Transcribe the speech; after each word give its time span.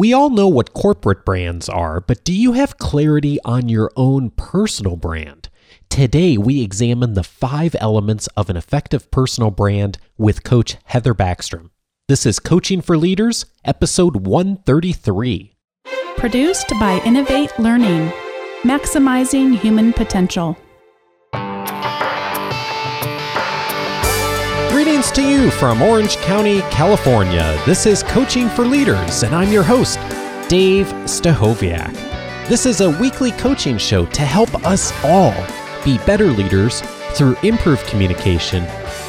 We 0.00 0.14
all 0.14 0.30
know 0.30 0.48
what 0.48 0.72
corporate 0.72 1.26
brands 1.26 1.68
are, 1.68 2.00
but 2.00 2.24
do 2.24 2.32
you 2.32 2.52
have 2.52 2.78
clarity 2.78 3.38
on 3.44 3.68
your 3.68 3.90
own 3.96 4.30
personal 4.30 4.96
brand? 4.96 5.50
Today, 5.90 6.38
we 6.38 6.62
examine 6.62 7.12
the 7.12 7.22
five 7.22 7.76
elements 7.78 8.26
of 8.28 8.48
an 8.48 8.56
effective 8.56 9.10
personal 9.10 9.50
brand 9.50 9.98
with 10.16 10.42
Coach 10.42 10.78
Heather 10.84 11.14
Backstrom. 11.14 11.68
This 12.08 12.24
is 12.24 12.38
Coaching 12.38 12.80
for 12.80 12.96
Leaders, 12.96 13.44
episode 13.62 14.26
133. 14.26 15.54
Produced 16.16 16.70
by 16.80 17.02
Innovate 17.04 17.52
Learning, 17.58 18.10
maximizing 18.62 19.58
human 19.58 19.92
potential. 19.92 20.56
Greetings 25.00 25.16
to 25.16 25.30
you 25.30 25.50
from 25.52 25.80
Orange 25.80 26.18
County, 26.18 26.60
California. 26.70 27.58
This 27.64 27.86
is 27.86 28.02
Coaching 28.02 28.50
for 28.50 28.66
Leaders, 28.66 29.22
and 29.22 29.34
I'm 29.34 29.50
your 29.50 29.62
host, 29.62 29.98
Dave 30.50 30.88
Stachowiak. 31.06 31.94
This 32.48 32.66
is 32.66 32.82
a 32.82 32.90
weekly 33.00 33.32
coaching 33.32 33.78
show 33.78 34.04
to 34.04 34.20
help 34.20 34.54
us 34.66 34.92
all 35.02 35.32
be 35.86 35.96
better 36.04 36.26
leaders 36.26 36.82
through 37.14 37.34
improved 37.42 37.86
communication, 37.86 38.66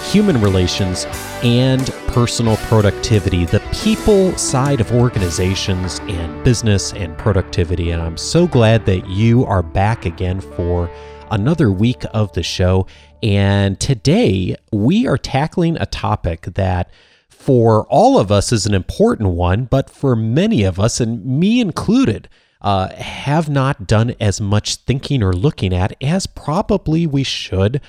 human 0.10 0.40
relations, 0.40 1.08
and 1.44 1.92
personal 2.08 2.56
productivity, 2.56 3.44
the 3.44 3.60
people 3.74 4.32
side 4.38 4.80
of 4.80 4.94
organizations 4.94 6.00
and 6.04 6.42
business 6.46 6.94
and 6.94 7.18
productivity. 7.18 7.92
And 7.92 8.02
I'm 8.02 8.16
so 8.16 8.48
glad 8.48 8.86
that 8.86 9.10
you 9.10 9.44
are 9.44 9.62
back 9.62 10.06
again 10.06 10.40
for 10.40 10.90
another 11.32 11.72
week 11.72 12.04
of 12.14 12.32
the 12.34 12.44
show. 12.44 12.86
And 13.24 13.80
today 13.80 14.56
we 14.72 15.08
are 15.08 15.18
tackling 15.18 15.78
a 15.78 15.86
topic 15.88 16.42
that 16.54 16.92
for 17.30 17.88
all 17.88 18.20
of 18.20 18.32
us 18.32 18.52
is 18.52 18.68
an 18.68 18.76
important 18.76 19.30
one, 19.30 19.66
but 19.66 19.90
for 19.90 20.16
many 20.16 20.64
of 20.64 20.80
us, 20.80 21.00
and 21.00 21.26
me 21.26 21.60
included, 21.60 22.30
uh, 22.62 22.90
have 22.94 23.50
not 23.50 23.88
done 23.88 24.14
as 24.20 24.40
much 24.40 24.76
thinking 24.76 25.24
or 25.24 25.34
looking 25.34 25.74
at 25.74 25.96
as 26.04 26.28
probably 26.28 27.08
we 27.08 27.24
should. 27.24 27.82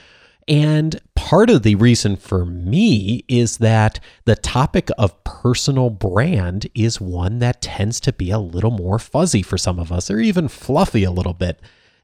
And 0.48 0.98
part 1.14 1.50
of 1.50 1.62
the 1.62 1.74
reason 1.74 2.16
for 2.16 2.44
me 2.44 3.24
is 3.28 3.58
that 3.58 4.00
the 4.24 4.34
topic 4.34 4.88
of 4.96 5.22
personal 5.24 5.90
brand 5.90 6.68
is 6.74 7.00
one 7.00 7.38
that 7.40 7.60
tends 7.60 8.00
to 8.00 8.12
be 8.12 8.30
a 8.30 8.38
little 8.38 8.70
more 8.70 8.98
fuzzy 8.98 9.42
for 9.42 9.58
some 9.58 9.78
of 9.78 9.92
us, 9.92 10.10
or 10.10 10.18
even 10.18 10.48
fluffy 10.48 11.04
a 11.04 11.12
little 11.12 11.34
bit. 11.34 11.60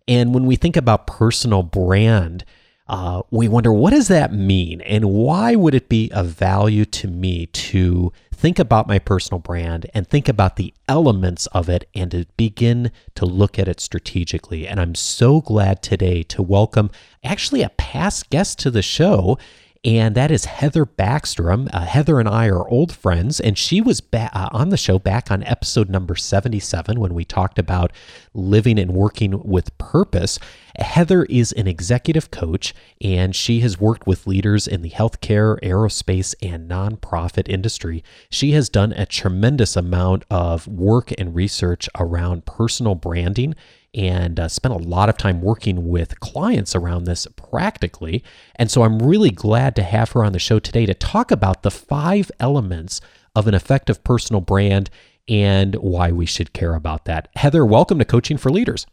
And 0.08 0.34
when 0.34 0.46
we 0.46 0.56
think 0.56 0.76
about 0.76 1.06
personal 1.06 1.62
brand, 1.62 2.44
uh, 2.88 3.20
we 3.30 3.46
wonder 3.48 3.70
what 3.70 3.90
does 3.90 4.08
that 4.08 4.32
mean? 4.32 4.80
And 4.80 5.04
why 5.10 5.54
would 5.54 5.74
it 5.74 5.90
be 5.90 6.10
of 6.12 6.28
value 6.28 6.86
to 6.86 7.06
me 7.06 7.46
to 7.46 8.10
think 8.32 8.58
about 8.58 8.88
my 8.88 8.98
personal 8.98 9.40
brand 9.40 9.84
and 9.92 10.08
think 10.08 10.26
about 10.26 10.56
the 10.56 10.72
elements 10.88 11.46
of 11.48 11.68
it 11.68 11.86
and 11.94 12.10
to 12.12 12.24
begin 12.38 12.90
to 13.16 13.26
look 13.26 13.58
at 13.58 13.68
it 13.68 13.78
strategically? 13.80 14.66
And 14.66 14.80
i'm 14.80 14.94
so 14.94 15.42
glad 15.42 15.82
today 15.82 16.22
to 16.24 16.42
welcome 16.42 16.90
actually 17.22 17.62
a 17.62 17.68
past 17.70 18.30
guest 18.30 18.58
to 18.60 18.70
the 18.70 18.80
show 18.80 19.36
and 19.84 20.14
that 20.14 20.30
is 20.30 20.44
Heather 20.44 20.84
Backstrom. 20.84 21.68
Uh, 21.72 21.80
Heather 21.80 22.18
and 22.18 22.28
I 22.28 22.48
are 22.48 22.68
old 22.68 22.92
friends, 22.92 23.38
and 23.38 23.56
she 23.56 23.80
was 23.80 24.00
ba- 24.00 24.30
uh, 24.32 24.48
on 24.52 24.70
the 24.70 24.76
show 24.76 24.98
back 24.98 25.30
on 25.30 25.44
episode 25.44 25.88
number 25.88 26.16
77 26.16 26.98
when 26.98 27.14
we 27.14 27.24
talked 27.24 27.58
about 27.58 27.92
living 28.34 28.78
and 28.78 28.92
working 28.92 29.40
with 29.44 29.76
purpose. 29.78 30.38
Heather 30.76 31.24
is 31.24 31.52
an 31.52 31.66
executive 31.66 32.30
coach, 32.30 32.74
and 33.00 33.34
she 33.34 33.60
has 33.60 33.80
worked 33.80 34.06
with 34.06 34.26
leaders 34.26 34.66
in 34.66 34.82
the 34.82 34.90
healthcare, 34.90 35.60
aerospace, 35.60 36.34
and 36.42 36.68
nonprofit 36.68 37.48
industry. 37.48 38.02
She 38.30 38.52
has 38.52 38.68
done 38.68 38.92
a 38.92 39.06
tremendous 39.06 39.76
amount 39.76 40.24
of 40.30 40.66
work 40.66 41.12
and 41.18 41.34
research 41.34 41.88
around 41.96 42.46
personal 42.46 42.94
branding 42.94 43.54
and 43.94 44.38
uh, 44.38 44.48
spent 44.48 44.74
a 44.74 44.78
lot 44.78 45.08
of 45.08 45.16
time 45.16 45.40
working 45.40 45.88
with 45.88 46.20
clients 46.20 46.74
around 46.74 47.04
this 47.04 47.26
practically. 47.36 48.22
And 48.56 48.70
so 48.70 48.82
I'm 48.82 48.98
really 48.98 49.30
glad 49.30 49.74
to 49.76 49.82
have 49.82 50.12
her 50.12 50.24
on 50.24 50.32
the 50.32 50.38
show 50.38 50.58
today 50.58 50.86
to 50.86 50.94
talk 50.94 51.30
about 51.30 51.62
the 51.62 51.70
five 51.70 52.30
elements 52.38 53.00
of 53.34 53.46
an 53.46 53.54
effective 53.54 54.04
personal 54.04 54.40
brand 54.40 54.90
and 55.28 55.74
why 55.76 56.10
we 56.10 56.26
should 56.26 56.52
care 56.52 56.74
about 56.74 57.04
that. 57.04 57.28
Heather, 57.36 57.64
welcome 57.64 57.98
to 57.98 58.04
Coaching 58.04 58.38
for 58.38 58.50
Leaders. 58.50 58.86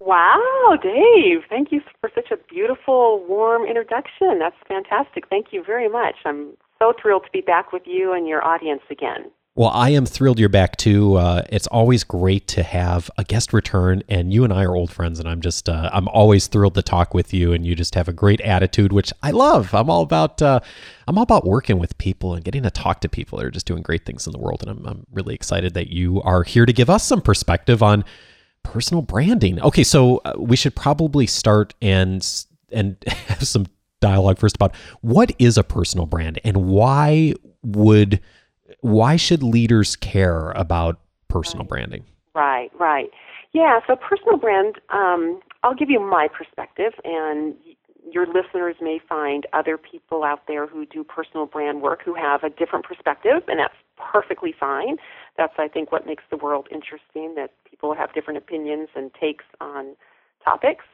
Wow, 0.00 0.76
Dave. 0.82 1.42
Thank 1.48 1.72
you 1.72 1.80
for 2.00 2.10
such 2.14 2.30
a 2.30 2.36
beautiful, 2.52 3.24
warm 3.28 3.64
introduction. 3.64 4.38
That's 4.38 4.56
fantastic. 4.68 5.28
Thank 5.28 5.46
you 5.52 5.64
very 5.64 5.88
much. 5.88 6.14
I'm 6.24 6.56
so 6.78 6.92
thrilled 7.00 7.24
to 7.24 7.30
be 7.32 7.40
back 7.40 7.72
with 7.72 7.82
you 7.86 8.12
and 8.12 8.28
your 8.28 8.44
audience 8.44 8.82
again. 8.90 9.30
Well, 9.56 9.70
I 9.70 9.88
am 9.90 10.04
thrilled 10.04 10.38
you're 10.38 10.50
back 10.50 10.76
too. 10.76 11.14
Uh, 11.14 11.42
it's 11.48 11.66
always 11.68 12.04
great 12.04 12.46
to 12.48 12.62
have 12.62 13.10
a 13.16 13.24
guest 13.24 13.54
return, 13.54 14.02
and 14.06 14.30
you 14.30 14.44
and 14.44 14.52
I 14.52 14.64
are 14.64 14.76
old 14.76 14.92
friends, 14.92 15.18
and 15.18 15.26
I'm 15.26 15.40
just 15.40 15.70
uh, 15.70 15.88
I'm 15.94 16.08
always 16.08 16.46
thrilled 16.46 16.74
to 16.74 16.82
talk 16.82 17.14
with 17.14 17.32
you, 17.32 17.54
and 17.54 17.66
you 17.66 17.74
just 17.74 17.94
have 17.94 18.06
a 18.06 18.12
great 18.12 18.42
attitude, 18.42 18.92
which 18.92 19.14
I 19.22 19.30
love. 19.30 19.74
I'm 19.74 19.88
all 19.88 20.02
about 20.02 20.42
uh, 20.42 20.60
I'm 21.08 21.16
all 21.16 21.22
about 21.22 21.46
working 21.46 21.78
with 21.78 21.96
people 21.96 22.34
and 22.34 22.44
getting 22.44 22.64
to 22.64 22.70
talk 22.70 23.00
to 23.00 23.08
people 23.08 23.38
that 23.38 23.46
are 23.46 23.50
just 23.50 23.64
doing 23.64 23.80
great 23.80 24.04
things 24.04 24.26
in 24.26 24.32
the 24.32 24.38
world, 24.38 24.60
and 24.60 24.70
I'm 24.70 24.86
I'm 24.86 25.06
really 25.10 25.34
excited 25.34 25.72
that 25.72 25.88
you 25.88 26.20
are 26.20 26.42
here 26.42 26.66
to 26.66 26.72
give 26.74 26.90
us 26.90 27.06
some 27.06 27.22
perspective 27.22 27.82
on 27.82 28.04
personal 28.62 29.00
branding. 29.00 29.58
Okay, 29.62 29.84
so 29.84 30.20
uh, 30.26 30.34
we 30.38 30.56
should 30.56 30.76
probably 30.76 31.26
start 31.26 31.72
and 31.80 32.44
and 32.70 33.02
have 33.06 33.48
some 33.48 33.64
dialogue 34.02 34.38
first 34.38 34.56
about 34.56 34.74
what 35.00 35.32
is 35.38 35.56
a 35.56 35.64
personal 35.64 36.04
brand 36.04 36.38
and 36.44 36.58
why 36.58 37.32
would 37.62 38.20
why 38.86 39.16
should 39.16 39.42
leaders 39.42 39.96
care 39.96 40.52
about 40.52 41.00
personal 41.28 41.64
right. 41.64 41.70
branding? 41.70 42.04
Right, 42.34 42.70
right. 42.78 43.10
Yeah, 43.52 43.80
so 43.86 43.96
personal 43.96 44.36
brand, 44.36 44.76
um, 44.90 45.40
I'll 45.62 45.74
give 45.74 45.90
you 45.90 45.98
my 45.98 46.28
perspective, 46.28 46.92
and 47.04 47.54
your 48.12 48.26
listeners 48.26 48.76
may 48.80 49.00
find 49.08 49.46
other 49.52 49.76
people 49.76 50.22
out 50.22 50.46
there 50.46 50.68
who 50.68 50.86
do 50.86 51.02
personal 51.02 51.46
brand 51.46 51.82
work 51.82 52.02
who 52.04 52.14
have 52.14 52.44
a 52.44 52.50
different 52.50 52.84
perspective, 52.84 53.42
and 53.48 53.58
that's 53.58 53.74
perfectly 53.96 54.54
fine. 54.58 54.98
That's, 55.36 55.54
I 55.58 55.66
think, 55.66 55.90
what 55.90 56.06
makes 56.06 56.22
the 56.30 56.36
world 56.36 56.68
interesting 56.70 57.34
that 57.34 57.50
people 57.68 57.94
have 57.94 58.14
different 58.14 58.38
opinions 58.38 58.88
and 58.94 59.12
takes 59.14 59.44
on 59.60 59.96
topics. 60.44 60.84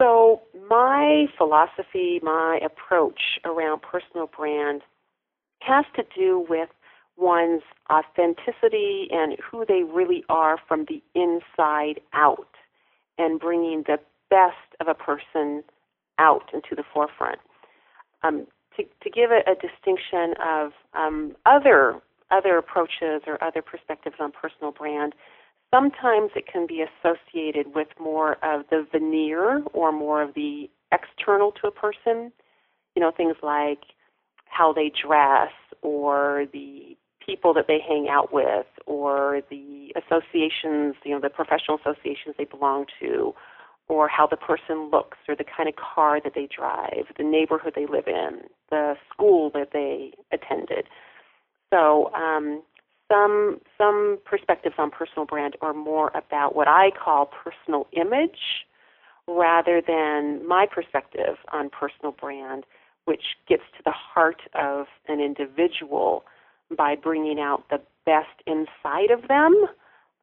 So, 0.00 0.40
my 0.68 1.26
philosophy, 1.36 2.20
my 2.22 2.58
approach 2.64 3.38
around 3.44 3.82
personal 3.82 4.26
brand 4.26 4.80
has 5.60 5.84
to 5.96 6.04
do 6.16 6.46
with 6.48 6.70
one's 7.16 7.62
authenticity 7.90 9.08
and 9.10 9.36
who 9.38 9.64
they 9.66 9.82
really 9.82 10.24
are 10.28 10.58
from 10.66 10.86
the 10.88 11.02
inside 11.14 12.00
out 12.12 12.48
and 13.18 13.38
bringing 13.38 13.84
the 13.86 13.98
best 14.30 14.56
of 14.80 14.88
a 14.88 14.94
person 14.94 15.62
out 16.18 16.50
into 16.52 16.74
the 16.74 16.84
forefront. 16.92 17.38
Um, 18.22 18.46
to, 18.76 18.82
to 19.02 19.10
give 19.10 19.30
a, 19.30 19.40
a 19.50 19.54
distinction 19.54 20.34
of 20.42 20.72
um, 20.94 21.36
other 21.46 22.00
other 22.30 22.58
approaches 22.58 23.22
or 23.26 23.42
other 23.44 23.62
perspectives 23.62 24.16
on 24.18 24.32
personal 24.32 24.72
brand, 24.72 25.14
sometimes 25.72 26.30
it 26.34 26.46
can 26.50 26.66
be 26.66 26.82
associated 26.82 27.74
with 27.74 27.88
more 28.00 28.32
of 28.42 28.64
the 28.70 28.86
veneer 28.90 29.62
or 29.72 29.92
more 29.92 30.22
of 30.22 30.34
the 30.34 30.68
external 30.90 31.52
to 31.52 31.68
a 31.68 31.70
person. 31.70 32.32
You 32.96 33.02
know, 33.02 33.12
things 33.12 33.36
like 33.42 33.82
how 34.46 34.72
they 34.72 34.90
dress 34.90 35.52
or 35.82 36.46
the 36.52 36.96
people 37.24 37.54
that 37.54 37.66
they 37.66 37.78
hang 37.86 38.08
out 38.08 38.32
with 38.32 38.66
or 38.86 39.40
the 39.50 39.92
associations, 39.96 40.94
you 41.04 41.12
know, 41.12 41.20
the 41.20 41.30
professional 41.30 41.78
associations 41.78 42.34
they 42.38 42.44
belong 42.44 42.86
to, 43.00 43.34
or 43.88 44.08
how 44.08 44.26
the 44.26 44.36
person 44.36 44.90
looks 44.90 45.18
or 45.28 45.36
the 45.36 45.44
kind 45.44 45.68
of 45.68 45.74
car 45.76 46.20
that 46.22 46.32
they 46.34 46.48
drive, 46.54 47.06
the 47.18 47.24
neighborhood 47.24 47.74
they 47.76 47.86
live 47.86 48.06
in, 48.06 48.40
the 48.70 48.94
school 49.12 49.50
that 49.54 49.70
they 49.72 50.12
attended. 50.32 50.86
So, 51.72 52.12
um, 52.14 52.62
some 53.10 53.60
some 53.76 54.18
perspectives 54.24 54.76
on 54.78 54.90
personal 54.90 55.26
brand 55.26 55.56
are 55.60 55.74
more 55.74 56.10
about 56.14 56.56
what 56.56 56.68
I 56.68 56.90
call 56.90 57.26
personal 57.26 57.86
image 57.92 58.64
rather 59.28 59.82
than 59.86 60.46
my 60.46 60.66
perspective 60.66 61.36
on 61.52 61.68
personal 61.70 62.12
brand, 62.12 62.64
which 63.04 63.36
gets 63.48 63.62
to 63.76 63.82
the 63.84 63.92
heart 63.92 64.42
of 64.54 64.86
an 65.08 65.20
individual 65.20 66.24
by 66.76 66.94
bringing 66.96 67.38
out 67.40 67.64
the 67.70 67.80
best 68.06 68.42
inside 68.46 69.10
of 69.10 69.28
them 69.28 69.66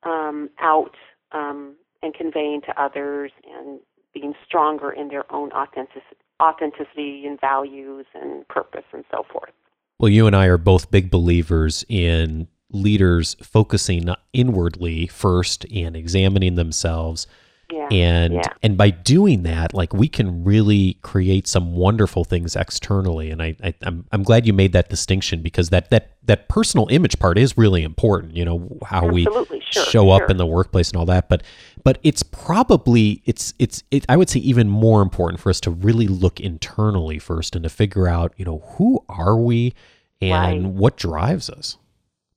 um, 0.04 0.50
out 0.60 0.96
um, 1.32 1.76
and 2.02 2.14
conveying 2.14 2.62
to 2.62 2.82
others 2.82 3.32
and 3.56 3.80
being 4.14 4.34
stronger 4.46 4.92
in 4.92 5.08
their 5.08 5.32
own 5.34 5.52
authenticity, 5.52 6.18
authenticity 6.42 7.26
and 7.26 7.40
values 7.40 8.06
and 8.14 8.48
purpose 8.48 8.84
and 8.94 9.06
so 9.12 9.24
forth. 9.32 9.52
Well, 10.00 10.10
you 10.10 10.28
and 10.28 10.36
I 10.36 10.48
are 10.48 10.58
both 10.58 10.92
big 10.92 11.12
believers 11.12 11.86
in 11.88 12.48
leaders 12.72 13.36
focusing 13.42 14.10
inwardly 14.34 15.08
first 15.08 15.66
and 15.72 15.96
examining 15.96 16.56
themselves 16.56 17.28
Yeah. 17.72 17.88
And 17.92 18.34
yeah. 18.36 18.42
and 18.64 18.78
by 18.78 18.90
doing 18.90 19.44
that, 19.44 19.74
like 19.74 19.94
we 19.94 20.08
can 20.08 20.44
really 20.44 20.96
create 21.02 21.48
some 21.48 21.76
wonderful 21.76 22.24
things 22.24 22.56
externally. 22.56 23.30
And 23.32 23.42
I, 23.42 23.56
I 23.64 23.74
I'm 23.84 24.06
I'm 24.12 24.24
glad 24.24 24.46
you 24.46 24.54
made 24.54 24.74
that 24.74 24.90
distinction 24.90 25.42
because 25.42 25.70
that 25.70 25.90
that 25.90 26.12
that 26.24 26.50
personal 26.50 26.88
image 26.92 27.18
part 27.20 27.38
is 27.38 27.58
really 27.58 27.84
important. 27.84 28.36
You 28.36 28.46
know 28.46 28.78
how 28.86 29.08
Absolutely. 29.08 29.60
we 29.60 29.64
Sure, 29.72 29.86
show 29.86 30.10
up 30.10 30.30
in 30.30 30.36
the 30.38 30.46
workplace 30.46 30.90
and 30.90 30.98
all 30.98 31.06
that. 31.06 31.30
But 31.30 31.44
but 31.84 32.00
it's 32.04 32.24
probably 32.24 33.22
it's 33.26 33.54
it's 33.60 33.84
it, 33.92 34.06
I 34.10 34.18
would 34.18 34.30
say 34.30 34.40
even 34.42 34.68
more 34.68 35.02
important 35.02 35.40
for 35.40 35.50
us 35.50 35.60
to 35.62 35.72
really 35.72 36.08
look 36.08 36.40
internally 36.40 37.20
first 37.20 37.56
and 37.56 37.64
to 37.64 37.70
figure 37.70 38.08
out 38.08 38.34
you 38.38 38.46
know 38.46 38.60
who 38.78 39.04
are 39.08 39.38
we 39.38 39.74
and 40.22 40.64
Right. 40.66 40.74
what 40.74 40.98
drives 40.98 41.50
us. 41.50 41.78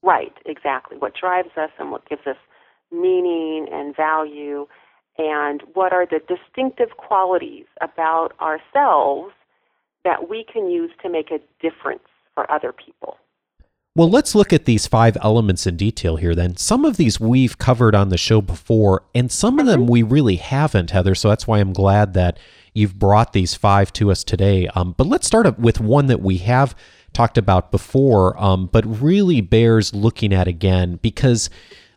Right, 0.02 0.32
exactly. 0.46 0.96
What 0.98 1.14
drives 1.14 1.50
us 1.56 1.70
and 1.78 1.90
what 1.90 2.08
gives 2.08 2.26
us 2.26 2.36
meaning 2.92 3.66
and 3.72 3.96
value, 3.96 4.66
and 5.18 5.62
what 5.74 5.92
are 5.92 6.06
the 6.06 6.20
distinctive 6.28 6.96
qualities 6.96 7.66
about 7.80 8.32
ourselves 8.40 9.32
that 10.04 10.28
we 10.28 10.44
can 10.50 10.70
use 10.70 10.90
to 11.02 11.08
make 11.08 11.30
a 11.30 11.38
difference 11.60 12.02
for 12.34 12.50
other 12.50 12.72
people. 12.72 13.16
Well, 13.96 14.10
let's 14.10 14.34
look 14.34 14.52
at 14.52 14.64
these 14.64 14.88
five 14.88 15.16
elements 15.22 15.68
in 15.68 15.76
detail 15.76 16.16
here 16.16 16.34
then. 16.34 16.56
Some 16.56 16.84
of 16.84 16.96
these 16.96 17.20
we've 17.20 17.58
covered 17.58 17.94
on 17.94 18.08
the 18.08 18.18
show 18.18 18.40
before, 18.40 19.04
and 19.14 19.30
some 19.30 19.60
of 19.60 19.66
them 19.66 19.86
we 19.86 20.02
really 20.02 20.34
haven't, 20.36 20.90
Heather. 20.90 21.14
So 21.14 21.28
that's 21.28 21.46
why 21.46 21.60
I'm 21.60 21.72
glad 21.72 22.12
that 22.14 22.36
you've 22.72 22.98
brought 22.98 23.32
these 23.32 23.54
five 23.54 23.92
to 23.94 24.10
us 24.10 24.24
today. 24.24 24.66
Um, 24.74 24.96
but 24.98 25.06
let's 25.06 25.28
start 25.28 25.46
up 25.46 25.60
with 25.60 25.80
one 25.80 26.06
that 26.06 26.20
we 26.20 26.38
have 26.38 26.74
talked 27.12 27.38
about 27.38 27.70
before, 27.70 28.36
um, 28.42 28.66
but 28.66 28.84
really 29.00 29.40
bears 29.40 29.94
looking 29.94 30.32
at 30.32 30.48
again 30.48 30.98
because 31.00 31.48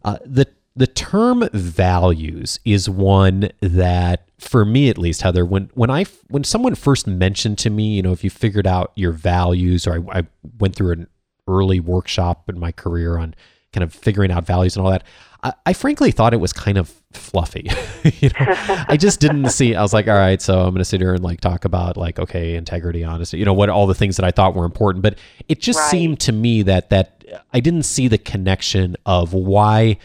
uh, 0.05 0.19
the 0.23 0.45
the 0.77 0.87
term 0.87 1.47
values 1.53 2.59
is 2.63 2.89
one 2.89 3.49
that 3.61 4.27
for 4.39 4.63
me 4.63 4.89
at 4.89 4.97
least 4.97 5.21
heather 5.23 5.43
when 5.45 5.69
when 5.73 5.89
i 5.89 6.05
when 6.29 6.43
someone 6.43 6.75
first 6.75 7.07
mentioned 7.07 7.57
to 7.57 7.69
me 7.69 7.95
you 7.95 8.01
know 8.03 8.11
if 8.11 8.23
you 8.23 8.29
figured 8.29 8.67
out 8.67 8.91
your 8.95 9.11
values 9.11 9.87
or 9.87 9.93
i, 10.13 10.19
I 10.19 10.27
went 10.59 10.75
through 10.75 10.91
an 10.93 11.07
early 11.47 11.79
workshop 11.79 12.47
in 12.49 12.59
my 12.59 12.71
career 12.71 13.17
on 13.17 13.33
kind 13.73 13.83
of 13.83 13.93
figuring 13.93 14.31
out 14.31 14.45
values 14.45 14.75
and 14.77 14.85
all 14.85 14.91
that 14.91 15.03
i, 15.43 15.53
I 15.65 15.73
frankly 15.73 16.11
thought 16.11 16.33
it 16.33 16.37
was 16.37 16.53
kind 16.53 16.77
of 16.77 16.93
fluffy 17.13 17.67
you 18.19 18.29
know 18.29 18.45
i 18.87 18.95
just 18.97 19.19
didn't 19.19 19.49
see 19.49 19.73
i 19.73 19.81
was 19.81 19.93
like 19.93 20.07
all 20.07 20.13
right 20.13 20.41
so 20.41 20.59
i'm 20.59 20.69
going 20.69 20.77
to 20.77 20.85
sit 20.85 21.01
here 21.01 21.13
and 21.15 21.23
like 21.23 21.41
talk 21.41 21.65
about 21.65 21.97
like 21.97 22.19
okay 22.19 22.53
integrity 22.55 23.03
honesty 23.03 23.39
you 23.39 23.45
know 23.45 23.53
what 23.53 23.69
all 23.69 23.87
the 23.87 23.95
things 23.95 24.17
that 24.17 24.25
i 24.25 24.29
thought 24.31 24.53
were 24.55 24.65
important 24.65 25.01
but 25.01 25.17
it 25.47 25.59
just 25.59 25.79
Right. 25.79 25.89
seemed 25.91 26.19
to 26.21 26.31
me 26.31 26.61
that 26.63 26.91
that 26.91 27.23
i 27.53 27.59
didn't 27.59 27.83
see 27.83 28.07
the 28.07 28.17
connection 28.19 28.95
of 29.05 29.33
why 29.33 29.97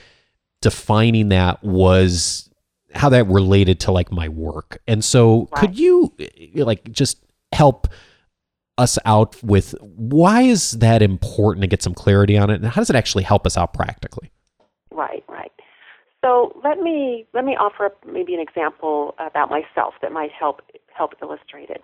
defining 0.63 1.29
that 1.29 1.63
was 1.63 2.49
how 2.95 3.09
that 3.11 3.27
related 3.27 3.81
to 3.81 3.93
like 3.93 4.11
my 4.11 4.29
work. 4.29 4.81
And 4.87 5.05
so 5.05 5.49
Right. 5.53 5.61
could 5.61 5.79
you 5.79 6.15
eh, 6.19 6.65
like 6.65 6.91
just 6.91 7.25
help 7.53 7.89
us 8.79 8.99
out 9.05 9.43
with 9.43 9.75
why 9.81 10.43
is 10.43 10.73
that 10.73 11.03
important 11.03 11.63
to 11.63 11.67
get 11.67 11.83
some 11.83 11.95
clarity 11.95 12.39
on 12.39 12.49
it 12.51 12.55
and 12.55 12.67
how 12.67 12.81
does 12.81 12.91
it 12.91 12.97
actually 12.97 13.25
help 13.25 13.47
us 13.47 13.57
out 13.57 13.75
practically? 13.75 14.31
Right, 14.91 15.25
right. 15.29 15.53
So 16.25 16.59
let 16.65 16.81
me 16.81 17.27
let 17.35 17.45
me 17.45 17.57
offer 17.57 17.87
up 17.87 17.99
maybe 18.07 18.35
an 18.35 18.41
example 18.41 19.15
about 19.19 19.51
myself 19.51 19.95
that 20.03 20.13
might 20.13 20.31
help 20.33 20.63
help 20.97 21.15
illustrate 21.21 21.69
it. 21.69 21.83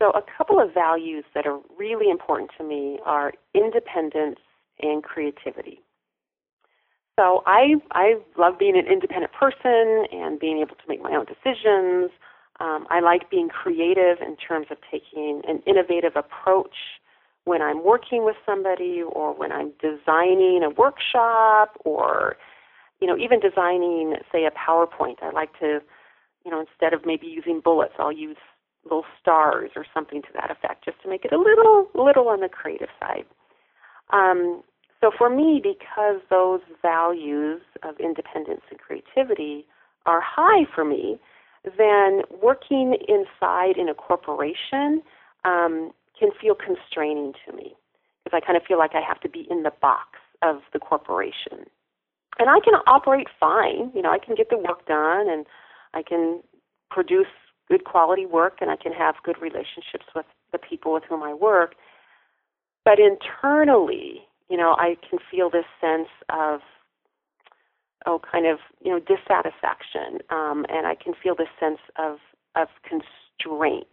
So 0.00 0.10
a 0.10 0.22
couple 0.36 0.60
of 0.60 0.72
values 0.72 1.24
that 1.34 1.46
are 1.46 1.58
really 1.76 2.10
important 2.10 2.50
to 2.58 2.64
me 2.64 2.98
are 3.04 3.32
independence 3.54 4.38
and 4.80 5.02
creativity. 5.02 5.80
So 7.18 7.42
I 7.46 7.74
I 7.90 8.14
love 8.36 8.60
being 8.60 8.78
an 8.78 8.86
independent 8.86 9.32
person 9.32 10.06
and 10.12 10.38
being 10.38 10.58
able 10.58 10.76
to 10.76 10.88
make 10.88 11.02
my 11.02 11.16
own 11.16 11.26
decisions. 11.26 12.12
Um, 12.60 12.86
I 12.90 13.00
like 13.00 13.28
being 13.28 13.48
creative 13.48 14.18
in 14.24 14.36
terms 14.36 14.68
of 14.70 14.78
taking 14.88 15.42
an 15.48 15.60
innovative 15.66 16.12
approach 16.14 16.76
when 17.44 17.60
I'm 17.60 17.82
working 17.84 18.24
with 18.24 18.36
somebody 18.46 19.02
or 19.02 19.34
when 19.34 19.50
I'm 19.50 19.72
designing 19.80 20.62
a 20.62 20.70
workshop 20.70 21.76
or 21.84 22.36
you 23.00 23.08
know 23.08 23.16
even 23.18 23.40
designing 23.40 24.14
say 24.30 24.44
a 24.44 24.52
PowerPoint. 24.52 25.20
I 25.20 25.30
like 25.30 25.58
to 25.58 25.80
you 26.44 26.50
know 26.52 26.60
instead 26.60 26.94
of 26.94 27.04
maybe 27.04 27.26
using 27.26 27.60
bullets, 27.60 27.94
I'll 27.98 28.12
use 28.12 28.36
little 28.84 29.04
stars 29.20 29.72
or 29.74 29.84
something 29.92 30.22
to 30.22 30.28
that 30.34 30.52
effect 30.52 30.84
just 30.84 31.02
to 31.02 31.08
make 31.08 31.24
it 31.24 31.32
a 31.32 31.38
little 31.38 31.88
little 31.96 32.28
on 32.28 32.42
the 32.42 32.48
creative 32.48 32.90
side. 33.00 33.24
Um, 34.10 34.62
so 35.00 35.10
for 35.16 35.30
me, 35.30 35.60
because 35.62 36.20
those 36.28 36.60
values 36.82 37.62
of 37.82 37.98
independence 38.00 38.62
and 38.70 38.78
creativity 38.78 39.66
are 40.06 40.20
high 40.20 40.64
for 40.74 40.84
me, 40.84 41.18
then 41.76 42.22
working 42.42 42.96
inside 43.06 43.76
in 43.76 43.88
a 43.88 43.94
corporation 43.94 45.02
um, 45.44 45.92
can 46.18 46.30
feel 46.40 46.54
constraining 46.54 47.32
to 47.46 47.54
me 47.54 47.74
because 48.24 48.40
I 48.42 48.44
kind 48.44 48.56
of 48.56 48.62
feel 48.64 48.78
like 48.78 48.92
I 48.94 49.00
have 49.06 49.20
to 49.20 49.28
be 49.28 49.46
in 49.50 49.62
the 49.62 49.72
box 49.80 50.18
of 50.42 50.60
the 50.72 50.78
corporation. 50.78 51.66
And 52.38 52.48
I 52.48 52.60
can 52.60 52.74
operate 52.86 53.28
fine. 53.38 53.90
You 53.94 54.02
know, 54.02 54.10
I 54.10 54.18
can 54.18 54.34
get 54.34 54.50
the 54.50 54.58
work 54.58 54.86
done 54.86 55.28
and 55.28 55.46
I 55.94 56.02
can 56.02 56.40
produce 56.90 57.26
good 57.68 57.84
quality 57.84 58.26
work 58.26 58.58
and 58.60 58.70
I 58.70 58.76
can 58.76 58.92
have 58.92 59.16
good 59.24 59.40
relationships 59.40 60.06
with 60.14 60.26
the 60.52 60.58
people 60.58 60.92
with 60.92 61.04
whom 61.08 61.22
I 61.22 61.34
work. 61.34 61.74
But 62.84 62.98
internally, 62.98 64.27
you 64.48 64.56
know, 64.56 64.74
I 64.78 64.96
can 65.08 65.18
feel 65.30 65.50
this 65.50 65.66
sense 65.80 66.08
of, 66.30 66.60
oh, 68.06 68.20
kind 68.30 68.46
of, 68.46 68.58
you 68.82 68.90
know, 68.90 68.98
dissatisfaction, 69.00 70.20
um, 70.30 70.64
and 70.68 70.86
I 70.86 70.94
can 70.94 71.14
feel 71.22 71.34
this 71.34 71.48
sense 71.60 71.80
of 71.96 72.18
of 72.54 72.68
constraint 72.82 73.86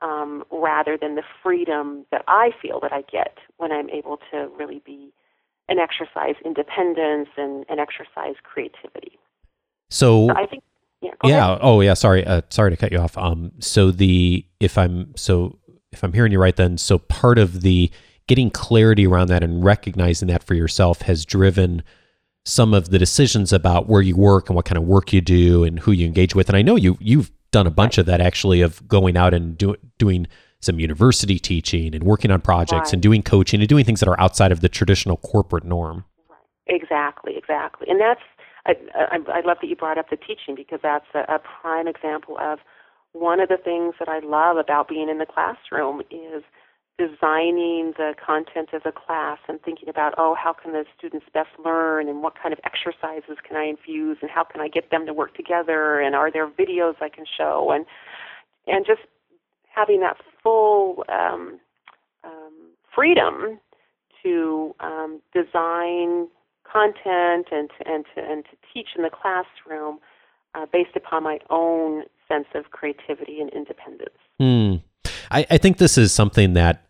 um, 0.00 0.44
rather 0.50 0.96
than 1.00 1.14
the 1.16 1.22
freedom 1.42 2.06
that 2.10 2.22
I 2.28 2.50
feel 2.62 2.80
that 2.80 2.92
I 2.92 3.02
get 3.02 3.38
when 3.56 3.72
I'm 3.72 3.90
able 3.90 4.18
to 4.30 4.48
really 4.56 4.82
be 4.84 5.12
and 5.68 5.78
exercise 5.78 6.34
independence 6.44 7.30
and, 7.36 7.64
and 7.68 7.80
exercise 7.80 8.34
creativity. 8.42 9.18
So 9.90 10.28
So 10.28 10.30
I 10.30 10.46
think, 10.46 10.62
yeah, 11.00 11.10
yeah. 11.24 11.46
ahead. 11.46 11.58
Oh, 11.62 11.80
yeah. 11.80 11.94
Sorry. 11.94 12.24
Uh, 12.24 12.42
sorry 12.50 12.70
to 12.70 12.76
cut 12.76 12.92
you 12.92 12.98
off. 12.98 13.16
Um. 13.16 13.52
So 13.60 13.90
the 13.90 14.46
if 14.60 14.76
I'm 14.78 15.16
so 15.16 15.58
if 15.92 16.02
I'm 16.02 16.12
hearing 16.12 16.32
you 16.32 16.40
right, 16.40 16.56
then 16.56 16.78
so 16.78 16.98
part 16.98 17.38
of 17.38 17.62
the 17.62 17.90
getting 18.26 18.50
clarity 18.50 19.06
around 19.06 19.28
that 19.28 19.42
and 19.42 19.64
recognizing 19.64 20.28
that 20.28 20.42
for 20.42 20.54
yourself 20.54 21.02
has 21.02 21.24
driven 21.24 21.82
some 22.44 22.74
of 22.74 22.90
the 22.90 22.98
decisions 22.98 23.52
about 23.52 23.88
where 23.88 24.02
you 24.02 24.16
work 24.16 24.48
and 24.48 24.56
what 24.56 24.64
kind 24.64 24.78
of 24.78 24.84
work 24.84 25.12
you 25.12 25.20
do 25.20 25.64
and 25.64 25.80
who 25.80 25.92
you 25.92 26.06
engage 26.06 26.34
with. 26.34 26.48
And 26.48 26.56
I 26.56 26.62
know 26.62 26.76
you 26.76 26.96
you've 27.00 27.30
done 27.50 27.66
a 27.66 27.70
bunch 27.70 27.98
of 27.98 28.06
that 28.06 28.20
actually 28.20 28.60
of 28.60 28.86
going 28.88 29.16
out 29.16 29.32
and 29.32 29.56
do, 29.56 29.76
doing 29.98 30.26
some 30.60 30.80
university 30.80 31.38
teaching 31.38 31.94
and 31.94 32.02
working 32.04 32.30
on 32.30 32.40
projects 32.40 32.88
Right. 32.88 32.92
and 32.94 33.02
doing 33.02 33.22
coaching 33.22 33.60
and 33.60 33.68
doing 33.68 33.84
things 33.84 34.00
that 34.00 34.08
are 34.08 34.18
outside 34.20 34.50
of 34.50 34.60
the 34.60 34.68
traditional 34.68 35.16
corporate 35.18 35.64
norm. 35.64 36.04
Exactly, 36.66 37.36
exactly. 37.36 37.86
And 37.88 38.00
that's, 38.00 38.20
I, 38.66 38.74
I, 38.94 39.18
I 39.28 39.40
love 39.42 39.58
that 39.60 39.68
you 39.68 39.76
brought 39.76 39.98
up 39.98 40.08
the 40.10 40.16
teaching 40.16 40.54
because 40.56 40.80
that's 40.82 41.06
a, 41.14 41.20
a 41.34 41.38
prime 41.38 41.86
example 41.86 42.38
of 42.40 42.58
one 43.12 43.40
of 43.40 43.48
the 43.48 43.58
things 43.58 43.94
that 43.98 44.08
I 44.08 44.20
love 44.20 44.56
about 44.56 44.88
being 44.88 45.08
in 45.08 45.18
the 45.18 45.26
classroom 45.26 46.00
is 46.10 46.42
designing 46.96 47.92
the 47.96 48.14
content 48.24 48.68
of 48.72 48.82
the 48.84 48.92
class 48.92 49.38
and 49.48 49.60
thinking 49.62 49.88
about, 49.88 50.14
oh, 50.16 50.36
how 50.40 50.52
can 50.52 50.72
the 50.72 50.84
students 50.96 51.26
best 51.34 51.48
learn 51.64 52.08
and 52.08 52.22
what 52.22 52.34
kind 52.40 52.52
of 52.52 52.60
exercises 52.64 53.36
can 53.46 53.56
I 53.56 53.64
infuse 53.64 54.18
and 54.22 54.30
how 54.30 54.44
can 54.44 54.60
I 54.60 54.68
get 54.68 54.90
them 54.90 55.04
to 55.06 55.12
work 55.12 55.34
together 55.34 55.98
and 55.98 56.14
are 56.14 56.30
there 56.30 56.48
videos 56.48 56.94
I 57.00 57.08
can 57.08 57.24
show 57.36 57.72
and 57.72 57.84
and 58.66 58.86
just 58.86 59.02
having 59.74 60.00
that 60.00 60.16
full 60.42 61.04
um, 61.08 61.58
um, 62.22 62.52
freedom 62.94 63.58
to 64.22 64.74
um, 64.80 65.20
design 65.34 66.28
content 66.70 67.48
and 67.52 67.70
to, 67.78 67.88
and 67.88 68.04
to 68.14 68.22
and 68.22 68.44
to 68.44 68.50
teach 68.72 68.88
in 68.96 69.02
the 69.02 69.10
classroom 69.10 69.98
uh, 70.54 70.66
based 70.72 70.96
upon 70.96 71.22
my 71.22 71.38
own 71.50 72.04
sense 72.28 72.46
of 72.54 72.70
creativity 72.70 73.40
and 73.40 73.50
independence. 73.50 74.16
Hmm. 74.38 74.76
I, 75.30 75.46
I 75.50 75.58
think 75.58 75.78
this 75.78 75.98
is 75.98 76.12
something 76.12 76.54
that 76.54 76.83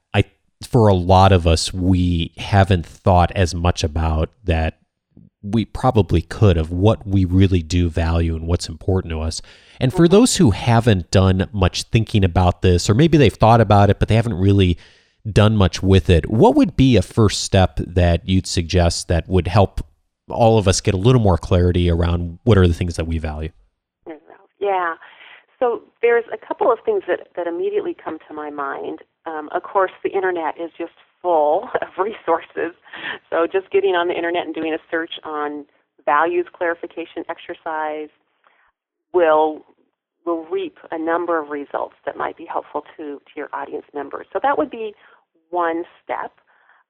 for 0.66 0.88
a 0.88 0.94
lot 0.94 1.32
of 1.32 1.46
us, 1.46 1.72
we 1.72 2.32
haven't 2.36 2.86
thought 2.86 3.30
as 3.32 3.54
much 3.54 3.84
about 3.84 4.30
that 4.44 4.78
we 5.42 5.64
probably 5.66 6.22
could 6.22 6.56
of 6.56 6.70
what 6.70 7.06
we 7.06 7.24
really 7.24 7.62
do 7.62 7.90
value 7.90 8.34
and 8.34 8.46
what's 8.46 8.68
important 8.68 9.10
to 9.12 9.20
us. 9.20 9.42
And 9.78 9.92
for 9.92 10.08
those 10.08 10.36
who 10.36 10.52
haven't 10.52 11.10
done 11.10 11.48
much 11.52 11.82
thinking 11.84 12.24
about 12.24 12.62
this, 12.62 12.88
or 12.88 12.94
maybe 12.94 13.18
they've 13.18 13.32
thought 13.32 13.60
about 13.60 13.90
it, 13.90 13.98
but 13.98 14.08
they 14.08 14.14
haven't 14.14 14.34
really 14.34 14.78
done 15.30 15.56
much 15.56 15.82
with 15.82 16.08
it, 16.08 16.30
what 16.30 16.54
would 16.54 16.76
be 16.76 16.96
a 16.96 17.02
first 17.02 17.42
step 17.42 17.76
that 17.76 18.26
you'd 18.26 18.46
suggest 18.46 19.08
that 19.08 19.28
would 19.28 19.48
help 19.48 19.86
all 20.30 20.56
of 20.56 20.66
us 20.66 20.80
get 20.80 20.94
a 20.94 20.98
little 20.98 21.20
more 21.20 21.36
clarity 21.36 21.90
around 21.90 22.38
what 22.44 22.56
are 22.56 22.66
the 22.66 22.74
things 22.74 22.96
that 22.96 23.06
we 23.06 23.18
value? 23.18 23.50
Yeah. 24.58 24.94
So 25.58 25.82
there's 26.00 26.24
a 26.32 26.38
couple 26.38 26.72
of 26.72 26.78
things 26.86 27.02
that, 27.06 27.28
that 27.36 27.46
immediately 27.46 27.94
come 27.94 28.18
to 28.28 28.34
my 28.34 28.48
mind. 28.48 29.00
Um, 29.26 29.48
of 29.54 29.62
course, 29.62 29.92
the 30.02 30.10
internet 30.10 30.60
is 30.60 30.70
just 30.76 30.92
full 31.22 31.68
of 31.82 31.88
resources. 31.98 32.76
So 33.30 33.46
just 33.50 33.70
getting 33.70 33.94
on 33.94 34.08
the 34.08 34.14
internet 34.14 34.46
and 34.46 34.54
doing 34.54 34.74
a 34.74 34.78
search 34.90 35.12
on 35.24 35.66
values 36.04 36.46
clarification 36.52 37.24
exercise 37.28 38.10
will 39.12 39.64
will 40.26 40.44
reap 40.46 40.78
a 40.90 40.98
number 40.98 41.38
of 41.38 41.50
results 41.50 41.96
that 42.06 42.16
might 42.16 42.34
be 42.34 42.46
helpful 42.46 42.82
to, 42.96 43.18
to 43.18 43.32
your 43.36 43.48
audience 43.52 43.84
members. 43.92 44.26
So 44.32 44.38
that 44.42 44.56
would 44.56 44.70
be 44.70 44.94
one 45.50 45.84
step. 46.02 46.32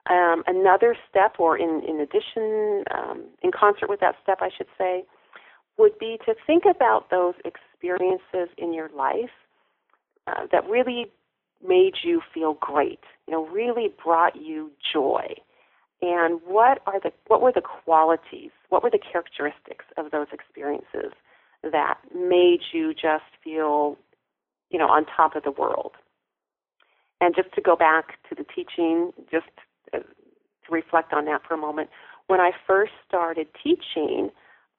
Um, 0.09 0.45
another 0.47 0.97
step, 1.11 1.37
or 1.41 1.59
in, 1.59 1.83
in 1.87 1.99
addition, 1.99 2.85
um, 2.95 3.25
in 3.43 3.51
concert 3.51 3.89
with 3.89 3.99
that 4.01 4.15
step, 4.23 4.39
I 4.41 4.51
should 4.57 4.69
say, 4.79 5.05
would 5.79 5.99
be 5.99 6.19
to 6.27 6.35
think 6.47 6.63
about 6.65 7.11
those 7.11 7.35
experiences 7.45 8.55
in 8.57 8.73
your 8.73 8.91
life 8.97 9.35
uh, 10.27 10.47
that 10.53 10.69
really 10.69 11.07
made 11.67 11.95
you 12.03 12.21
feel 12.33 12.55
great, 12.55 13.01
you 13.27 13.33
know, 13.33 13.47
really 13.47 13.93
brought 14.03 14.37
you 14.37 14.71
joy. 14.93 15.35
And 16.03 16.41
what 16.45 16.83
are 16.87 17.01
the 17.01 17.13
what 17.29 17.41
were 17.41 17.53
the 17.53 17.63
qualities? 17.63 18.51
What 18.69 18.83
were 18.83 18.91
the 18.91 18.99
characteristics 18.99 19.85
of 19.97 20.11
those 20.11 20.27
experiences 20.33 21.13
that 21.63 21.99
made 22.15 22.61
you 22.73 22.93
just 22.93 23.25
feel, 23.43 23.97
you 24.71 24.79
know, 24.79 24.89
on 24.89 25.07
top 25.07 25.35
of 25.37 25.45
the 25.45 25.51
world? 25.51 25.93
And 27.21 27.35
just 27.35 27.55
to 27.55 27.63
go 27.63 27.75
back 27.77 28.23
to 28.29 28.35
the 28.35 28.45
teaching, 28.45 29.13
just 29.31 29.47
to 29.93 30.03
reflect 30.71 31.13
on 31.13 31.25
that 31.27 31.43
for 31.47 31.55
a 31.55 31.59
moment, 31.59 31.89
when 32.27 32.41
I 32.41 32.51
first 32.67 32.93
started 33.07 33.47
teaching, 33.63 34.31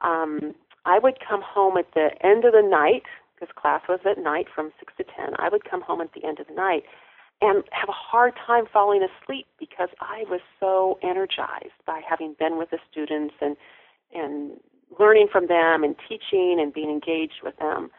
um, 0.02 0.54
I 0.84 0.98
would 1.00 1.18
come 1.26 1.42
home 1.42 1.76
at 1.76 1.92
the 1.94 2.10
end 2.24 2.44
of 2.44 2.52
the 2.52 2.62
night 2.62 3.04
because 3.38 3.54
class 3.54 3.82
was 3.88 4.00
at 4.04 4.18
night 4.18 4.46
from 4.52 4.72
6 4.78 4.92
to 4.96 5.04
10. 5.04 5.34
I 5.38 5.48
would 5.48 5.68
come 5.68 5.82
home 5.82 6.00
at 6.00 6.12
the 6.14 6.24
end 6.24 6.40
of 6.40 6.46
the 6.48 6.54
night 6.54 6.84
and 7.42 7.64
have 7.72 7.88
a 7.88 7.92
hard 7.92 8.34
time 8.46 8.64
falling 8.72 9.02
asleep 9.02 9.46
because 9.58 9.90
I 10.00 10.24
was 10.28 10.40
so 10.58 10.98
energized 11.02 11.76
by 11.86 12.00
having 12.08 12.34
been 12.38 12.56
with 12.58 12.70
the 12.70 12.78
students 12.90 13.34
and 13.40 13.56
and 14.14 14.52
learning 14.98 15.26
from 15.30 15.48
them 15.48 15.82
and 15.82 15.96
teaching 16.08 16.58
and 16.60 16.72
being 16.72 16.90
engaged 16.90 17.40
with 17.42 17.56
them. 17.58 17.90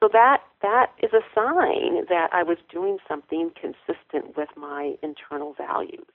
So 0.00 0.08
that 0.12 0.38
that 0.62 0.92
is 1.02 1.12
a 1.12 1.20
sign 1.34 2.06
that 2.08 2.30
I 2.32 2.42
was 2.42 2.56
doing 2.70 2.98
something 3.06 3.50
consistent 3.60 4.36
with 4.36 4.48
my 4.56 4.94
internal 5.02 5.54
values. 5.54 6.06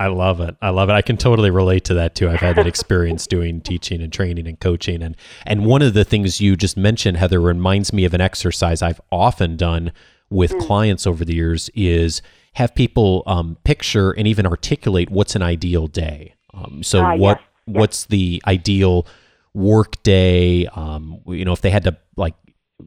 I 0.00 0.06
love 0.06 0.40
it. 0.40 0.56
I 0.62 0.70
love 0.70 0.88
it. 0.88 0.94
I 0.94 1.02
can 1.02 1.18
totally 1.18 1.50
relate 1.50 1.84
to 1.84 1.94
that 1.94 2.14
too. 2.14 2.30
I've 2.30 2.40
had 2.40 2.56
that 2.56 2.66
experience 2.66 3.26
doing 3.26 3.60
teaching 3.60 4.00
and 4.00 4.10
training 4.10 4.48
and 4.48 4.58
coaching 4.58 5.02
and 5.02 5.14
and 5.44 5.66
one 5.66 5.82
of 5.82 5.92
the 5.92 6.04
things 6.04 6.40
you 6.40 6.56
just 6.56 6.74
mentioned 6.74 7.18
Heather 7.18 7.38
reminds 7.38 7.92
me 7.92 8.06
of 8.06 8.14
an 8.14 8.20
exercise 8.22 8.80
I've 8.80 9.00
often 9.12 9.58
done 9.58 9.92
with 10.30 10.52
mm. 10.52 10.66
clients 10.66 11.06
over 11.06 11.22
the 11.22 11.34
years 11.34 11.68
is 11.74 12.22
have 12.54 12.74
people 12.74 13.22
um, 13.26 13.58
picture 13.64 14.12
and 14.12 14.26
even 14.26 14.46
articulate 14.46 15.10
what's 15.10 15.36
an 15.36 15.42
ideal 15.42 15.86
day. 15.86 16.34
Um, 16.54 16.82
so 16.82 17.04
uh, 17.04 17.16
what 17.16 17.38
yes. 17.66 17.76
what's 17.76 18.04
the 18.06 18.42
ideal 18.46 19.06
work 19.52 20.02
day? 20.02 20.66
Um, 20.68 21.20
you 21.26 21.44
know, 21.44 21.52
if 21.52 21.60
they 21.60 21.70
had 21.70 21.84
to 21.84 21.98
like 22.16 22.34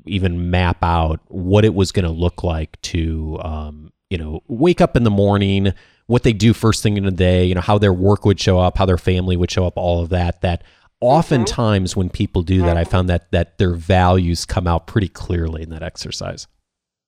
even 0.08 0.50
map 0.50 0.78
out 0.82 1.20
what 1.28 1.64
it 1.64 1.76
was 1.76 1.92
going 1.92 2.06
to 2.06 2.12
look 2.12 2.44
like 2.44 2.82
to 2.82 3.40
um, 3.44 3.94
you 4.10 4.18
know 4.18 4.42
wake 4.48 4.82
up 4.82 4.98
in 4.98 5.04
the 5.04 5.12
morning 5.12 5.74
what 6.08 6.24
they 6.24 6.34
do 6.34 6.54
first 6.54 6.84
thing 6.84 6.98
in 6.98 7.06
the 7.06 7.12
day, 7.12 7.46
you 7.46 7.56
know, 7.56 7.62
how 7.62 7.78
their 7.78 7.94
work 7.94 8.26
would 8.26 8.40
show 8.40 8.60
up, 8.60 8.78
how 8.78 8.86
their 8.86 8.98
family 8.98 9.38
would 9.38 9.52
show 9.52 9.66
up, 9.66 9.78
all 9.78 10.02
of 10.02 10.10
that. 10.10 10.42
That 10.42 10.62
mm-hmm. 10.62 11.08
oftentimes 11.08 11.92
mm-hmm. 11.92 12.02
when 12.02 12.10
people 12.10 12.42
do 12.42 12.62
that, 12.62 12.78
I 12.78 12.84
found 12.84 13.10
that 13.10 13.32
that 13.32 13.58
their 13.58 13.74
values 13.74 14.46
come 14.46 14.68
out 14.68 14.88
pretty 14.88 15.10
clearly 15.10 15.64
in 15.64 15.70
that 15.70 15.84
exercise. 15.84 16.48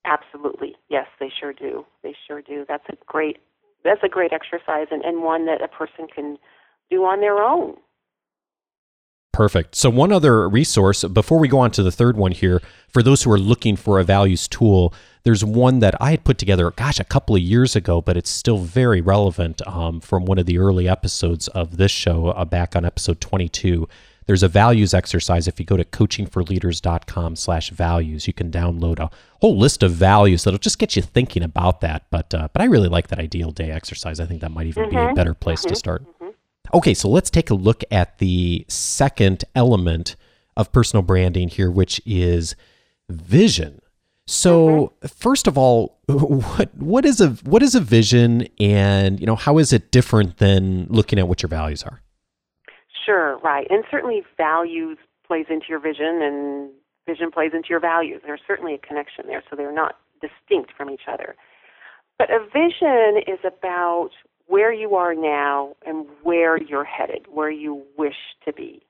Absolutely. 0.05 0.75
Yes, 0.89 1.07
they 1.19 1.31
sure 1.39 1.53
do. 1.53 1.85
They 2.03 2.15
sure 2.27 2.41
do. 2.41 2.65
That's 2.67 2.87
a 2.89 2.95
great 3.05 3.37
that's 3.83 4.01
a 4.03 4.09
great 4.09 4.33
exercise 4.33 4.87
and, 4.91 5.03
and 5.03 5.21
one 5.21 5.45
that 5.45 5.61
a 5.61 5.67
person 5.67 6.07
can 6.13 6.37
do 6.89 7.03
on 7.05 7.21
their 7.21 7.41
own. 7.41 7.75
Perfect. 9.31 9.75
So, 9.75 9.89
one 9.89 10.13
other 10.13 10.47
resource 10.47 11.03
before 11.03 11.39
we 11.39 11.49
go 11.49 11.59
on 11.59 11.69
to 11.71 11.83
the 11.83 11.91
third 11.91 12.15
one 12.15 12.31
here, 12.31 12.61
for 12.87 13.03
those 13.03 13.23
who 13.23 13.31
are 13.31 13.37
looking 13.37 13.75
for 13.75 13.99
a 13.99 14.03
values 14.05 14.47
tool, 14.47 14.93
there's 15.25 15.43
one 15.43 15.79
that 15.79 15.99
I 15.99 16.11
had 16.11 16.23
put 16.23 16.37
together, 16.37 16.69
gosh, 16.69 16.99
a 16.99 17.03
couple 17.03 17.35
of 17.35 17.41
years 17.41 17.75
ago, 17.75 17.99
but 17.99 18.15
it's 18.15 18.29
still 18.29 18.59
very 18.59 19.01
relevant 19.01 19.59
um, 19.67 19.99
from 19.99 20.25
one 20.25 20.37
of 20.37 20.45
the 20.45 20.59
early 20.59 20.87
episodes 20.87 21.47
of 21.49 21.77
this 21.77 21.91
show, 21.91 22.27
uh, 22.27 22.45
back 22.45 22.75
on 22.75 22.85
episode 22.85 23.19
22. 23.19 23.89
There's 24.27 24.43
a 24.43 24.47
values 24.47 24.93
exercise. 24.93 25.47
If 25.47 25.59
you 25.59 25.65
go 25.65 25.77
to 25.77 25.83
coachingforleaders.com 25.83 27.35
slash 27.37 27.71
values, 27.71 28.27
you 28.27 28.33
can 28.33 28.51
download 28.51 28.99
a 28.99 29.09
whole 29.41 29.57
list 29.57 29.81
of 29.81 29.93
values 29.93 30.43
that'll 30.43 30.59
just 30.59 30.77
get 30.77 30.95
you 30.95 31.01
thinking 31.01 31.41
about 31.41 31.81
that. 31.81 32.05
But 32.11 32.33
uh, 32.33 32.47
but 32.53 32.61
I 32.61 32.65
really 32.65 32.89
like 32.89 33.07
that 33.07 33.19
ideal 33.19 33.51
day 33.51 33.71
exercise. 33.71 34.19
I 34.19 34.25
think 34.25 34.41
that 34.41 34.51
might 34.51 34.67
even 34.67 34.83
mm-hmm. 34.83 34.91
be 34.91 34.95
a 34.95 34.99
mm-hmm. 35.05 35.15
better 35.15 35.33
place 35.33 35.61
mm-hmm. 35.61 35.69
to 35.69 35.75
start. 35.75 36.03
Mm-hmm. 36.03 36.29
Okay, 36.73 36.93
so 36.93 37.09
let's 37.09 37.29
take 37.29 37.49
a 37.49 37.55
look 37.55 37.83
at 37.91 38.17
the 38.19 38.65
second 38.67 39.43
element 39.55 40.15
of 40.57 40.71
personal 40.71 41.03
branding 41.03 41.49
here, 41.49 41.69
which 41.69 42.01
is 42.05 42.55
vision. 43.09 43.81
So, 44.27 44.67
mm-hmm. 44.67 45.07
first 45.07 45.47
of 45.47 45.57
all, 45.57 45.99
what 46.07 46.75
what 46.75 47.05
is 47.05 47.21
a 47.21 47.29
what 47.43 47.61
is 47.61 47.75
a 47.75 47.79
vision, 47.79 48.47
and 48.59 49.19
you 49.19 49.25
know 49.25 49.35
how 49.35 49.57
is 49.57 49.71
it 49.71 49.91
different 49.91 50.37
than 50.37 50.87
looking 50.89 51.19
at 51.19 51.27
what 51.27 51.43
your 51.43 51.49
values 51.49 51.83
are? 51.83 52.01
Sure, 53.05 53.37
right, 53.39 53.67
and 53.69 53.83
certainly 53.91 54.23
values 54.35 54.97
plays 55.27 55.45
into 55.49 55.65
your 55.69 55.79
vision, 55.79 56.21
and 56.23 56.71
vision 57.05 57.29
plays 57.31 57.51
into 57.53 57.69
your 57.69 57.79
values. 57.79 58.21
There's 58.25 58.41
certainly 58.47 58.73
a 58.73 58.79
connection 58.79 59.27
there, 59.27 59.43
so 59.49 59.55
they're 59.55 59.71
not 59.71 59.97
distinct 60.21 60.71
from 60.75 60.89
each 60.89 61.07
other. 61.11 61.35
But 62.17 62.29
a 62.31 62.39
vision 62.39 63.21
is 63.27 63.39
about 63.45 64.09
where 64.47 64.73
you 64.73 64.95
are 64.95 65.13
now 65.13 65.75
and 65.85 66.07
where 66.23 66.57
you're 66.57 66.85
headed, 66.85 67.25
where 67.31 67.51
you 67.51 67.83
wish 67.97 68.15
to 68.45 68.53
be, 68.53 68.81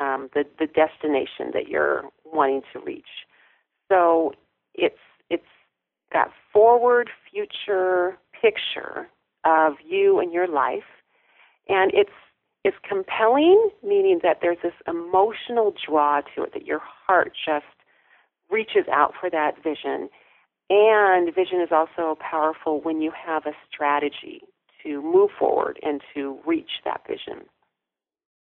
um, 0.00 0.30
the 0.34 0.44
the 0.58 0.66
destination 0.66 1.52
that 1.52 1.68
you're 1.68 2.10
wanting 2.24 2.62
to 2.72 2.80
reach. 2.80 3.26
So 3.88 4.34
it's 4.74 4.98
it's 5.30 5.44
that 6.12 6.30
forward 6.52 7.10
future 7.30 8.18
picture 8.40 9.08
of 9.44 9.74
you 9.84 10.18
and 10.18 10.32
your 10.32 10.48
life, 10.48 10.84
and 11.68 11.90
it's 11.94 12.10
it's 12.64 12.76
compelling, 12.88 13.68
meaning 13.82 14.20
that 14.22 14.38
there's 14.40 14.58
this 14.62 14.72
emotional 14.88 15.74
draw 15.86 16.22
to 16.34 16.44
it 16.44 16.54
that 16.54 16.64
your 16.64 16.80
heart 16.82 17.32
just 17.46 17.66
reaches 18.50 18.86
out 18.90 19.12
for 19.20 19.28
that 19.30 19.62
vision. 19.62 20.08
And 20.70 21.34
vision 21.34 21.60
is 21.60 21.68
also 21.70 22.16
powerful 22.20 22.80
when 22.80 23.02
you 23.02 23.12
have 23.12 23.44
a 23.44 23.52
strategy 23.70 24.40
to 24.82 25.02
move 25.02 25.30
forward 25.38 25.78
and 25.82 26.00
to 26.14 26.38
reach 26.46 26.70
that 26.86 27.02
vision. 27.06 27.44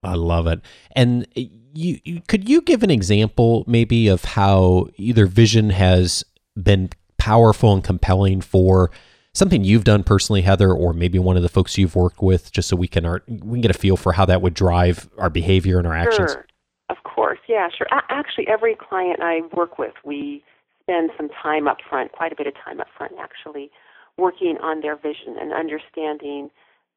I 0.03 0.15
love 0.15 0.47
it. 0.47 0.61
And 0.95 1.27
eh, 1.35 1.45
you, 1.73 1.99
you, 2.03 2.21
could 2.27 2.49
you 2.49 2.61
give 2.61 2.83
an 2.83 2.89
example 2.89 3.63
maybe 3.67 4.07
of 4.07 4.23
how 4.23 4.87
either 4.97 5.25
vision 5.25 5.69
has 5.69 6.23
been 6.61 6.89
powerful 7.17 7.73
and 7.73 7.83
compelling 7.83 8.41
for 8.41 8.91
something 9.33 9.63
you've 9.63 9.83
done 9.83 10.03
personally, 10.03 10.41
Heather, 10.41 10.73
or 10.73 10.93
maybe 10.93 11.19
one 11.19 11.37
of 11.37 11.43
the 11.43 11.49
folks 11.49 11.77
you've 11.77 11.95
worked 11.95 12.21
with, 12.21 12.51
just 12.51 12.69
so 12.69 12.75
we 12.75 12.87
can 12.87 13.05
we 13.27 13.57
can 13.57 13.61
get 13.61 13.71
a 13.71 13.77
feel 13.77 13.97
for 13.97 14.13
how 14.13 14.25
that 14.25 14.41
would 14.41 14.53
drive 14.53 15.09
our 15.17 15.29
behavior 15.29 15.77
and 15.77 15.87
our 15.87 15.95
actions? 15.95 16.31
Sure. 16.31 16.45
Of 16.89 16.97
course, 17.03 17.39
yeah, 17.47 17.67
sure. 17.75 17.85
Actually, 18.09 18.47
every 18.47 18.75
client 18.75 19.19
I 19.21 19.41
work 19.55 19.77
with, 19.77 19.93
we 20.03 20.43
spend 20.81 21.11
some 21.17 21.29
time 21.43 21.67
up 21.67 21.77
front, 21.87 22.11
quite 22.13 22.31
a 22.31 22.35
bit 22.35 22.47
of 22.47 22.53
time 22.55 22.81
up 22.81 22.87
front, 22.97 23.13
actually, 23.19 23.69
working 24.17 24.57
on 24.61 24.81
their 24.81 24.95
vision 24.95 25.37
and 25.39 25.53
understanding 25.53 26.49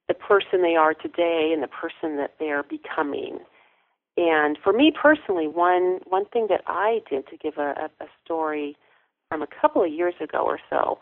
the 0.09 0.15
person 0.15 0.63
they 0.63 0.77
are 0.77 0.95
today 0.95 1.51
and 1.53 1.63
the 1.63 1.69
person 1.69 2.17
that 2.17 2.35
they're 2.39 2.65
becoming. 2.65 3.39
And 4.17 4.59
for 4.63 4.73
me 4.73 4.93
personally, 4.93 5.49
one 5.49 6.01
one 6.07 6.27
thing 6.27 6.47
that 6.51 6.63
I 6.67 7.01
did 7.09 7.27
to 7.29 7.37
give 7.37 7.57
a, 7.57 7.89
a, 8.01 8.05
a 8.05 8.09
story 8.25 8.77
from 9.31 9.43
a 9.43 9.47
couple 9.47 9.83
of 9.83 9.91
years 9.91 10.15
ago 10.21 10.45
or 10.45 10.59
so, 10.69 10.99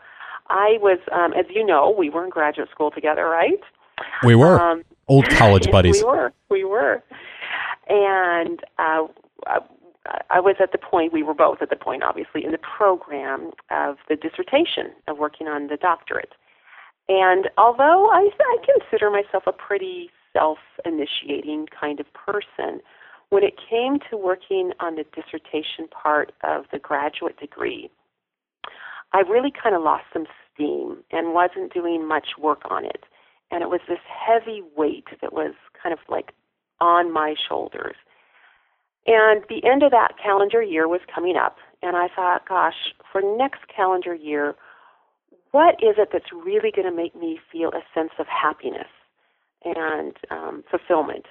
I 0.47 0.77
was, 0.81 0.99
um, 1.11 1.33
as 1.33 1.45
you 1.49 1.65
know, 1.65 1.93
we 1.97 2.09
were 2.09 2.23
in 2.23 2.29
graduate 2.29 2.69
school 2.71 2.91
together, 2.91 3.25
right? 3.25 3.59
We 4.23 4.35
were 4.35 4.59
um, 4.59 4.83
old 5.07 5.29
college 5.29 5.69
buddies. 5.71 6.01
we 6.01 6.03
were, 6.03 6.33
we 6.49 6.63
were, 6.63 7.03
and 7.89 8.61
uh, 8.79 9.07
I 10.29 10.39
was 10.39 10.55
at 10.59 10.71
the 10.71 10.77
point, 10.77 11.13
we 11.13 11.23
were 11.23 11.33
both 11.33 11.61
at 11.61 11.69
the 11.69 11.75
point, 11.75 12.03
obviously, 12.03 12.43
in 12.43 12.51
the 12.51 12.57
program 12.57 13.51
of 13.69 13.97
the 14.09 14.15
dissertation 14.15 14.91
of 15.07 15.17
working 15.17 15.47
on 15.47 15.67
the 15.67 15.77
doctorate. 15.77 16.33
And 17.11 17.49
although 17.57 18.09
I, 18.09 18.29
I 18.39 18.57
consider 18.79 19.11
myself 19.11 19.43
a 19.45 19.51
pretty 19.51 20.09
self 20.31 20.59
initiating 20.85 21.67
kind 21.77 21.99
of 21.99 22.05
person, 22.13 22.79
when 23.31 23.43
it 23.43 23.55
came 23.69 23.99
to 24.09 24.15
working 24.15 24.71
on 24.79 24.95
the 24.95 25.03
dissertation 25.13 25.89
part 25.89 26.31
of 26.41 26.65
the 26.71 26.79
graduate 26.79 27.37
degree, 27.37 27.89
I 29.11 29.19
really 29.29 29.51
kind 29.51 29.75
of 29.75 29.81
lost 29.81 30.05
some 30.13 30.25
steam 30.53 31.03
and 31.11 31.33
wasn't 31.33 31.73
doing 31.73 32.07
much 32.07 32.29
work 32.39 32.61
on 32.69 32.85
it. 32.85 33.03
And 33.51 33.61
it 33.61 33.69
was 33.69 33.81
this 33.89 33.99
heavy 34.07 34.63
weight 34.77 35.07
that 35.21 35.33
was 35.33 35.53
kind 35.83 35.91
of 35.91 35.99
like 36.07 36.31
on 36.79 37.11
my 37.11 37.35
shoulders. 37.49 37.95
And 39.05 39.43
the 39.49 39.65
end 39.69 39.83
of 39.83 39.91
that 39.91 40.13
calendar 40.23 40.61
year 40.61 40.87
was 40.87 41.01
coming 41.13 41.35
up, 41.35 41.57
and 41.81 41.97
I 41.97 42.07
thought, 42.15 42.47
gosh, 42.47 42.93
for 43.11 43.21
next 43.21 43.67
calendar 43.67 44.15
year, 44.15 44.55
what 45.51 45.75
is 45.75 45.95
it 45.97 46.09
that's 46.11 46.31
really 46.33 46.71
going 46.71 46.89
to 46.89 46.95
make 46.95 47.15
me 47.15 47.39
feel 47.51 47.69
a 47.69 47.81
sense 47.93 48.11
of 48.19 48.27
happiness 48.27 48.87
and 49.63 50.13
um, 50.29 50.63
fulfillment? 50.69 51.25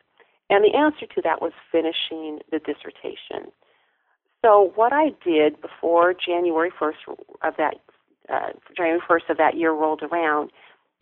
And 0.49 0.65
the 0.65 0.77
answer 0.77 1.07
to 1.15 1.23
that 1.23 1.41
was 1.41 1.53
finishing 1.71 2.41
the 2.51 2.59
dissertation. 2.59 3.53
So 4.45 4.73
what 4.75 4.93
I 4.93 5.11
did 5.25 5.61
before 5.61 6.15
January 6.15 6.71
1st 6.71 7.17
of 7.43 7.55
that 7.59 7.75
uh, 8.33 8.51
January 8.77 9.01
1st 9.09 9.31
of 9.31 9.37
that 9.39 9.57
year 9.57 9.73
rolled 9.73 10.03
around 10.03 10.51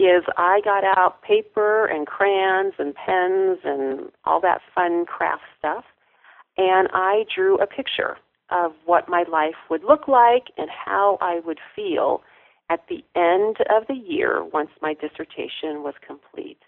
is 0.01 0.23
I 0.37 0.61
got 0.65 0.85
out 0.85 1.23
paper 1.23 1.87
and 1.87 2.07
crayons 2.07 2.75
and 2.79 2.95
pens 2.95 3.59
and 3.65 4.11
all 4.25 4.41
that 4.41 4.61
fun 4.75 5.05
craft 5.07 5.43
stuff, 5.59 5.85
and 6.57 6.89
I 6.93 7.25
drew 7.35 7.59
a 7.59 7.67
picture 7.67 8.17
of 8.51 8.73
what 8.87 9.09
my 9.09 9.25
life 9.31 9.57
would 9.69 9.85
look 9.85 10.09
like 10.09 10.45
and 10.57 10.71
how 10.71 11.19
I 11.21 11.41
would 11.45 11.59
feel 11.75 12.23
at 12.71 12.85
the 12.89 13.05
end 13.17 13.57
of 13.71 13.87
the 13.89 13.95
year 13.95 14.45
once 14.45 14.71
my 14.83 14.95
dissertation 14.95 15.83
was 15.83 15.95
complete. 16.07 16.59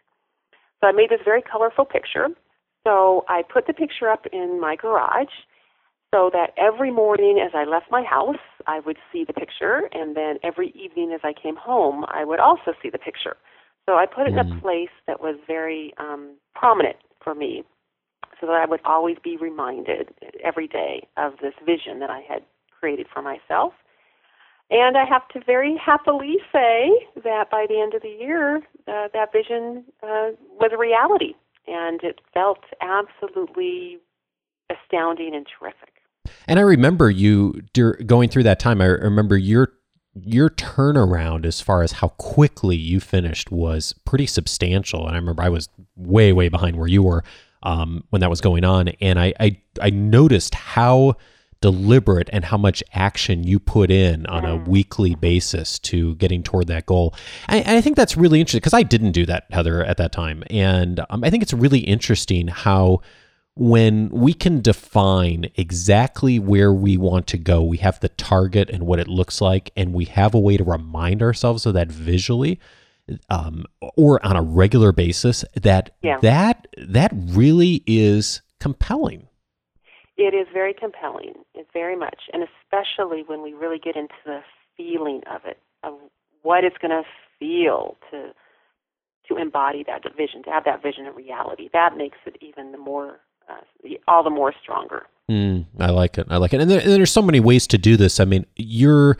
So 0.80 0.88
I 0.88 0.92
made 0.92 1.10
this 1.10 1.20
very 1.24 1.42
colorful 1.42 1.84
picture. 1.84 2.28
So 2.86 3.24
I 3.28 3.42
put 3.42 3.66
the 3.66 3.74
picture 3.74 4.08
up 4.08 4.24
in 4.32 4.60
my 4.60 4.76
garage 4.76 5.28
so 6.12 6.30
that 6.32 6.52
every 6.56 6.90
morning 6.90 7.38
as 7.44 7.52
I 7.54 7.64
left 7.64 7.86
my 7.90 8.02
house, 8.02 8.40
I 8.66 8.80
would 8.80 8.96
see 9.12 9.24
the 9.24 9.32
picture, 9.32 9.88
and 9.92 10.16
then 10.16 10.38
every 10.42 10.70
evening 10.70 11.12
as 11.14 11.20
I 11.22 11.32
came 11.32 11.56
home, 11.56 12.04
I 12.08 12.24
would 12.24 12.40
also 12.40 12.72
see 12.82 12.90
the 12.90 12.98
picture. 12.98 13.36
So 13.88 13.94
I 13.94 14.06
put 14.06 14.26
it 14.26 14.34
mm. 14.34 14.40
in 14.40 14.52
a 14.52 14.54
mm. 14.54 14.60
place 14.60 14.90
that 15.06 15.20
was 15.20 15.36
very 15.46 15.94
um, 15.98 16.36
prominent 16.54 16.96
for 17.22 17.34
me 17.34 17.64
so 18.40 18.46
that 18.46 18.56
I 18.56 18.66
would 18.66 18.80
always 18.84 19.16
be 19.22 19.36
reminded 19.36 20.08
every 20.42 20.66
day 20.66 21.06
of 21.16 21.34
this 21.42 21.54
vision 21.64 22.00
that 22.00 22.10
I 22.10 22.22
had 22.28 22.42
created 22.78 23.06
for 23.12 23.22
myself. 23.22 23.74
And 24.70 24.96
I 24.96 25.04
have 25.04 25.26
to 25.28 25.40
very 25.44 25.76
happily 25.76 26.36
say 26.52 26.90
that 27.24 27.50
by 27.50 27.66
the 27.68 27.80
end 27.80 27.94
of 27.94 28.02
the 28.02 28.16
year, 28.20 28.58
uh, 28.86 29.08
that 29.12 29.32
vision 29.32 29.84
uh, 30.02 30.30
was 30.60 30.70
a 30.72 30.78
reality, 30.78 31.34
and 31.66 32.00
it 32.04 32.20
felt 32.32 32.60
absolutely 32.80 33.98
astounding 34.70 35.34
and 35.34 35.46
terrific. 35.58 35.90
And 36.46 36.58
I 36.58 36.62
remember 36.62 37.10
you 37.10 37.62
going 38.06 38.28
through 38.28 38.44
that 38.44 38.60
time. 38.60 38.80
I 38.80 38.86
remember 38.86 39.36
your 39.36 39.72
your 40.14 40.50
turnaround 40.50 41.46
as 41.46 41.60
far 41.60 41.82
as 41.82 41.92
how 41.92 42.08
quickly 42.08 42.76
you 42.76 43.00
finished 43.00 43.50
was 43.50 43.94
pretty 44.04 44.26
substantial. 44.26 45.06
And 45.06 45.14
I 45.14 45.18
remember 45.18 45.42
I 45.42 45.48
was 45.48 45.68
way 45.96 46.32
way 46.32 46.48
behind 46.48 46.76
where 46.76 46.88
you 46.88 47.02
were 47.02 47.24
um, 47.62 48.04
when 48.10 48.20
that 48.20 48.30
was 48.30 48.40
going 48.40 48.64
on, 48.64 48.88
and 49.00 49.18
I, 49.18 49.34
I 49.40 49.60
I 49.80 49.90
noticed 49.90 50.54
how 50.54 51.16
deliberate 51.60 52.30
and 52.32 52.44
how 52.46 52.56
much 52.56 52.82
action 52.94 53.44
you 53.44 53.58
put 53.58 53.90
in 53.90 54.24
on 54.26 54.44
a 54.46 54.56
weekly 54.56 55.14
basis 55.14 55.78
to 55.78 56.14
getting 56.16 56.42
toward 56.42 56.66
that 56.68 56.86
goal. 56.86 57.14
And 57.48 57.76
I, 57.76 57.80
think 57.82 57.96
that's 57.96 58.16
really 58.16 58.40
interesting 58.40 58.60
because 58.60 58.74
I 58.74 58.82
didn't 58.82 59.12
do 59.12 59.26
that, 59.26 59.44
Heather, 59.50 59.84
at 59.84 59.98
that 59.98 60.12
time. 60.12 60.42
And 60.48 61.00
um, 61.10 61.22
I 61.22 61.28
think 61.28 61.42
it's 61.42 61.52
really 61.52 61.80
interesting 61.80 62.48
how 62.48 63.02
when 63.56 64.08
we 64.08 64.32
can 64.32 64.62
define 64.62 65.50
exactly 65.56 66.38
where 66.38 66.72
we 66.72 66.96
want 66.96 67.26
to 67.26 67.36
go, 67.36 67.62
we 67.62 67.76
have 67.78 68.00
the 68.00 68.08
target 68.08 68.70
and 68.70 68.86
what 68.86 68.98
it 68.98 69.08
looks 69.08 69.42
like, 69.42 69.70
and 69.76 69.92
we 69.92 70.06
have 70.06 70.34
a 70.34 70.40
way 70.40 70.56
to 70.56 70.64
remind 70.64 71.22
ourselves 71.22 71.66
of 71.66 71.74
that 71.74 71.92
visually 71.92 72.58
um, 73.28 73.66
or 73.96 74.24
on 74.24 74.36
a 74.36 74.42
regular 74.42 74.92
basis, 74.92 75.44
that 75.54 75.94
yeah. 76.02 76.18
that 76.22 76.68
that 76.78 77.10
really 77.12 77.82
is 77.86 78.40
compelling. 78.60 79.26
It 80.20 80.34
is 80.34 80.46
very 80.52 80.74
compelling. 80.74 81.32
It's 81.54 81.70
very 81.72 81.96
much, 81.96 82.28
and 82.34 82.42
especially 82.42 83.24
when 83.26 83.40
we 83.40 83.54
really 83.54 83.78
get 83.78 83.96
into 83.96 84.12
the 84.26 84.40
feeling 84.76 85.22
of 85.34 85.40
it, 85.46 85.58
of 85.82 85.94
what 86.42 86.62
it's 86.62 86.76
going 86.76 86.90
to 86.90 87.04
feel 87.38 87.96
to 88.10 88.34
to 89.28 89.40
embody 89.40 89.82
that 89.86 90.02
vision, 90.14 90.42
to 90.42 90.50
have 90.50 90.64
that 90.64 90.82
vision 90.82 91.06
in 91.06 91.14
reality. 91.14 91.70
That 91.72 91.96
makes 91.96 92.18
it 92.26 92.36
even 92.42 92.72
the 92.72 92.76
more 92.78 93.20
uh, 93.48 93.62
all 94.06 94.22
the 94.22 94.28
more 94.28 94.52
stronger. 94.62 95.06
Mm, 95.30 95.64
I 95.78 95.90
like 95.90 96.18
it. 96.18 96.26
I 96.28 96.36
like 96.36 96.52
it. 96.52 96.60
And, 96.60 96.70
there, 96.70 96.80
and 96.80 96.90
there's 96.90 97.12
so 97.12 97.22
many 97.22 97.40
ways 97.40 97.66
to 97.68 97.78
do 97.78 97.96
this. 97.96 98.20
I 98.20 98.26
mean, 98.26 98.44
you're 98.56 99.16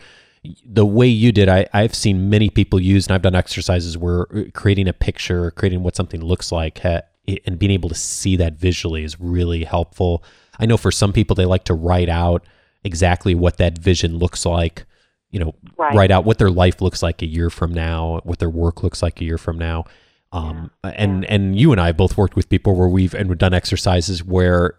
the 0.63 0.85
way 0.85 1.07
you 1.07 1.31
did. 1.31 1.49
I, 1.49 1.67
I've 1.73 1.95
seen 1.95 2.29
many 2.29 2.51
people 2.51 2.79
use, 2.79 3.07
and 3.07 3.15
I've 3.15 3.23
done 3.23 3.33
exercises 3.33 3.97
where 3.97 4.27
uh, 4.35 4.43
creating 4.53 4.87
a 4.87 4.93
picture, 4.93 5.49
creating 5.49 5.81
what 5.81 5.95
something 5.95 6.23
looks 6.23 6.51
like, 6.51 6.79
ha, 6.79 7.01
and 7.45 7.57
being 7.57 7.71
able 7.71 7.89
to 7.89 7.95
see 7.95 8.35
that 8.35 8.53
visually 8.53 9.03
is 9.03 9.19
really 9.19 9.63
helpful. 9.63 10.23
I 10.61 10.65
know 10.67 10.77
for 10.77 10.91
some 10.91 11.11
people 11.11 11.35
they 11.35 11.45
like 11.45 11.65
to 11.65 11.73
write 11.73 12.07
out 12.07 12.45
exactly 12.83 13.35
what 13.35 13.57
that 13.57 13.77
vision 13.77 14.17
looks 14.17 14.45
like. 14.45 14.85
You 15.31 15.39
know, 15.39 15.55
right. 15.77 15.95
write 15.95 16.11
out 16.11 16.25
what 16.25 16.37
their 16.37 16.51
life 16.51 16.81
looks 16.81 17.01
like 17.01 17.21
a 17.21 17.25
year 17.25 17.49
from 17.49 17.73
now, 17.73 18.19
what 18.23 18.39
their 18.39 18.49
work 18.49 18.83
looks 18.83 19.01
like 19.01 19.21
a 19.21 19.25
year 19.25 19.37
from 19.37 19.57
now. 19.57 19.85
Um, 20.33 20.71
yeah. 20.83 20.91
and 20.91 21.23
yeah. 21.23 21.33
and 21.33 21.59
you 21.59 21.71
and 21.71 21.81
I 21.81 21.91
both 21.91 22.17
worked 22.17 22.35
with 22.35 22.47
people 22.47 22.75
where 22.75 22.87
we've 22.87 23.13
and 23.13 23.27
we've 23.27 23.37
done 23.37 23.53
exercises 23.53 24.23
where 24.23 24.75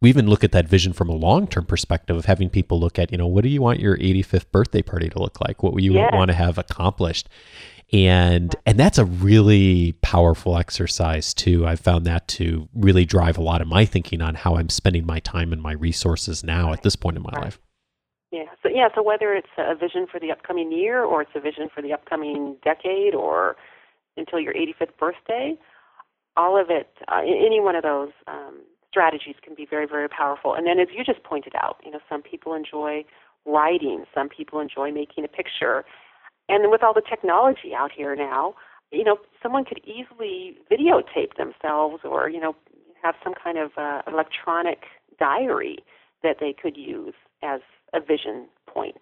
we 0.00 0.08
even 0.08 0.28
look 0.28 0.44
at 0.44 0.52
that 0.52 0.68
vision 0.68 0.92
from 0.92 1.08
a 1.08 1.14
long 1.14 1.46
term 1.46 1.64
perspective 1.64 2.16
of 2.16 2.26
having 2.26 2.48
people 2.50 2.78
look 2.78 2.98
at 2.98 3.10
you 3.10 3.18
know 3.18 3.26
what 3.26 3.42
do 3.42 3.50
you 3.50 3.60
want 3.60 3.80
your 3.80 3.96
85th 3.96 4.50
birthday 4.52 4.82
party 4.82 5.08
to 5.08 5.18
look 5.18 5.40
like? 5.40 5.62
What 5.62 5.76
do 5.76 5.82
you 5.82 5.94
yeah. 5.94 6.14
want 6.14 6.28
to 6.28 6.34
have 6.34 6.58
accomplished? 6.58 7.28
And 7.94 8.56
and 8.66 8.76
that's 8.76 8.98
a 8.98 9.04
really 9.04 9.92
powerful 10.02 10.58
exercise 10.58 11.32
too. 11.32 11.64
I've 11.64 11.78
found 11.78 12.04
that 12.06 12.26
to 12.28 12.68
really 12.74 13.04
drive 13.04 13.38
a 13.38 13.42
lot 13.42 13.60
of 13.60 13.68
my 13.68 13.84
thinking 13.84 14.20
on 14.20 14.34
how 14.34 14.56
I'm 14.56 14.68
spending 14.68 15.06
my 15.06 15.20
time 15.20 15.52
and 15.52 15.62
my 15.62 15.72
resources 15.72 16.42
now 16.42 16.72
at 16.72 16.82
this 16.82 16.96
point 16.96 17.16
in 17.16 17.22
my 17.22 17.30
right. 17.34 17.44
life. 17.44 17.60
Yeah. 18.32 18.46
So 18.64 18.68
yeah. 18.68 18.88
So 18.96 19.02
whether 19.02 19.32
it's 19.32 19.46
a 19.58 19.76
vision 19.76 20.08
for 20.10 20.18
the 20.18 20.32
upcoming 20.32 20.72
year, 20.72 21.04
or 21.04 21.22
it's 21.22 21.30
a 21.36 21.40
vision 21.40 21.68
for 21.72 21.82
the 21.82 21.92
upcoming 21.92 22.56
decade, 22.64 23.14
or 23.14 23.54
until 24.16 24.40
your 24.40 24.54
85th 24.54 24.96
birthday. 24.98 25.54
All 26.36 26.60
of 26.60 26.68
it, 26.70 26.90
uh, 27.08 27.20
any 27.20 27.60
one 27.60 27.76
of 27.76 27.82
those 27.82 28.10
um, 28.26 28.62
strategies 28.88 29.36
can 29.42 29.54
be 29.54 29.66
very, 29.68 29.86
very 29.86 30.08
powerful. 30.08 30.54
And 30.54 30.66
then, 30.66 30.80
as 30.80 30.88
you 30.92 31.04
just 31.04 31.22
pointed 31.22 31.52
out, 31.62 31.76
you 31.84 31.90
know, 31.90 32.00
some 32.08 32.22
people 32.22 32.54
enjoy 32.54 33.04
writing, 33.46 34.04
some 34.14 34.28
people 34.28 34.58
enjoy 34.58 34.90
making 34.90 35.24
a 35.24 35.28
picture, 35.28 35.84
and 36.48 36.70
with 36.70 36.82
all 36.82 36.94
the 36.94 37.02
technology 37.08 37.74
out 37.76 37.90
here 37.92 38.14
now, 38.14 38.54
you 38.92 39.04
know, 39.04 39.18
someone 39.42 39.64
could 39.64 39.80
easily 39.84 40.56
videotape 40.70 41.36
themselves, 41.36 42.02
or 42.04 42.28
you 42.28 42.40
know, 42.40 42.54
have 43.02 43.14
some 43.22 43.34
kind 43.34 43.58
of 43.58 43.70
uh, 43.76 44.02
electronic 44.06 44.84
diary 45.18 45.78
that 46.22 46.36
they 46.40 46.52
could 46.52 46.76
use 46.76 47.14
as 47.42 47.60
a 47.92 48.00
vision 48.00 48.46
point. 48.72 49.00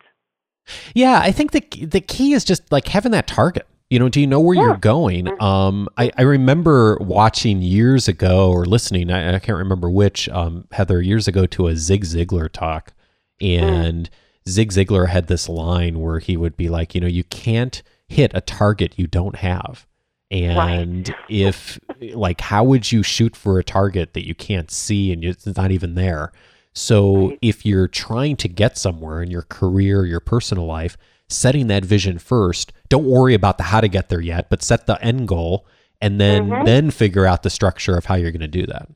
Yeah, 0.94 1.20
I 1.22 1.32
think 1.32 1.52
the 1.52 1.60
the 1.86 2.00
key 2.00 2.32
is 2.32 2.44
just 2.44 2.70
like 2.70 2.88
having 2.88 3.12
that 3.12 3.26
target. 3.26 3.66
You 3.90 3.98
know, 3.98 4.08
do 4.08 4.22
you 4.22 4.26
know 4.26 4.40
where 4.40 4.56
yeah. 4.56 4.62
you're 4.62 4.76
going? 4.78 5.26
Mm-hmm. 5.26 5.44
Um, 5.44 5.88
I, 5.98 6.10
I 6.16 6.22
remember 6.22 6.96
watching 6.98 7.60
years 7.60 8.08
ago 8.08 8.50
or 8.50 8.64
listening, 8.64 9.10
I, 9.10 9.34
I 9.34 9.38
can't 9.38 9.58
remember 9.58 9.90
which, 9.90 10.30
um, 10.30 10.66
Heather, 10.72 11.02
years 11.02 11.28
ago 11.28 11.44
to 11.44 11.66
a 11.66 11.76
Zig 11.76 12.04
Ziglar 12.04 12.50
talk. 12.50 12.94
And 13.38 14.08
mm. 14.08 14.14
Zig 14.48 14.70
Ziglar 14.70 15.08
had 15.08 15.26
this 15.26 15.48
line 15.48 16.00
where 16.00 16.18
he 16.18 16.36
would 16.36 16.56
be 16.56 16.68
like, 16.68 16.94
you 16.94 17.00
know, 17.00 17.06
you 17.06 17.24
can't 17.24 17.82
hit 18.08 18.32
a 18.34 18.40
target 18.40 18.98
you 18.98 19.06
don't 19.06 19.36
have. 19.36 19.86
And 20.30 21.08
right. 21.08 21.16
if, 21.28 21.78
like, 22.14 22.40
how 22.40 22.64
would 22.64 22.90
you 22.90 23.02
shoot 23.02 23.36
for 23.36 23.58
a 23.58 23.64
target 23.64 24.14
that 24.14 24.26
you 24.26 24.34
can't 24.34 24.70
see 24.70 25.12
and 25.12 25.22
it's 25.22 25.46
not 25.46 25.70
even 25.70 25.94
there? 25.94 26.32
So 26.72 27.28
right. 27.28 27.38
if 27.42 27.66
you're 27.66 27.88
trying 27.88 28.36
to 28.36 28.48
get 28.48 28.78
somewhere 28.78 29.22
in 29.22 29.30
your 29.30 29.42
career, 29.42 30.06
your 30.06 30.20
personal 30.20 30.64
life, 30.64 30.96
setting 31.32 31.66
that 31.68 31.84
vision 31.84 32.18
first. 32.18 32.72
Don't 32.88 33.04
worry 33.04 33.34
about 33.34 33.58
the 33.58 33.64
how 33.64 33.80
to 33.80 33.88
get 33.88 34.08
there 34.08 34.20
yet, 34.20 34.50
but 34.50 34.62
set 34.62 34.86
the 34.86 35.02
end 35.04 35.28
goal 35.28 35.66
and 36.00 36.20
then 36.20 36.48
mm-hmm. 36.48 36.64
then 36.64 36.90
figure 36.90 37.26
out 37.26 37.42
the 37.42 37.50
structure 37.50 37.96
of 37.96 38.04
how 38.04 38.14
you're 38.14 38.32
going 38.32 38.40
to 38.40 38.48
do 38.48 38.66
that. 38.66 38.88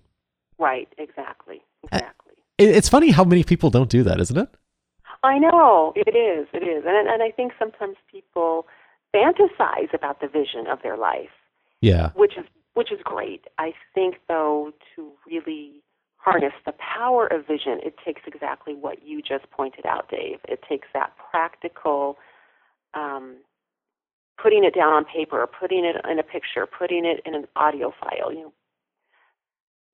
Right, 0.59 0.88
exactly. 0.98 1.62
Exactly. 1.85 2.35
It's 2.59 2.88
funny 2.88 3.11
how 3.11 3.24
many 3.24 3.44
people 3.44 3.70
don't 3.70 3.90
do 3.90 4.02
that, 4.04 4.20
isn't 4.20 4.38
it? 4.38 4.48
I 5.22 5.38
know, 5.38 5.92
it 5.96 6.16
is. 6.16 6.46
It 6.52 6.62
is. 6.62 6.85
And 6.87 7.09
and 7.09 7.22
I 7.22 7.31
think 7.31 7.52
sometimes 7.59 7.96
people 8.11 8.66
fantasize 9.14 9.92
about 9.94 10.20
the 10.20 10.29
vision 10.29 10.66
of 10.66 10.83
their 10.83 10.96
life. 10.96 11.31
Yeah. 11.81 12.11
Which 12.14 12.37
is 12.37 12.44
which 12.74 12.92
is 12.92 13.00
great. 13.05 13.46
I 13.59 13.72
think 13.94 14.16
though 14.29 14.72
to 14.94 15.12
really 15.26 15.83
harness 16.16 16.52
the 16.64 16.72
power 16.72 17.26
of 17.26 17.46
vision, 17.46 17.79
it 17.85 17.94
takes 18.05 18.22
exactly 18.26 18.74
what 18.74 19.07
you 19.07 19.22
just 19.22 19.50
pointed 19.50 19.87
out, 19.87 20.11
Dave. 20.11 20.38
It 20.48 20.61
takes 20.68 20.88
that 20.92 21.12
practical 21.31 22.18
um, 22.94 23.37
putting 24.42 24.64
it 24.64 24.74
down 24.74 24.92
on 24.92 25.05
paper, 25.05 25.46
putting 25.46 25.85
it 25.85 25.96
in 26.09 26.18
a 26.18 26.22
picture, 26.22 26.66
putting 26.66 27.05
it 27.05 27.20
in 27.24 27.35
an 27.35 27.46
audio 27.57 27.92
file, 28.00 28.33
you 28.33 28.42
know, 28.42 28.52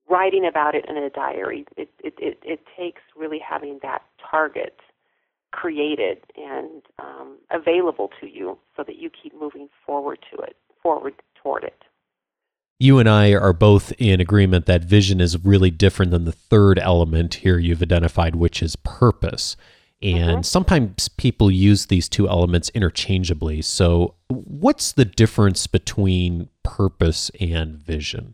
writing 0.09 0.45
about 0.45 0.75
it 0.75 0.85
in 0.87 0.97
a 0.97 1.09
diary. 1.09 1.65
It, 1.77 1.89
it, 2.03 2.13
it, 2.17 2.39
it 2.43 2.59
takes 2.77 3.01
really 3.15 3.39
having 3.39 3.79
that 3.83 4.01
target 4.29 4.79
created 5.53 6.17
and 6.35 6.81
um, 6.99 7.37
available 7.51 8.09
to 8.19 8.27
you 8.27 8.57
so 8.75 8.83
that 8.83 8.97
you 8.97 9.09
keep 9.09 9.33
moving 9.39 9.69
forward 9.85 10.19
to 10.31 10.41
it, 10.41 10.57
forward 10.81 11.13
toward 11.41 11.63
it 11.63 11.83
you 12.83 12.99
and 12.99 13.07
I 13.07 13.33
are 13.33 13.53
both 13.53 13.93
in 13.97 14.19
agreement 14.19 14.65
that 14.65 14.83
vision 14.83 15.21
is 15.21 15.43
really 15.45 15.71
different 15.71 16.11
than 16.11 16.25
the 16.25 16.33
third 16.33 16.77
element 16.79 17.35
here 17.35 17.57
you've 17.57 17.81
identified, 17.81 18.35
which 18.35 18.61
is 18.61 18.75
purpose. 18.75 19.55
And 20.01 20.29
mm-hmm. 20.29 20.41
sometimes 20.41 21.07
people 21.07 21.49
use 21.49 21.85
these 21.85 22.09
two 22.09 22.27
elements 22.27 22.69
interchangeably. 22.73 23.61
So, 23.61 24.15
what's 24.27 24.91
the 24.91 25.05
difference 25.05 25.65
between 25.65 26.49
purpose 26.63 27.31
and 27.39 27.77
vision? 27.77 28.33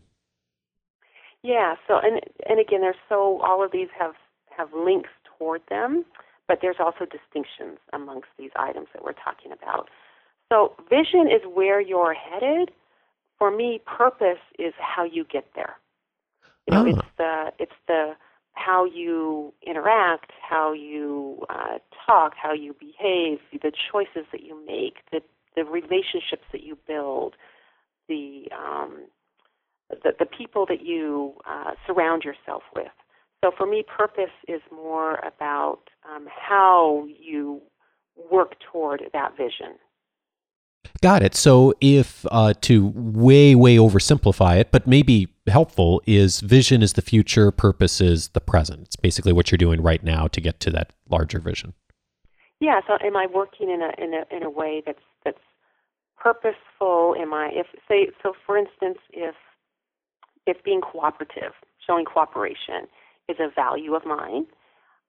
Yeah. 1.44 1.76
So, 1.86 2.00
and 2.02 2.20
and 2.48 2.58
again, 2.58 2.80
there's 2.80 2.96
so 3.08 3.40
all 3.42 3.64
of 3.64 3.70
these 3.70 3.88
have 3.96 4.14
have 4.56 4.70
links 4.74 5.10
toward 5.38 5.62
them, 5.70 6.04
but 6.50 6.58
there's 6.60 6.80
also 6.80 7.06
distinctions 7.06 7.78
amongst 7.92 8.26
these 8.36 8.50
items 8.56 8.88
that 8.92 9.04
we're 9.04 9.12
talking 9.12 9.52
about. 9.52 9.88
So 10.52 10.74
vision 10.90 11.28
is 11.28 11.42
where 11.54 11.80
you're 11.80 12.12
headed. 12.12 12.72
For 13.38 13.52
me, 13.52 13.80
purpose 13.86 14.42
is 14.58 14.74
how 14.80 15.04
you 15.04 15.22
get 15.22 15.46
there. 15.54 15.76
You 16.66 16.74
know, 16.74 16.84
Ah. 16.84 16.90
it's 16.92 17.08
the 17.16 17.52
it's 17.60 17.80
the 17.86 18.16
how 18.54 18.84
you 18.84 19.54
interact, 19.64 20.32
how 20.42 20.72
you 20.72 21.46
uh, 21.48 21.78
talk, 22.04 22.34
how 22.34 22.52
you 22.52 22.74
behave, 22.88 23.38
the 23.52 23.72
choices 23.92 24.26
that 24.32 24.42
you 24.42 24.56
make, 24.66 24.96
the 25.12 25.20
the 25.54 25.64
relationships 25.64 26.46
that 26.50 26.64
you 26.64 26.76
build, 26.92 27.36
the 28.08 28.48
um, 28.52 28.92
the, 30.02 30.10
the 30.18 30.26
people 30.26 30.66
that 30.66 30.82
you 30.82 31.34
uh, 31.46 31.72
surround 31.86 32.24
yourself 32.24 32.64
with. 32.74 32.96
So 33.42 33.50
for 33.56 33.66
me, 33.66 33.82
purpose 33.82 34.32
is 34.48 34.60
more 34.70 35.16
about 35.16 35.80
um, 36.08 36.28
how 36.28 37.06
you 37.08 37.62
work 38.30 38.56
toward 38.70 39.04
that 39.12 39.36
vision. 39.36 39.76
Got 41.02 41.22
it. 41.22 41.34
So, 41.34 41.74
if 41.80 42.26
uh, 42.30 42.54
to 42.62 42.92
way, 42.94 43.54
way 43.54 43.76
oversimplify 43.76 44.58
it, 44.58 44.70
but 44.70 44.86
maybe 44.86 45.28
helpful, 45.46 46.02
is 46.06 46.40
vision 46.40 46.82
is 46.82 46.94
the 46.94 47.02
future, 47.02 47.50
purpose 47.50 48.00
is 48.00 48.28
the 48.28 48.40
present. 48.40 48.82
It's 48.82 48.96
basically 48.96 49.32
what 49.32 49.50
you're 49.50 49.58
doing 49.58 49.82
right 49.82 50.02
now 50.02 50.26
to 50.28 50.40
get 50.40 50.60
to 50.60 50.70
that 50.70 50.92
larger 51.08 51.38
vision. 51.38 51.74
Yeah. 52.60 52.80
So 52.86 52.98
am 53.02 53.16
I 53.16 53.26
working 53.26 53.70
in 53.70 53.80
a 53.80 53.90
in 54.02 54.12
a 54.14 54.36
in 54.36 54.42
a 54.42 54.50
way 54.50 54.82
that's 54.84 54.98
that's 55.24 55.38
purposeful? 56.18 57.14
Am 57.18 57.32
I 57.32 57.50
if 57.52 57.66
say 57.88 58.08
so 58.22 58.34
for 58.46 58.58
instance 58.58 58.98
if 59.10 59.34
if 60.46 60.62
being 60.64 60.80
cooperative, 60.80 61.52
showing 61.86 62.04
cooperation 62.04 62.88
is 63.30 63.36
a 63.38 63.48
value 63.54 63.94
of 63.94 64.04
mine, 64.04 64.46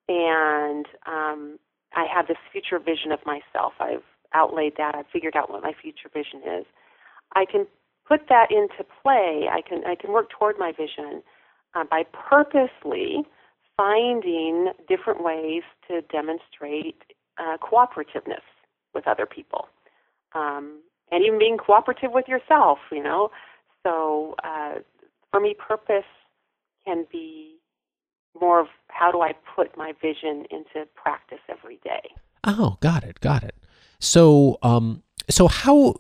and 0.07 0.85
um, 1.05 1.59
I 1.93 2.05
have 2.13 2.27
this 2.27 2.37
future 2.51 2.79
vision 2.79 3.11
of 3.11 3.19
myself. 3.25 3.73
I've 3.79 4.03
outlaid 4.33 4.73
that. 4.77 4.95
I've 4.95 5.07
figured 5.11 5.35
out 5.35 5.49
what 5.49 5.63
my 5.63 5.73
future 5.81 6.09
vision 6.13 6.41
is. 6.59 6.65
I 7.35 7.45
can 7.45 7.67
put 8.07 8.27
that 8.29 8.47
into 8.51 8.83
play. 9.01 9.47
I 9.51 9.61
can 9.67 9.83
I 9.85 9.95
can 9.95 10.11
work 10.11 10.29
toward 10.29 10.57
my 10.57 10.71
vision 10.71 11.21
uh, 11.75 11.83
by 11.89 12.03
purposely 12.29 13.23
finding 13.77 14.71
different 14.87 15.23
ways 15.23 15.63
to 15.87 16.01
demonstrate 16.11 17.01
uh, 17.37 17.57
cooperativeness 17.57 18.45
with 18.93 19.07
other 19.07 19.25
people, 19.25 19.67
um, 20.35 20.79
and 21.11 21.23
even 21.23 21.39
being 21.39 21.57
cooperative 21.57 22.11
with 22.11 22.27
yourself. 22.27 22.79
You 22.91 23.03
know, 23.03 23.31
so 23.83 24.35
uh, 24.43 24.75
for 25.31 25.39
me, 25.39 25.55
purpose 25.57 26.03
can 26.85 27.05
be 27.11 27.60
more 28.39 28.59
of 28.59 28.67
how 28.87 29.11
do 29.11 29.21
I 29.21 29.33
put 29.55 29.75
my 29.77 29.93
vision 30.01 30.45
into 30.51 30.87
practice 30.95 31.39
every 31.49 31.79
day. 31.83 32.09
Oh, 32.43 32.77
got 32.79 33.03
it, 33.03 33.19
got 33.19 33.43
it. 33.43 33.55
So, 33.99 34.57
um, 34.63 35.03
so 35.29 35.47
how 35.47 35.95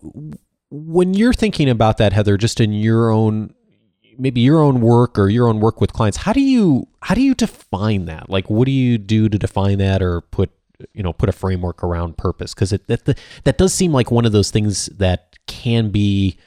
when 0.69 1.13
you're 1.13 1.33
thinking 1.33 1.69
about 1.69 1.97
that, 1.97 2.13
Heather, 2.13 2.37
just 2.37 2.59
in 2.59 2.73
your 2.73 3.11
own 3.11 3.53
maybe 4.17 4.41
your 4.41 4.59
own 4.59 4.81
work 4.81 5.17
or 5.17 5.29
your 5.29 5.47
own 5.47 5.59
work 5.59 5.81
with 5.81 5.93
clients, 5.93 6.17
how 6.17 6.33
do 6.33 6.41
you 6.41 6.87
how 7.01 7.15
do 7.15 7.21
you 7.21 7.33
define 7.33 8.05
that? 8.05 8.29
Like, 8.29 8.49
what 8.49 8.65
do 8.65 8.71
you 8.71 8.97
do 8.97 9.29
to 9.29 9.37
define 9.37 9.77
that, 9.79 10.01
or 10.01 10.21
put 10.21 10.51
you 10.93 11.03
know 11.03 11.13
put 11.13 11.29
a 11.29 11.33
framework 11.33 11.83
around 11.83 12.17
purpose? 12.17 12.53
Because 12.53 12.71
it 12.71 12.87
that 12.87 13.17
that 13.43 13.57
does 13.57 13.73
seem 13.73 13.91
like 13.91 14.11
one 14.11 14.25
of 14.25 14.31
those 14.31 14.51
things 14.51 14.87
that 14.87 15.37
can 15.47 15.89
be 15.89 16.37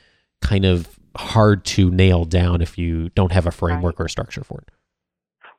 kind 0.41 0.65
of 0.65 0.99
hard 1.17 1.65
to 1.65 1.91
nail 1.91 2.25
down 2.25 2.61
if 2.61 2.77
you 2.77 3.09
don't 3.11 3.33
have 3.33 3.47
a 3.47 3.51
framework 3.51 4.01
or 4.01 4.07
a 4.07 4.11
structure 4.11 4.43
for 4.43 4.59
it. 4.59 4.69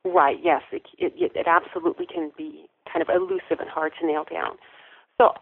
Right. 0.06 0.38
Yes, 0.40 0.62
it, 0.70 0.82
it 0.98 1.32
it 1.34 1.46
absolutely 1.48 2.06
can 2.06 2.30
be 2.38 2.66
kind 2.90 3.02
of 3.02 3.08
elusive 3.08 3.58
and 3.58 3.68
hard 3.68 3.92
to 4.00 4.06
nail 4.06 4.24
down. 4.30 4.56
So 5.18 5.32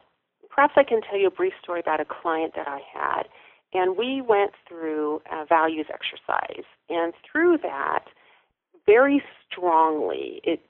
perhaps 0.48 0.72
I 0.76 0.84
can 0.84 1.02
tell 1.02 1.18
you 1.18 1.26
a 1.26 1.30
brief 1.30 1.52
story 1.62 1.80
about 1.80 2.00
a 2.00 2.06
client 2.06 2.54
that 2.56 2.66
I 2.66 2.80
had, 2.90 3.24
and 3.74 3.98
we 3.98 4.22
went 4.22 4.52
through 4.66 5.20
a 5.30 5.44
values 5.44 5.86
exercise, 5.92 6.64
and 6.88 7.12
through 7.30 7.58
that, 7.58 8.04
very 8.86 9.22
strongly, 9.46 10.40
it 10.44 10.60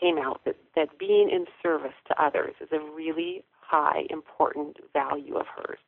came 0.00 0.16
out 0.16 0.40
that 0.46 0.56
that 0.74 0.98
being 0.98 1.28
in 1.30 1.44
service 1.62 1.96
to 2.08 2.22
others 2.22 2.54
is 2.58 2.68
a 2.72 2.80
really 2.80 3.44
high, 3.60 4.06
important 4.08 4.78
value 4.94 5.36
of 5.36 5.46
hers. 5.46 5.78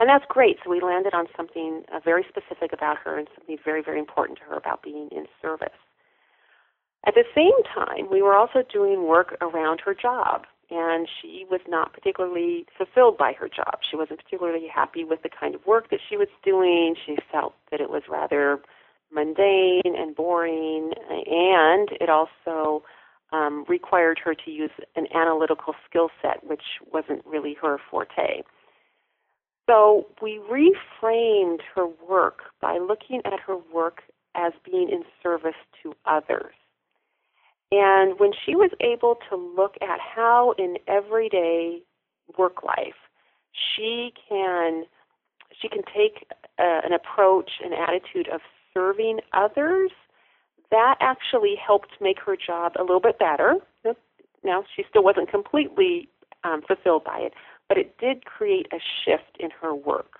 And 0.00 0.08
that's 0.08 0.24
great. 0.28 0.58
So 0.62 0.70
we 0.70 0.80
landed 0.82 1.14
on 1.14 1.28
something 1.34 1.84
uh, 1.94 2.00
very 2.04 2.26
specific 2.28 2.74
about 2.74 2.98
her 2.98 3.18
and 3.18 3.28
something 3.34 3.56
very, 3.64 3.82
very 3.82 3.98
important 3.98 4.38
to 4.40 4.44
her 4.44 4.56
about 4.56 4.82
being 4.82 5.08
in 5.12 5.24
service. 5.40 5.70
At 7.04 7.14
the 7.14 7.24
same 7.34 7.62
time, 7.74 8.08
we 8.10 8.22
were 8.22 8.34
also 8.34 8.62
doing 8.72 9.06
work 9.06 9.36
around 9.40 9.80
her 9.84 9.94
job, 9.94 10.46
and 10.70 11.08
she 11.20 11.44
was 11.50 11.60
not 11.66 11.92
particularly 11.92 12.66
fulfilled 12.76 13.18
by 13.18 13.32
her 13.32 13.48
job. 13.48 13.80
She 13.88 13.96
wasn't 13.96 14.22
particularly 14.22 14.68
happy 14.72 15.04
with 15.04 15.22
the 15.22 15.28
kind 15.28 15.54
of 15.54 15.66
work 15.66 15.90
that 15.90 16.00
she 16.08 16.16
was 16.16 16.28
doing. 16.44 16.94
She 17.04 17.16
felt 17.30 17.54
that 17.70 17.80
it 17.80 17.90
was 17.90 18.02
rather 18.08 18.60
mundane 19.12 19.82
and 19.84 20.14
boring, 20.14 20.92
and 21.10 21.88
it 22.00 22.08
also 22.08 22.84
um, 23.32 23.64
required 23.68 24.20
her 24.24 24.34
to 24.34 24.50
use 24.50 24.70
an 24.94 25.06
analytical 25.14 25.74
skill 25.88 26.10
set, 26.20 26.44
which 26.44 26.62
wasn't 26.92 27.24
really 27.26 27.56
her 27.60 27.78
forte. 27.90 28.42
So 29.68 30.06
we 30.20 30.40
reframed 30.50 31.60
her 31.74 31.86
work 32.08 32.40
by 32.60 32.78
looking 32.78 33.22
at 33.24 33.40
her 33.40 33.56
work 33.72 34.02
as 34.34 34.52
being 34.64 34.88
in 34.88 35.02
service 35.22 35.54
to 35.82 35.94
others. 36.06 36.54
And 37.72 38.20
when 38.20 38.32
she 38.44 38.54
was 38.54 38.70
able 38.80 39.16
to 39.30 39.36
look 39.36 39.76
at 39.80 39.98
how 39.98 40.54
in 40.58 40.76
everyday 40.86 41.80
work 42.36 42.62
life 42.62 42.94
she 43.74 44.12
can 44.28 44.84
she 45.60 45.68
can 45.68 45.82
take 45.84 46.26
uh, 46.58 46.80
an 46.84 46.92
approach, 46.92 47.50
an 47.64 47.72
attitude 47.72 48.28
of 48.28 48.40
serving 48.74 49.20
others, 49.32 49.90
that 50.70 50.96
actually 51.00 51.54
helped 51.56 51.92
make 52.00 52.18
her 52.20 52.36
job 52.36 52.72
a 52.78 52.82
little 52.82 53.00
bit 53.00 53.18
better. 53.18 53.56
Now 54.44 54.64
she 54.74 54.84
still 54.90 55.04
wasn't 55.04 55.30
completely 55.30 56.08
um, 56.44 56.62
fulfilled 56.66 57.04
by 57.04 57.20
it, 57.20 57.32
but 57.68 57.78
it 57.78 57.96
did 57.98 58.26
create 58.26 58.66
a 58.72 58.78
shift 59.04 59.36
in 59.40 59.50
her 59.62 59.74
work 59.74 60.18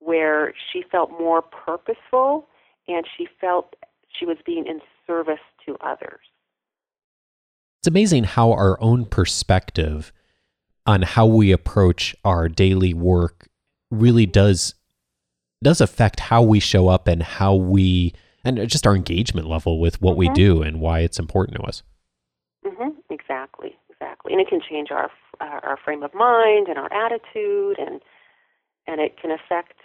where 0.00 0.52
she 0.72 0.82
felt 0.90 1.10
more 1.10 1.40
purposeful 1.40 2.46
and 2.86 3.06
she 3.16 3.26
felt 3.40 3.76
she 4.18 4.26
was 4.26 4.36
being 4.44 4.66
in 4.66 4.80
service 5.06 5.40
to 5.64 5.76
others. 5.80 6.20
It's 7.86 7.92
amazing 7.92 8.24
how 8.24 8.50
our 8.50 8.76
own 8.82 9.04
perspective 9.04 10.12
on 10.86 11.02
how 11.02 11.24
we 11.24 11.52
approach 11.52 12.16
our 12.24 12.48
daily 12.48 12.92
work 12.92 13.46
really 13.92 14.26
does 14.26 14.74
does 15.62 15.80
affect 15.80 16.18
how 16.18 16.42
we 16.42 16.58
show 16.58 16.88
up 16.88 17.06
and 17.06 17.22
how 17.22 17.54
we 17.54 18.12
and 18.42 18.58
just 18.68 18.88
our 18.88 18.96
engagement 18.96 19.46
level 19.46 19.78
with 19.78 20.02
what 20.02 20.16
we 20.16 20.28
Mhm. 20.28 20.34
do 20.34 20.62
and 20.62 20.80
why 20.80 20.98
it's 20.98 21.20
important 21.20 21.58
to 21.58 21.62
us. 21.62 21.84
hmm 22.64 22.90
Exactly, 23.08 23.78
exactly, 23.88 24.32
and 24.32 24.40
it 24.40 24.48
can 24.48 24.60
change 24.60 24.90
our 24.90 25.08
uh, 25.40 25.60
our 25.62 25.76
frame 25.76 26.02
of 26.02 26.12
mind 26.12 26.66
and 26.66 26.78
our 26.78 26.92
attitude, 26.92 27.78
and 27.78 28.02
and 28.88 29.00
it 29.00 29.16
can 29.16 29.30
affect 29.30 29.78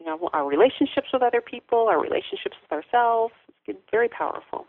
you 0.00 0.06
know 0.06 0.30
our 0.32 0.46
relationships 0.46 1.08
with 1.12 1.20
other 1.20 1.42
people, 1.42 1.88
our 1.90 2.00
relationships 2.00 2.56
with 2.62 2.72
ourselves. 2.72 3.34
It's 3.66 3.78
very 3.90 4.08
powerful. 4.08 4.66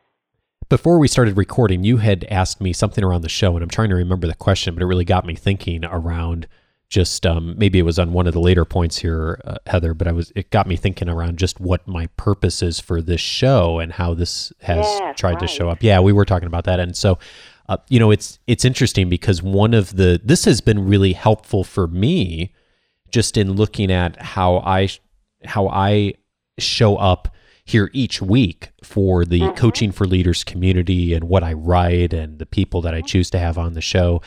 Before 0.73 0.97
we 0.97 1.07
started 1.07 1.37
recording, 1.37 1.83
you 1.83 1.97
had 1.97 2.25
asked 2.31 2.59
me 2.59 2.73
something 2.73 3.03
around 3.03 3.21
the 3.21 3.29
show, 3.29 3.55
and 3.55 3.61
I'm 3.61 3.69
trying 3.69 3.89
to 3.89 3.95
remember 3.95 4.25
the 4.25 4.33
question, 4.33 4.73
but 4.73 4.81
it 4.81 4.87
really 4.87 5.05
got 5.05 5.23
me 5.23 5.35
thinking 5.35 5.85
around 5.85 6.47
just 6.89 7.27
um, 7.27 7.53
maybe 7.59 7.77
it 7.77 7.83
was 7.83 7.99
on 7.99 8.11
one 8.11 8.25
of 8.25 8.33
the 8.33 8.39
later 8.39 8.65
points 8.65 8.97
here, 8.97 9.39
uh, 9.45 9.57
Heather, 9.67 9.93
but 9.93 10.07
I 10.07 10.11
was 10.13 10.31
it 10.35 10.49
got 10.49 10.65
me 10.65 10.75
thinking 10.75 11.09
around 11.09 11.37
just 11.37 11.59
what 11.59 11.87
my 11.87 12.07
purpose 12.17 12.63
is 12.63 12.79
for 12.79 13.03
this 13.03 13.21
show 13.21 13.77
and 13.77 13.93
how 13.93 14.15
this 14.15 14.51
has 14.61 14.83
Yes, 14.83 15.15
tried 15.15 15.39
to 15.41 15.47
show 15.47 15.69
up. 15.69 15.83
Yeah, 15.83 15.99
we 15.99 16.11
were 16.11 16.25
talking 16.25 16.47
about 16.47 16.63
that, 16.63 16.79
and 16.79 16.97
so 16.97 17.19
uh, 17.69 17.77
you 17.89 17.99
know 17.99 18.09
it's 18.09 18.39
it's 18.47 18.65
interesting 18.65 19.09
because 19.09 19.43
one 19.43 19.75
of 19.75 19.95
the 19.95 20.19
this 20.23 20.45
has 20.45 20.59
been 20.59 20.87
really 20.87 21.13
helpful 21.13 21.63
for 21.63 21.85
me 21.85 22.51
just 23.11 23.37
in 23.37 23.53
looking 23.53 23.91
at 23.91 24.19
how 24.19 24.57
I 24.57 24.89
how 25.45 25.67
I 25.67 26.15
show 26.57 26.95
up 26.95 27.27
here 27.65 27.89
each 27.93 28.21
week 28.21 28.71
for 28.83 29.23
the 29.25 29.39
Mhm. 29.39 29.55
coaching 29.55 29.91
for 29.91 30.05
leaders 30.05 30.43
community 30.43 31.13
and 31.13 31.25
what 31.25 31.43
I 31.43 31.53
write 31.53 32.13
and 32.13 32.37
the 32.39 32.45
people 32.45 32.81
that 32.81 32.93
I 32.93 33.01
choose 33.01 33.29
to 33.31 33.39
have 33.39 33.57
on 33.57 33.73
the 33.73 33.81
show. 33.81 34.21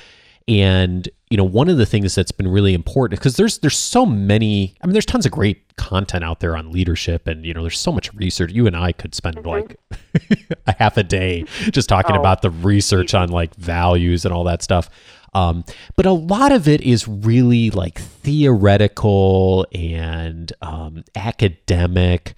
And 0.49 1.09
you 1.29 1.37
know, 1.37 1.43
one 1.45 1.69
of 1.69 1.77
the 1.77 1.87
things 1.87 2.15
that's 2.15 2.31
been 2.31 2.47
really 2.47 2.73
important 2.73 3.19
because 3.19 3.35
there's 3.35 3.59
there's 3.59 3.77
so 3.77 4.07
many. 4.07 4.77
I 4.81 4.87
mean, 4.87 4.93
there's 4.93 5.05
tons 5.05 5.27
of 5.27 5.33
great 5.33 5.77
content 5.77 6.23
out 6.23 6.39
there 6.39 6.57
on 6.57 6.71
leadership, 6.71 7.27
and 7.27 7.45
you 7.45 7.53
know, 7.53 7.63
there's 7.63 7.81
so 7.81 7.91
much 7.91 8.15
research. 8.15 8.53
You 8.53 8.69
and 8.69 8.77
I 8.77 8.93
could 8.93 9.13
spend 9.13 9.45
like 9.45 9.77
a 10.69 10.73
half 10.79 10.97
a 10.97 11.03
day 11.03 11.45
just 11.73 11.89
talking 11.89 12.15
Oh, 12.17 12.21
about 12.21 12.43
the 12.43 12.51
research 12.51 13.13
on 13.13 13.31
like 13.31 13.57
values 13.57 14.25
and 14.25 14.33
all 14.33 14.45
that 14.45 14.63
stuff. 14.63 14.89
Um, 15.35 15.65
but 15.97 16.07
a 16.07 16.13
lot 16.13 16.53
of 16.53 16.69
it 16.69 16.81
is 16.81 17.09
really 17.09 17.71
like 17.71 17.99
theoretical 17.99 19.67
and 19.75 20.53
um, 20.63 21.03
academic. 21.17 22.35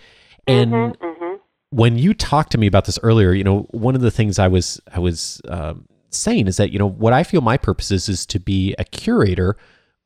And 0.49 0.97
hmm 0.97 1.07
hmm 1.07 1.35
when 1.71 1.99
you 1.99 2.15
talked 2.15 2.53
to 2.53 2.59
me 2.59 2.67
about 2.67 2.87
this 2.87 2.99
earlier, 3.03 3.33
you 3.33 3.45
know, 3.45 3.67
one 3.71 3.95
of 3.95 4.01
the 4.01 4.11
things 4.11 4.39
I 4.39 4.49
was 4.49 4.81
I 4.93 4.99
was 4.99 5.41
um, 5.49 5.87
saying 6.11 6.47
is 6.47 6.57
that 6.57 6.73
you 6.73 6.79
know 6.79 6.89
what 6.89 7.13
I 7.13 7.23
feel 7.23 7.41
my 7.41 7.57
purpose 7.57 7.91
is 7.91 8.09
is 8.09 8.27
to 8.27 8.41
be 8.41 8.75
a 8.79 8.85
curator 8.85 9.57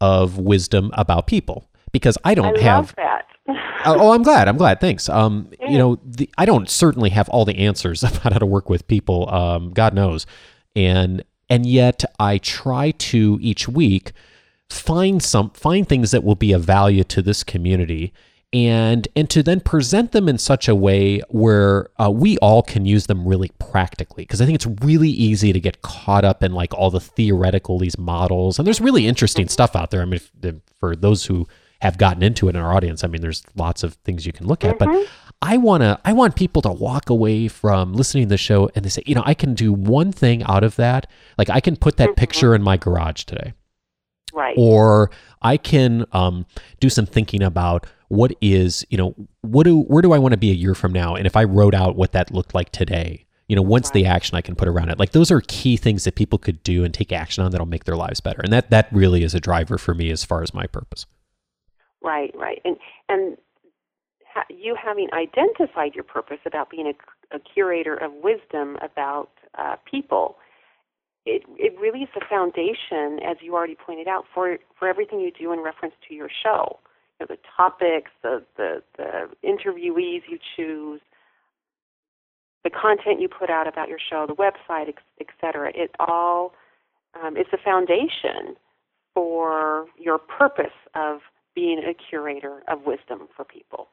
of 0.00 0.38
wisdom 0.38 0.90
about 0.94 1.26
people 1.26 1.70
because 1.92 2.18
I 2.24 2.34
don't 2.34 2.58
I 2.58 2.62
have 2.62 2.94
that. 2.96 3.26
oh, 3.48 3.96
oh, 3.98 4.12
I'm 4.12 4.22
glad. 4.22 4.48
I'm 4.48 4.56
glad. 4.56 4.80
Thanks. 4.80 5.08
Um, 5.08 5.50
yeah. 5.60 5.70
you 5.70 5.78
know, 5.78 5.98
the, 6.04 6.28
I 6.38 6.44
don't 6.44 6.68
certainly 6.68 7.10
have 7.10 7.28
all 7.28 7.44
the 7.44 7.58
answers 7.58 8.02
about 8.04 8.32
how 8.32 8.38
to 8.38 8.46
work 8.46 8.68
with 8.68 8.86
people. 8.88 9.28
Um, 9.32 9.70
God 9.72 9.94
knows, 9.94 10.26
and 10.74 11.22
and 11.48 11.66
yet 11.66 12.04
I 12.18 12.38
try 12.38 12.90
to 12.90 13.38
each 13.40 13.68
week 13.68 14.12
find 14.68 15.22
some 15.22 15.50
find 15.50 15.88
things 15.88 16.10
that 16.10 16.24
will 16.24 16.34
be 16.34 16.52
of 16.52 16.64
value 16.64 17.04
to 17.04 17.22
this 17.22 17.44
community 17.44 18.12
and 18.52 19.08
and 19.16 19.30
to 19.30 19.42
then 19.42 19.60
present 19.60 20.12
them 20.12 20.28
in 20.28 20.36
such 20.38 20.68
a 20.68 20.74
way 20.74 21.20
where 21.28 21.88
uh, 21.98 22.10
we 22.10 22.36
all 22.38 22.62
can 22.62 22.84
use 22.84 23.06
them 23.06 23.26
really 23.26 23.50
practically. 23.58 24.24
Because 24.24 24.40
i 24.40 24.44
think 24.44 24.54
it's 24.54 24.66
really 24.84 25.08
easy 25.08 25.52
to 25.52 25.60
get 25.60 25.82
caught 25.82 26.24
up 26.24 26.42
in 26.42 26.52
like 26.52 26.74
all 26.74 26.90
the 26.90 27.00
theoretical 27.00 27.78
these 27.78 27.98
models 27.98 28.58
and 28.58 28.66
there's 28.66 28.80
really 28.80 29.06
interesting 29.06 29.48
stuff 29.48 29.74
out 29.74 29.90
there. 29.90 30.02
I 30.02 30.04
mean 30.04 30.14
if, 30.14 30.30
if, 30.42 30.56
for 30.78 30.94
those 30.94 31.24
who 31.24 31.46
have 31.80 31.98
gotten 31.98 32.22
into 32.22 32.48
it 32.48 32.54
in 32.54 32.62
our 32.62 32.72
audience 32.72 33.02
i 33.02 33.08
mean 33.08 33.20
there's 33.20 33.42
lots 33.56 33.82
of 33.82 33.94
things 34.04 34.24
you 34.24 34.32
can 34.32 34.46
look 34.46 34.64
at 34.64 34.78
mm-hmm. 34.78 35.00
but 35.00 35.08
i 35.42 35.56
want 35.56 35.82
to 35.82 35.98
i 36.04 36.12
want 36.12 36.36
people 36.36 36.62
to 36.62 36.70
walk 36.70 37.10
away 37.10 37.48
from 37.48 37.92
listening 37.92 38.22
to 38.22 38.28
the 38.28 38.36
show 38.36 38.70
and 38.76 38.84
they 38.84 38.88
say 38.88 39.02
you 39.04 39.16
know 39.16 39.22
i 39.26 39.34
can 39.34 39.52
do 39.52 39.72
one 39.72 40.12
thing 40.12 40.44
out 40.44 40.62
of 40.62 40.76
that. 40.76 41.10
Like 41.38 41.50
i 41.50 41.58
can 41.58 41.74
put 41.74 41.96
that 41.96 42.10
mm-hmm. 42.10 42.20
picture 42.20 42.54
in 42.54 42.62
my 42.62 42.76
garage 42.76 43.24
today. 43.24 43.52
Right. 44.32 44.54
Or 44.56 45.10
i 45.42 45.56
can 45.56 46.06
um, 46.12 46.46
do 46.78 46.88
some 46.88 47.04
thinking 47.04 47.42
about 47.42 47.86
what 48.12 48.34
is 48.42 48.84
you 48.90 48.98
know 48.98 49.14
what 49.40 49.64
do 49.64 49.80
where 49.84 50.02
do 50.02 50.12
I 50.12 50.18
want 50.18 50.32
to 50.32 50.38
be 50.38 50.50
a 50.50 50.54
year 50.54 50.74
from 50.74 50.92
now? 50.92 51.14
And 51.14 51.26
if 51.26 51.34
I 51.34 51.44
wrote 51.44 51.74
out 51.74 51.96
what 51.96 52.12
that 52.12 52.30
looked 52.30 52.54
like 52.54 52.70
today, 52.70 53.24
you 53.48 53.56
know, 53.56 53.62
what's 53.62 53.88
right. 53.88 53.94
the 53.94 54.06
action 54.06 54.36
I 54.36 54.42
can 54.42 54.54
put 54.54 54.68
around 54.68 54.90
it? 54.90 54.98
Like 54.98 55.12
those 55.12 55.30
are 55.30 55.40
key 55.40 55.78
things 55.78 56.04
that 56.04 56.14
people 56.14 56.38
could 56.38 56.62
do 56.62 56.84
and 56.84 56.92
take 56.92 57.10
action 57.10 57.42
on 57.42 57.52
that'll 57.52 57.66
make 57.66 57.84
their 57.84 57.96
lives 57.96 58.20
better. 58.20 58.42
And 58.42 58.52
that 58.52 58.68
that 58.68 58.88
really 58.92 59.22
is 59.22 59.34
a 59.34 59.40
driver 59.40 59.78
for 59.78 59.94
me 59.94 60.10
as 60.10 60.26
far 60.26 60.42
as 60.42 60.52
my 60.52 60.66
purpose. 60.66 61.06
Right, 62.02 62.34
right, 62.36 62.60
and 62.66 62.76
and 63.08 63.38
ha- 64.30 64.44
you 64.50 64.76
having 64.76 65.08
identified 65.14 65.94
your 65.94 66.04
purpose 66.04 66.40
about 66.44 66.68
being 66.68 66.88
a, 66.88 67.34
a 67.34 67.40
curator 67.40 67.96
of 67.96 68.12
wisdom 68.22 68.76
about 68.82 69.30
uh, 69.56 69.76
people. 69.90 70.36
It, 71.24 71.44
it 71.56 71.78
really 71.80 72.00
is 72.00 72.08
the 72.16 72.22
foundation, 72.28 73.24
as 73.24 73.36
you 73.40 73.54
already 73.54 73.76
pointed 73.76 74.08
out, 74.08 74.24
for, 74.34 74.58
for 74.76 74.88
everything 74.88 75.20
you 75.20 75.30
do 75.30 75.52
in 75.52 75.60
reference 75.60 75.94
to 76.08 76.14
your 76.14 76.28
show 76.42 76.80
the 77.26 77.38
topics, 77.56 78.10
the, 78.22 78.44
the, 78.56 78.82
the 78.96 79.28
interviewees 79.44 80.22
you 80.28 80.38
choose, 80.56 81.00
the 82.64 82.70
content 82.70 83.20
you 83.20 83.28
put 83.28 83.50
out 83.50 83.66
about 83.66 83.88
your 83.88 83.98
show, 83.98 84.26
the 84.26 84.34
website, 84.34 84.88
et 85.20 85.26
cetera. 85.40 85.72
It 85.74 85.90
all 85.98 86.54
um, 87.20 87.36
is 87.36 87.46
the 87.50 87.58
foundation 87.64 88.56
for 89.14 89.86
your 89.98 90.18
purpose 90.18 90.72
of 90.94 91.18
being 91.54 91.78
a 91.78 91.94
curator 91.94 92.62
of 92.68 92.86
wisdom 92.86 93.28
for 93.36 93.44
people. 93.44 93.88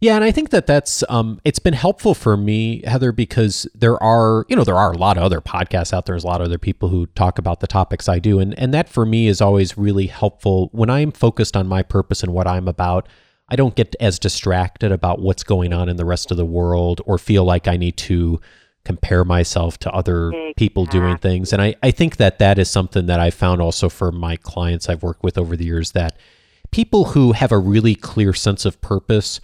Yeah, 0.00 0.14
and 0.14 0.24
I 0.24 0.30
think 0.30 0.50
that 0.50 0.66
that's 0.66 1.04
um, 1.08 1.40
it's 1.44 1.58
been 1.58 1.74
helpful 1.74 2.14
for 2.14 2.36
me, 2.36 2.82
Heather, 2.86 3.12
because 3.12 3.66
there 3.74 4.02
are 4.02 4.46
you 4.48 4.56
know 4.56 4.64
there 4.64 4.76
are 4.76 4.92
a 4.92 4.96
lot 4.96 5.16
of 5.16 5.22
other 5.22 5.40
podcasts 5.40 5.92
out 5.92 6.06
there. 6.06 6.14
There's 6.14 6.24
a 6.24 6.26
lot 6.26 6.40
of 6.40 6.46
other 6.46 6.58
people 6.58 6.88
who 6.88 7.06
talk 7.06 7.38
about 7.38 7.60
the 7.60 7.66
topics 7.66 8.08
I 8.08 8.18
do, 8.18 8.38
and 8.38 8.58
and 8.58 8.72
that 8.72 8.88
for 8.88 9.04
me 9.04 9.26
is 9.26 9.40
always 9.40 9.76
really 9.76 10.06
helpful 10.06 10.70
when 10.72 10.90
I'm 10.90 11.12
focused 11.12 11.56
on 11.56 11.66
my 11.66 11.82
purpose 11.82 12.22
and 12.22 12.32
what 12.32 12.46
I'm 12.46 12.68
about. 12.68 13.08
I 13.50 13.56
don't 13.56 13.74
get 13.74 13.96
as 13.98 14.18
distracted 14.18 14.92
about 14.92 15.20
what's 15.20 15.42
going 15.42 15.72
on 15.72 15.88
in 15.88 15.96
the 15.96 16.04
rest 16.04 16.30
of 16.30 16.36
the 16.36 16.46
world 16.46 17.00
or 17.04 17.18
feel 17.18 17.44
like 17.44 17.66
I 17.66 17.76
need 17.76 17.96
to 17.98 18.40
compare 18.84 19.24
myself 19.24 19.76
to 19.78 19.92
other 19.92 20.32
people 20.56 20.86
doing 20.86 21.16
things. 21.18 21.52
And 21.52 21.60
I, 21.60 21.74
I 21.82 21.90
think 21.90 22.16
that 22.16 22.38
that 22.38 22.58
is 22.58 22.70
something 22.70 23.06
that 23.06 23.20
I 23.20 23.30
found 23.30 23.60
also 23.60 23.88
for 23.88 24.10
my 24.10 24.36
clients 24.36 24.88
I've 24.88 25.02
worked 25.02 25.22
with 25.22 25.36
over 25.36 25.56
the 25.56 25.64
years 25.64 25.92
that 25.92 26.16
people 26.70 27.06
who 27.06 27.32
have 27.32 27.52
a 27.52 27.58
really 27.58 27.94
clear 27.94 28.32
sense 28.32 28.64
of 28.64 28.80
purpose 28.80 29.40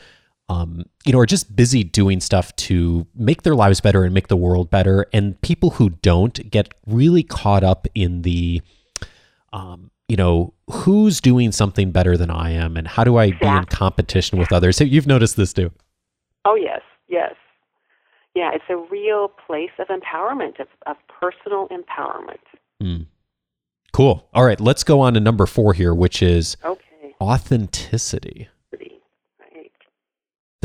um, 0.49 0.85
you 1.05 1.13
know, 1.13 1.19
are 1.19 1.27
just 1.27 1.57
busy 1.57 1.83
doing 1.83 2.21
stuff 2.21 2.55
to 2.57 3.07
make 3.15 3.43
their 3.43 3.55
lives 3.55 3.81
better 3.81 4.05
and 4.05 4.15
make 4.15 4.29
the 4.29 4.37
world 4.37 4.71
better. 4.71 5.07
And 5.13 5.41
people 5.41 5.71
who 5.71 5.91
don't 5.91 6.51
get 6.51 6.73
really 6.87 7.23
caught 7.23 7.65
up 7.65 7.89
in 7.95 8.23
the, 8.23 8.63
um, 9.53 9.91
you 10.09 10.17
know, 10.17 10.55
who's 10.71 11.21
doing 11.21 11.51
something 11.51 11.91
better 11.91 12.17
than 12.17 12.31
I 12.31 12.51
am 12.51 12.77
and 12.77 12.87
how 12.87 13.03
do 13.03 13.17
I 13.17 13.33
be 13.33 13.47
in 13.47 13.65
competition 13.65 14.39
with 14.39 14.53
others? 14.53 14.77
So 14.77 14.85
you've 14.85 15.07
noticed 15.07 15.37
this 15.37 15.53
too. 15.53 15.73
Oh, 16.45 16.55
yes, 16.55 16.83
yes. 17.09 17.35
Yeah, 18.37 18.51
it's 18.55 18.65
a 18.69 18.77
real 18.77 19.33
place 19.47 19.71
of 19.79 19.89
empowerment, 19.89 20.61
of, 20.61 20.69
of 20.87 20.97
personal 21.09 21.69
empowerment. 21.69 22.37
Mm. 22.81 23.07
Cool. 23.93 24.29
All 24.33 24.45
right, 24.45 24.61
let's 24.61 24.85
go 24.85 25.01
on 25.01 25.15
to 25.15 25.21
number 25.21 25.47
four 25.47 25.73
here, 25.73 25.95
which 25.95 26.23
is 26.23 26.57
okay. 26.65 27.15
authenticity. 27.21 28.49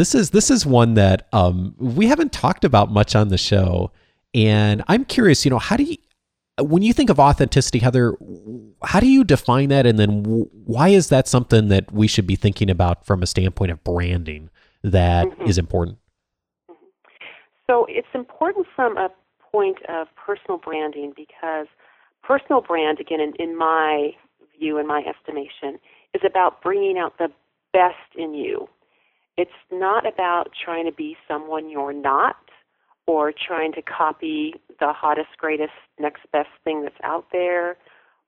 This 0.02 0.16
is 0.16 0.32
this 0.32 0.50
is 0.50 0.66
one 0.66 0.96
that 0.96 1.28
um, 1.32 1.76
we 1.78 2.08
haven't 2.08 2.32
talked 2.32 2.66
about 2.66 2.92
much 2.92 3.16
on 3.16 3.28
the 3.28 3.38
show, 3.38 3.92
and 4.34 4.82
I'm 4.88 5.06
curious. 5.06 5.46
You 5.46 5.52
know, 5.52 5.60
how 5.60 5.78
do 5.78 5.84
you 5.84 5.98
when 6.60 6.82
you 6.82 6.92
think 6.92 7.12
of 7.12 7.20
authenticity, 7.20 7.78
Heather, 7.78 8.18
how 8.84 9.00
do 9.00 9.06
you 9.06 9.24
define 9.24 9.70
that? 9.70 9.86
And 9.86 10.00
then 10.00 10.24
why 10.66 10.88
is 10.88 11.10
that 11.10 11.28
something 11.28 11.68
that 11.68 11.92
we 11.92 12.08
should 12.08 12.26
be 12.26 12.36
thinking 12.36 12.68
about 12.68 13.06
from 13.06 13.22
a 13.22 13.28
standpoint 13.28 13.70
of 13.70 13.84
branding 13.84 14.50
that 14.82 15.28
mm-hmm. 15.28 15.48
is 15.48 15.60
important? 15.60 16.00
Mm-hmm. 16.68 16.86
So 17.68 17.86
it's 17.88 18.08
important 18.16 18.66
from 18.76 18.98
a 18.98 19.10
point 19.52 19.78
of 19.88 20.08
personal 20.16 20.58
branding 20.58 21.14
because 21.16 21.68
personal 22.24 22.62
brand, 22.62 23.00
again, 23.00 23.20
in, 23.22 23.34
in 23.38 23.56
my 23.56 24.16
view, 24.58 24.80
in 24.80 24.88
my 24.88 25.04
estimation, 25.08 25.80
is 26.16 26.24
about 26.26 26.64
bringing 26.64 26.98
out 26.98 27.20
the 27.20 27.28
best 27.72 28.18
in 28.18 28.34
you. 28.34 28.68
It's 29.38 29.52
not 29.72 30.06
about 30.06 30.52
trying 30.64 30.86
to 30.86 30.92
be 30.92 31.18
someone 31.28 31.70
you're 31.70 31.94
not 31.94 32.38
or 33.08 33.32
trying 33.32 33.74
to 33.74 33.82
copy 33.82 34.56
the 34.80 34.94
hottest, 34.94 35.30
greatest, 35.38 35.72
next 36.00 36.22
best 36.32 36.50
thing 36.64 36.84
that's 36.84 36.96
out 37.04 37.28
there 37.32 37.78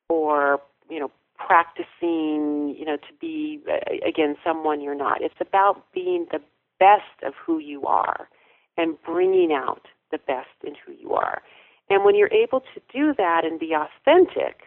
or, 0.10 0.60
you 0.90 1.00
know, 1.00 1.12
practicing, 1.38 2.76
you 2.78 2.86
know, 2.86 2.98
to 2.98 3.14
be, 3.20 3.60
again, 4.06 4.36
someone 4.44 4.82
you're 4.82 4.96
not. 4.96 5.22
It's 5.22 5.34
about 5.40 5.86
being 5.94 6.28
the 6.32 6.40
best 6.80 7.24
of 7.24 7.34
who 7.36 7.60
you 7.60 7.84
are 7.86 8.30
and 8.78 8.96
bringing 9.04 9.54
out 9.54 9.88
the 10.12 10.18
best 10.18 10.50
in 10.64 10.74
who 10.86 10.94
you 10.94 11.14
are. 11.14 11.42
And 11.90 12.04
when 12.04 12.16
you're 12.16 12.34
able 12.34 12.62
to 12.62 12.82
do 12.94 13.14
that 13.18 13.46
and 13.46 13.60
be 13.60 13.74
authentic, 13.74 14.62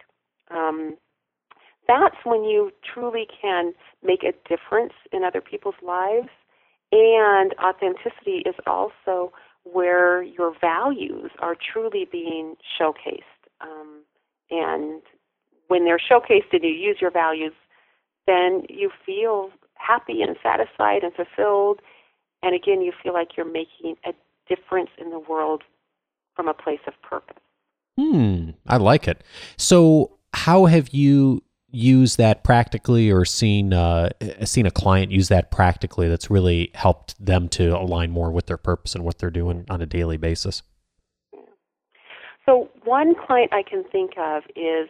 um, 0.51 0.97
that's 1.87 2.17
when 2.23 2.43
you 2.43 2.71
truly 2.93 3.27
can 3.41 3.73
make 4.03 4.23
a 4.23 4.33
difference 4.47 4.93
in 5.11 5.23
other 5.23 5.41
people's 5.41 5.75
lives. 5.81 6.29
And 6.91 7.53
authenticity 7.63 8.43
is 8.45 8.55
also 8.65 9.31
where 9.63 10.21
your 10.23 10.53
values 10.59 11.31
are 11.39 11.55
truly 11.55 12.07
being 12.09 12.55
showcased. 12.79 13.23
Um, 13.61 14.03
and 14.49 15.01
when 15.67 15.85
they're 15.85 15.99
showcased 15.99 16.53
and 16.53 16.63
you 16.63 16.69
use 16.69 16.97
your 17.01 17.11
values, 17.11 17.53
then 18.25 18.63
you 18.69 18.89
feel 19.05 19.49
happy 19.75 20.21
and 20.21 20.35
satisfied 20.41 21.03
and 21.03 21.13
fulfilled. 21.13 21.81
And 22.43 22.55
again, 22.55 22.81
you 22.81 22.93
feel 23.03 23.13
like 23.13 23.35
you're 23.35 23.45
making 23.45 23.95
a 24.05 24.13
difference 24.47 24.89
in 24.97 25.09
the 25.09 25.19
world 25.19 25.63
from 26.35 26.47
a 26.47 26.53
place 26.53 26.79
of 26.87 26.93
purpose. 27.01 27.37
Hmm, 27.97 28.51
I 28.67 28.77
like 28.77 29.07
it. 29.07 29.23
So, 29.57 30.17
how 30.33 30.65
have 30.65 30.89
you 30.89 31.41
use 31.69 32.15
that 32.15 32.43
practically 32.43 33.11
or 33.11 33.25
seen 33.25 33.73
uh, 33.73 34.09
seen 34.45 34.65
a 34.65 34.71
client 34.71 35.11
use 35.11 35.27
that 35.27 35.51
practically 35.51 36.07
that's 36.07 36.29
really 36.29 36.71
helped 36.73 37.13
them 37.23 37.49
to 37.49 37.77
align 37.77 38.11
more 38.11 38.31
with 38.31 38.45
their 38.45 38.57
purpose 38.57 38.95
and 38.95 39.03
what 39.03 39.19
they're 39.19 39.29
doing 39.29 39.65
on 39.69 39.81
a 39.81 39.85
daily 39.85 40.17
basis? 40.17 40.63
So 42.45 42.69
one 42.85 43.13
client 43.15 43.51
I 43.53 43.63
can 43.63 43.83
think 43.91 44.11
of 44.17 44.43
is 44.55 44.87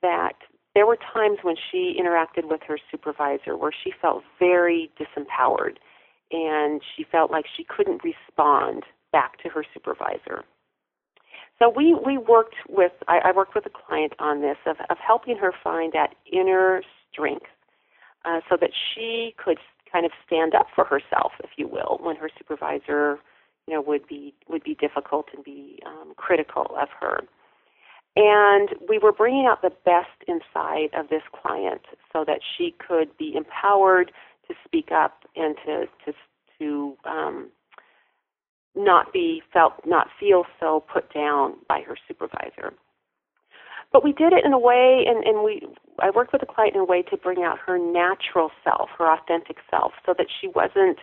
that 0.00 0.34
there 0.74 0.86
were 0.86 0.98
times 1.12 1.38
when 1.42 1.56
she 1.70 1.96
interacted 2.00 2.48
with 2.48 2.60
her 2.66 2.78
supervisor 2.90 3.56
where 3.56 3.72
she 3.72 3.92
felt 4.00 4.24
very 4.38 4.90
disempowered 4.98 5.76
and 6.30 6.80
she 6.96 7.04
felt 7.04 7.30
like 7.30 7.44
she 7.56 7.64
couldn't 7.64 8.02
respond 8.02 8.84
back 9.12 9.40
to 9.42 9.48
her 9.50 9.64
supervisor. 9.72 10.44
So 11.58 11.72
we, 11.74 11.94
we 11.94 12.18
worked 12.18 12.56
with, 12.68 12.92
I, 13.06 13.20
I 13.26 13.32
worked 13.32 13.54
with 13.54 13.66
a 13.66 13.70
client 13.70 14.12
on 14.18 14.40
this 14.40 14.56
of, 14.66 14.76
of 14.90 14.96
helping 14.98 15.36
her 15.38 15.52
find 15.62 15.92
that 15.92 16.14
inner 16.30 16.82
strength 17.12 17.46
uh, 18.24 18.40
so 18.48 18.56
that 18.60 18.70
she 18.74 19.34
could 19.42 19.58
kind 19.92 20.04
of 20.04 20.12
stand 20.26 20.54
up 20.54 20.66
for 20.74 20.84
herself, 20.84 21.32
if 21.42 21.50
you 21.56 21.68
will, 21.68 21.98
when 22.02 22.16
her 22.16 22.28
supervisor, 22.36 23.18
you 23.66 23.74
know, 23.74 23.80
would 23.80 24.06
be 24.08 24.34
would 24.48 24.64
be 24.64 24.74
difficult 24.74 25.26
and 25.34 25.44
be 25.44 25.78
um, 25.86 26.12
critical 26.16 26.66
of 26.80 26.88
her. 27.00 27.20
And 28.16 28.70
we 28.88 28.98
were 28.98 29.12
bringing 29.12 29.46
out 29.46 29.62
the 29.62 29.72
best 29.84 30.22
inside 30.28 30.90
of 30.96 31.08
this 31.08 31.22
client 31.42 31.82
so 32.12 32.24
that 32.26 32.40
she 32.56 32.74
could 32.86 33.16
be 33.16 33.34
empowered 33.36 34.12
to 34.48 34.54
speak 34.64 34.90
up 34.92 35.22
and 35.36 35.56
to 35.64 35.86
to 36.04 36.12
to 36.58 36.96
um, 37.04 37.50
not 38.76 39.12
be 39.12 39.42
felt 39.52 39.74
not 39.86 40.08
feel 40.18 40.44
so 40.60 40.84
put 40.92 41.12
down 41.12 41.54
by 41.68 41.80
her 41.80 41.96
supervisor. 42.08 42.72
But 43.92 44.02
we 44.02 44.12
did 44.12 44.32
it 44.32 44.44
in 44.44 44.52
a 44.52 44.58
way 44.58 45.04
and, 45.06 45.24
and 45.24 45.44
we 45.44 45.62
I 46.00 46.10
worked 46.10 46.32
with 46.32 46.40
the 46.40 46.46
client 46.46 46.74
in 46.74 46.80
a 46.80 46.84
way 46.84 47.02
to 47.02 47.16
bring 47.16 47.42
out 47.44 47.58
her 47.64 47.78
natural 47.78 48.50
self, 48.64 48.90
her 48.98 49.10
authentic 49.10 49.58
self, 49.70 49.92
so 50.04 50.14
that 50.18 50.26
she 50.40 50.48
wasn't 50.48 50.98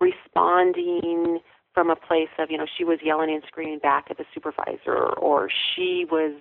responding 0.00 1.40
from 1.74 1.90
a 1.90 1.96
place 1.96 2.28
of, 2.38 2.50
you 2.50 2.58
know, 2.58 2.66
she 2.76 2.84
was 2.84 2.98
yelling 3.04 3.30
and 3.30 3.42
screaming 3.46 3.78
back 3.78 4.06
at 4.10 4.18
the 4.18 4.24
supervisor 4.32 5.12
or 5.18 5.48
she 5.50 6.04
was, 6.10 6.34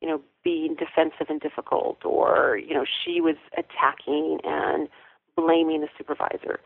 you 0.00 0.08
know, 0.08 0.20
being 0.44 0.74
defensive 0.74 1.26
and 1.28 1.40
difficult 1.40 2.04
or, 2.04 2.58
you 2.58 2.74
know, 2.74 2.84
she 3.04 3.20
was 3.20 3.36
attacking 3.56 4.38
and 4.44 4.88
blaming 5.36 5.80
the 5.80 5.88
supervisor. 5.96 6.60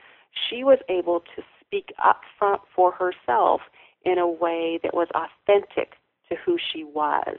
She 0.48 0.64
was 0.64 0.78
able 0.88 1.20
to 1.20 1.42
speak 1.74 1.92
up 2.04 2.20
for, 2.38 2.58
for 2.74 2.92
herself 2.92 3.60
in 4.04 4.18
a 4.18 4.28
way 4.28 4.78
that 4.82 4.94
was 4.94 5.08
authentic 5.14 5.94
to 6.28 6.36
who 6.44 6.56
she 6.58 6.84
was. 6.84 7.38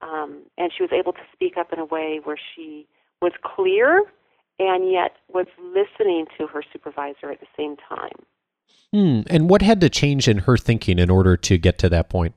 Um, 0.00 0.42
and 0.56 0.70
she 0.76 0.82
was 0.82 0.92
able 0.92 1.12
to 1.12 1.22
speak 1.32 1.56
up 1.56 1.72
in 1.72 1.78
a 1.78 1.84
way 1.84 2.20
where 2.22 2.38
she 2.54 2.86
was 3.20 3.32
clear 3.42 4.04
and 4.60 4.90
yet 4.90 5.16
was 5.32 5.46
listening 5.58 6.26
to 6.38 6.46
her 6.46 6.62
supervisor 6.72 7.30
at 7.32 7.40
the 7.40 7.46
same 7.56 7.76
time. 7.88 8.24
Hmm. 8.92 9.22
And 9.28 9.50
what 9.50 9.62
had 9.62 9.80
to 9.80 9.88
change 9.88 10.28
in 10.28 10.38
her 10.38 10.56
thinking 10.56 10.98
in 10.98 11.10
order 11.10 11.36
to 11.36 11.58
get 11.58 11.78
to 11.78 11.88
that 11.88 12.08
point? 12.08 12.34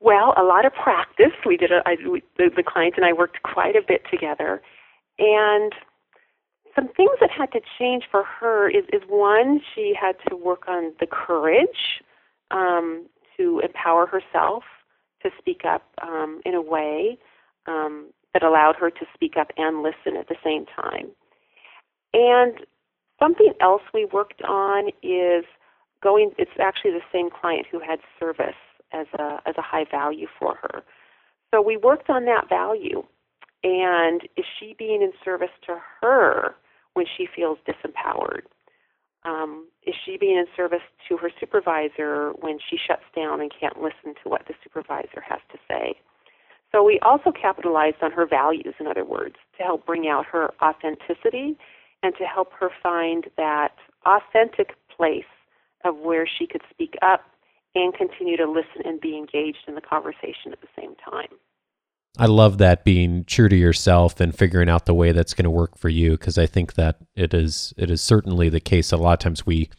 Well, 0.00 0.34
a 0.36 0.42
lot 0.42 0.66
of 0.66 0.72
practice. 0.74 1.32
We 1.44 1.56
did. 1.56 1.72
A, 1.72 1.82
I, 1.86 1.96
we, 2.08 2.22
the, 2.36 2.50
the 2.54 2.62
client 2.62 2.94
and 2.96 3.04
I 3.04 3.12
worked 3.12 3.42
quite 3.42 3.74
a 3.74 3.82
bit 3.86 4.02
together, 4.10 4.62
and 5.18 5.72
some 6.76 6.88
things 6.88 7.12
that 7.20 7.30
had 7.30 7.50
to 7.52 7.60
change 7.78 8.04
for 8.10 8.22
her 8.22 8.68
is, 8.68 8.84
is 8.92 9.02
one, 9.08 9.60
she 9.74 9.94
had 9.98 10.16
to 10.28 10.36
work 10.36 10.64
on 10.68 10.92
the 11.00 11.06
courage 11.06 12.02
um, 12.50 13.06
to 13.36 13.60
empower 13.64 14.06
herself 14.06 14.62
to 15.22 15.30
speak 15.38 15.62
up 15.64 15.82
um, 16.02 16.40
in 16.44 16.54
a 16.54 16.60
way 16.60 17.18
um, 17.66 18.08
that 18.34 18.42
allowed 18.42 18.76
her 18.76 18.90
to 18.90 19.06
speak 19.14 19.34
up 19.38 19.50
and 19.56 19.82
listen 19.82 20.16
at 20.18 20.28
the 20.28 20.36
same 20.44 20.66
time. 20.66 21.08
And 22.12 22.60
something 23.18 23.52
else 23.60 23.82
we 23.94 24.04
worked 24.04 24.42
on 24.42 24.90
is 25.02 25.44
going. 26.02 26.32
It's 26.38 26.50
actually 26.60 26.92
the 26.92 27.00
same 27.12 27.30
client 27.30 27.66
who 27.70 27.80
had 27.80 27.98
service 28.20 28.54
as 28.92 29.06
a 29.18 29.40
as 29.46 29.54
a 29.56 29.62
high 29.62 29.86
value 29.90 30.26
for 30.38 30.56
her. 30.62 30.82
So 31.52 31.62
we 31.62 31.76
worked 31.76 32.10
on 32.10 32.26
that 32.26 32.48
value. 32.48 33.02
And 33.64 34.22
is 34.36 34.44
she 34.60 34.76
being 34.78 35.02
in 35.02 35.12
service 35.24 35.50
to 35.66 35.78
her 36.00 36.54
when 36.96 37.06
she 37.16 37.28
feels 37.34 37.58
disempowered? 37.68 38.42
Um, 39.24 39.68
is 39.86 39.94
she 40.04 40.16
being 40.16 40.38
in 40.38 40.46
service 40.56 40.86
to 41.08 41.16
her 41.18 41.30
supervisor 41.38 42.32
when 42.40 42.58
she 42.70 42.78
shuts 42.78 43.02
down 43.14 43.40
and 43.40 43.52
can't 43.52 43.76
listen 43.76 44.14
to 44.22 44.28
what 44.28 44.46
the 44.48 44.54
supervisor 44.64 45.20
has 45.20 45.40
to 45.52 45.58
say? 45.68 45.94
So 46.72 46.82
we 46.82 46.98
also 47.00 47.32
capitalized 47.32 48.02
on 48.02 48.12
her 48.12 48.26
values, 48.26 48.74
in 48.80 48.86
other 48.86 49.04
words, 49.04 49.36
to 49.58 49.62
help 49.62 49.84
bring 49.84 50.08
out 50.08 50.24
her 50.26 50.50
authenticity 50.62 51.58
and 52.02 52.14
to 52.18 52.24
help 52.24 52.52
her 52.58 52.70
find 52.82 53.26
that 53.36 53.74
authentic 54.06 54.74
place 54.96 55.24
of 55.84 55.98
where 55.98 56.26
she 56.26 56.46
could 56.46 56.62
speak 56.70 56.94
up 57.02 57.24
and 57.74 57.92
continue 57.94 58.36
to 58.36 58.50
listen 58.50 58.82
and 58.84 59.00
be 59.00 59.16
engaged 59.16 59.68
in 59.68 59.74
the 59.74 59.80
conversation 59.80 60.52
at 60.52 60.60
the 60.60 60.68
same 60.80 60.94
time. 60.96 61.38
I 62.18 62.26
love 62.26 62.58
that 62.58 62.84
being 62.84 63.24
true 63.24 63.48
to 63.48 63.56
yourself 63.56 64.20
and 64.20 64.36
figuring 64.36 64.68
out 64.68 64.86
the 64.86 64.94
way 64.94 65.12
that's 65.12 65.34
going 65.34 65.44
to 65.44 65.50
work 65.50 65.76
for 65.76 65.88
you 65.88 66.12
because 66.12 66.38
I 66.38 66.46
think 66.46 66.74
that 66.74 66.96
it 67.14 67.34
is 67.34 67.74
it 67.76 67.90
is 67.90 68.00
certainly 68.00 68.48
the 68.48 68.60
case. 68.60 68.92
A 68.92 68.96
lot 68.96 69.14
of 69.14 69.18
times 69.18 69.44
we 69.44 69.70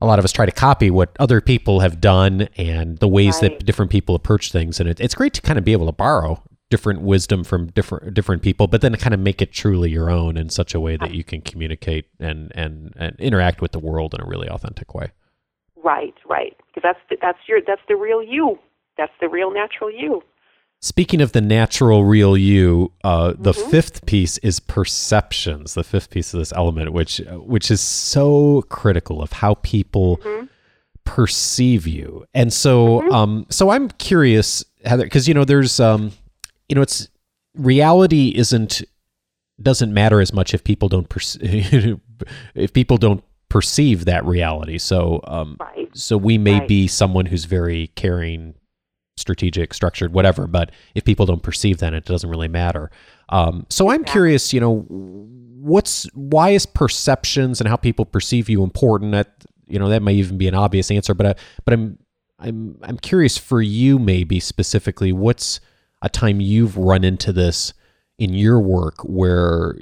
a 0.00 0.06
lot 0.06 0.18
of 0.18 0.24
us 0.24 0.32
try 0.32 0.46
to 0.46 0.52
copy 0.52 0.90
what 0.90 1.16
other 1.18 1.40
people 1.40 1.80
have 1.80 2.00
done 2.00 2.48
and 2.56 2.98
the 2.98 3.08
ways 3.08 3.42
right. 3.42 3.58
that 3.58 3.66
different 3.66 3.90
people 3.90 4.14
approach 4.14 4.52
things 4.52 4.80
and 4.80 4.88
it, 4.88 5.00
it's 5.00 5.14
great 5.14 5.34
to 5.34 5.40
kind 5.40 5.58
of 5.58 5.64
be 5.64 5.72
able 5.72 5.86
to 5.86 5.92
borrow 5.92 6.42
different 6.70 7.00
wisdom 7.00 7.42
from 7.42 7.66
different 7.68 8.14
different 8.14 8.42
people 8.42 8.66
but 8.66 8.80
then 8.80 8.94
kind 8.96 9.14
of 9.14 9.20
make 9.20 9.40
it 9.42 9.52
truly 9.52 9.90
your 9.90 10.10
own 10.10 10.36
in 10.36 10.48
such 10.50 10.74
a 10.74 10.80
way 10.80 10.96
that 10.96 11.14
you 11.14 11.24
can 11.24 11.40
communicate 11.40 12.06
and 12.20 12.52
and 12.54 12.92
and 12.96 13.18
interact 13.18 13.60
with 13.60 13.72
the 13.72 13.78
world 13.78 14.14
in 14.14 14.20
a 14.20 14.26
really 14.26 14.48
authentic 14.48 14.94
way 14.94 15.10
right 15.82 16.14
right 16.28 16.56
because 16.68 16.82
that's 16.82 17.00
the, 17.10 17.16
that's 17.20 17.38
your 17.48 17.60
that's 17.66 17.82
the 17.88 17.96
real 17.96 18.22
you 18.22 18.58
that's 18.96 19.12
the 19.20 19.28
real 19.28 19.52
natural 19.52 19.90
you 19.90 20.22
Speaking 20.80 21.20
of 21.20 21.32
the 21.32 21.40
natural 21.40 22.04
real 22.04 22.36
you, 22.36 22.92
uh, 23.02 23.34
the 23.36 23.52
mm-hmm. 23.52 23.70
fifth 23.70 24.06
piece 24.06 24.38
is 24.38 24.60
perceptions. 24.60 25.74
The 25.74 25.82
fifth 25.82 26.10
piece 26.10 26.32
of 26.32 26.38
this 26.38 26.52
element, 26.52 26.92
which 26.92 27.20
which 27.30 27.70
is 27.70 27.80
so 27.80 28.62
critical 28.68 29.20
of 29.20 29.32
how 29.32 29.54
people 29.54 30.18
mm-hmm. 30.18 30.46
perceive 31.04 31.86
you. 31.86 32.26
And 32.32 32.52
so, 32.52 33.00
mm-hmm. 33.00 33.12
um, 33.12 33.46
so 33.50 33.70
I'm 33.70 33.88
curious, 33.88 34.64
Heather, 34.84 35.02
because 35.02 35.26
you 35.26 35.34
know, 35.34 35.44
there's, 35.44 35.80
um, 35.80 36.12
you 36.68 36.76
know, 36.76 36.82
it's 36.82 37.08
reality 37.54 38.32
isn't 38.36 38.82
doesn't 39.60 39.92
matter 39.92 40.20
as 40.20 40.32
much 40.32 40.54
if 40.54 40.62
people 40.62 40.88
don't 40.88 41.08
perceive 41.08 42.00
if 42.54 42.72
people 42.72 42.96
don't 42.96 43.24
perceive 43.48 44.04
that 44.04 44.24
reality. 44.24 44.78
So, 44.78 45.20
um, 45.24 45.56
right. 45.58 45.88
so 45.96 46.16
we 46.16 46.38
may 46.38 46.60
right. 46.60 46.68
be 46.68 46.86
someone 46.86 47.26
who's 47.26 47.46
very 47.46 47.88
caring, 47.96 48.54
strategic, 49.18 49.74
structured, 49.74 50.12
whatever. 50.12 50.46
But 50.46 50.70
if 50.94 51.04
people 51.04 51.26
don't 51.26 51.42
perceive 51.42 51.78
that, 51.78 51.94
it 51.94 52.04
doesn't 52.04 52.30
really 52.30 52.48
matter. 52.48 52.90
Um, 53.28 53.66
so 53.68 53.90
I'm 53.90 54.02
yeah. 54.02 54.12
curious, 54.12 54.52
you 54.52 54.60
know, 54.60 54.86
what's 54.88 56.04
why 56.14 56.50
is 56.50 56.66
perceptions 56.66 57.60
and 57.60 57.68
how 57.68 57.76
people 57.76 58.04
perceive 58.04 58.48
you 58.48 58.62
important? 58.62 59.12
That 59.12 59.32
you 59.66 59.78
know 59.78 59.88
that 59.88 60.02
may 60.02 60.14
even 60.14 60.38
be 60.38 60.48
an 60.48 60.54
obvious 60.54 60.90
answer, 60.90 61.14
but 61.14 61.26
I, 61.26 61.34
but 61.64 61.74
I'm 61.74 61.98
I'm 62.38 62.78
I'm 62.82 62.98
curious 62.98 63.36
for 63.36 63.60
you 63.60 63.98
maybe 63.98 64.40
specifically, 64.40 65.12
what's 65.12 65.60
a 66.02 66.08
time 66.08 66.40
you've 66.40 66.76
run 66.76 67.04
into 67.04 67.32
this 67.32 67.72
in 68.18 68.34
your 68.34 68.60
work 68.60 69.00
where 69.02 69.76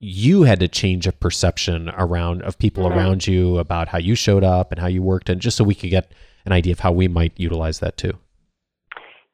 you 0.00 0.44
had 0.44 0.60
to 0.60 0.68
change 0.68 1.06
a 1.06 1.12
perception 1.12 1.90
around 1.96 2.42
of 2.42 2.58
people 2.58 2.84
mm-hmm. 2.84 2.98
around 2.98 3.26
you 3.26 3.58
about 3.58 3.88
how 3.88 3.98
you 3.98 4.14
showed 4.14 4.44
up 4.44 4.70
and 4.70 4.80
how 4.80 4.86
you 4.86 5.02
worked 5.02 5.28
and 5.28 5.40
just 5.40 5.56
so 5.56 5.64
we 5.64 5.74
could 5.74 5.90
get 5.90 6.12
an 6.44 6.52
idea 6.52 6.72
of 6.72 6.80
how 6.80 6.92
we 6.92 7.08
might 7.08 7.32
utilize 7.36 7.80
that 7.80 7.96
too 7.96 8.16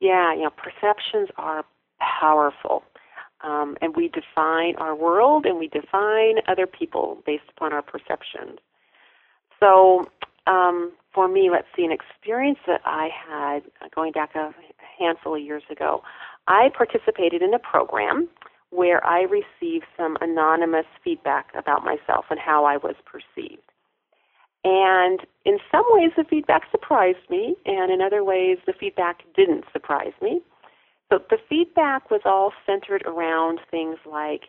yeah, 0.05 0.35
you 0.35 0.43
know, 0.43 0.51
perceptions 0.51 1.31
are 1.37 1.65
powerful. 1.99 2.85
Um, 3.43 3.77
and 3.81 3.97
we 3.97 4.09
define 4.09 4.77
our 4.77 4.95
world 4.95 5.47
and 5.47 5.59
we 5.59 5.69
define 5.69 6.37
other 6.47 6.67
people 6.67 7.19
based 7.27 7.45
upon 7.57 7.73
our 7.73 7.83
perceptions. 7.83 8.59
So, 9.61 10.05
um, 10.47 10.93
for 11.15 11.27
me, 11.27 11.49
let's 11.51 11.67
see, 11.75 11.85
an 11.85 11.93
experience 11.93 12.59
that 12.67 12.83
I 12.85 13.09
had 13.09 13.63
going 13.95 14.13
back 14.13 14.35
a 14.35 14.55
handful 14.99 15.37
of 15.37 15.43
years 15.43 15.63
ago, 15.71 16.03
I 16.47 16.71
participated 16.77 17.41
in 17.41 17.55
a 17.55 17.59
program 17.59 18.29
where 18.71 19.05
I 19.07 19.23
received 19.23 19.87
some 19.97 20.19
anonymous 20.21 20.87
feedback 21.03 21.47
about 21.57 21.83
myself 21.83 22.27
and 22.29 22.39
how 22.39 22.65
I 22.65 22.77
was 22.77 22.97
perceived. 23.07 23.63
And 24.65 25.21
in 25.45 25.59
some 25.71 25.85
ways, 25.91 26.11
the 26.17 26.25
feedback 26.25 26.63
surprised 26.71 27.29
me, 27.29 27.55
and 27.67 27.93
in 27.93 28.01
other 28.01 28.25
ways, 28.25 28.59
the 28.67 28.73
feedback 28.73 29.23
didn't 29.37 29.65
surprise 29.73 30.13
me. 30.23 30.41
But 31.11 31.29
the 31.29 31.37
feedback 31.49 32.11
was 32.11 32.23
all 32.25 32.53
centered 32.67 33.03
around 33.07 33.61
things 33.71 33.99
like 34.11 34.45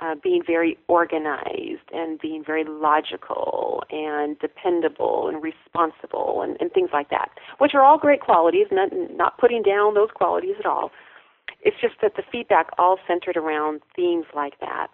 uh, 0.00 0.14
being 0.22 0.42
very 0.46 0.78
organized 0.88 1.88
and 1.92 2.18
being 2.18 2.42
very 2.44 2.64
logical 2.64 3.84
and 3.90 4.38
dependable 4.38 5.28
and 5.28 5.42
responsible 5.42 6.40
and, 6.42 6.56
and 6.58 6.72
things 6.72 6.90
like 6.92 7.10
that, 7.10 7.28
which 7.58 7.74
are 7.74 7.82
all 7.82 7.98
great 7.98 8.22
qualities, 8.22 8.66
not, 8.72 8.88
not 9.14 9.36
putting 9.38 9.62
down 9.62 9.92
those 9.92 10.08
qualities 10.14 10.54
at 10.58 10.64
all. 10.64 10.90
It's 11.62 11.76
just 11.82 11.94
that 12.00 12.16
the 12.16 12.22
feedback 12.32 12.70
all 12.78 12.98
centered 13.06 13.36
around 13.36 13.82
themes 13.94 14.24
like 14.34 14.58
that. 14.60 14.88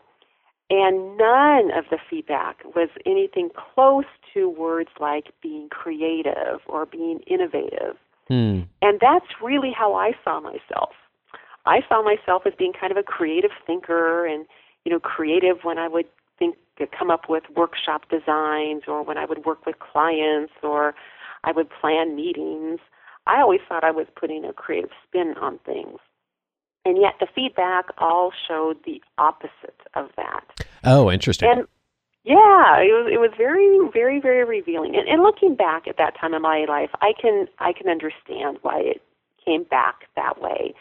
And 0.69 1.17
none 1.17 1.71
of 1.77 1.85
the 1.91 1.99
feedback 2.11 2.59
was 2.75 2.89
anything 3.05 3.51
close 3.55 4.05
to 4.35 4.49
words 4.49 4.91
like 4.99 5.27
being 5.41 5.69
creative 5.69 6.61
or 6.67 6.87
being 6.87 7.21
innovative. 7.27 7.97
Hmm. 8.29 8.63
And 8.83 8.99
that's 9.01 9.27
really 9.43 9.73
how 9.77 9.95
I 9.95 10.13
saw 10.25 10.41
myself. 10.41 10.91
I 11.67 11.81
saw 11.89 12.03
myself 12.03 12.43
as 12.47 12.53
being 12.59 12.73
kind 12.73 12.91
of 12.91 12.97
a 12.97 13.03
creative 13.03 13.53
thinker 13.67 14.27
and, 14.27 14.47
you 14.85 14.93
know, 14.93 14.99
creative 14.99 15.59
when 15.63 15.79
I 15.79 15.89
would 15.89 16.07
think 16.39 16.57
come 16.97 17.11
up 17.11 17.29
with 17.29 17.45
workshop 17.55 18.09
designs 18.11 18.83
or 18.87 19.03
when 19.03 19.17
I 19.17 19.25
would 19.25 19.45
work 19.45 19.65
with 19.67 19.79
clients 19.79 20.53
or 20.63 20.95
I 21.45 21.53
would 21.53 21.69
plan 21.71 22.17
meetings. 22.17 22.81
I 23.27 23.41
always 23.41 23.61
thought 23.69 23.85
I 23.85 23.91
was 23.91 24.07
putting 24.15 24.45
a 24.45 24.53
creative 24.53 24.91
spin 25.07 25.35
on 25.41 25.59
things. 25.65 25.99
And 26.85 26.99
yet 27.01 27.15
the 27.19 27.27
feedback 27.35 27.87
all 27.99 28.33
showed 28.47 28.77
the 28.85 29.03
opposite 29.19 29.81
of 29.95 30.11
that. 30.17 30.45
Oh, 30.85 31.11
interesting. 31.11 31.49
And 31.49 31.67
yeah, 32.25 32.79
it 32.81 32.93
was 32.93 33.09
it 33.13 33.19
was 33.19 33.31
very 33.37 33.79
very 33.93 34.21
very 34.21 34.45
revealing. 34.45 34.97
And, 34.97 35.09
and 35.09 35.23
looking 35.23 35.55
back 35.55 35.87
at 35.87 35.97
that 35.99 36.19
time 36.19 36.35
in 36.35 36.43
my 36.43 36.65
life, 36.69 36.91
I 37.01 37.13
can 37.21 37.47
I 37.59 37.73
can 37.73 37.89
understand 37.89 38.59
why 38.63 38.81
it 38.81 39.03
came 39.45 39.65
back 39.65 40.09
that 40.17 40.41
way. 40.41 40.75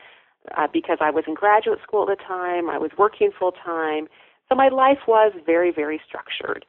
Uh, 0.56 0.68
because 0.72 1.00
I 1.02 1.10
was 1.10 1.24
in 1.28 1.34
graduate 1.34 1.80
school 1.82 2.08
at 2.10 2.18
the 2.18 2.24
time, 2.24 2.70
I 2.70 2.78
was 2.78 2.92
working 3.00 3.32
full 3.38 3.52
time, 3.52 4.08
so 4.48 4.56
my 4.56 4.70
life 4.70 5.00
was 5.08 5.34
very 5.46 5.72
very 5.72 6.02
structured. 6.08 6.66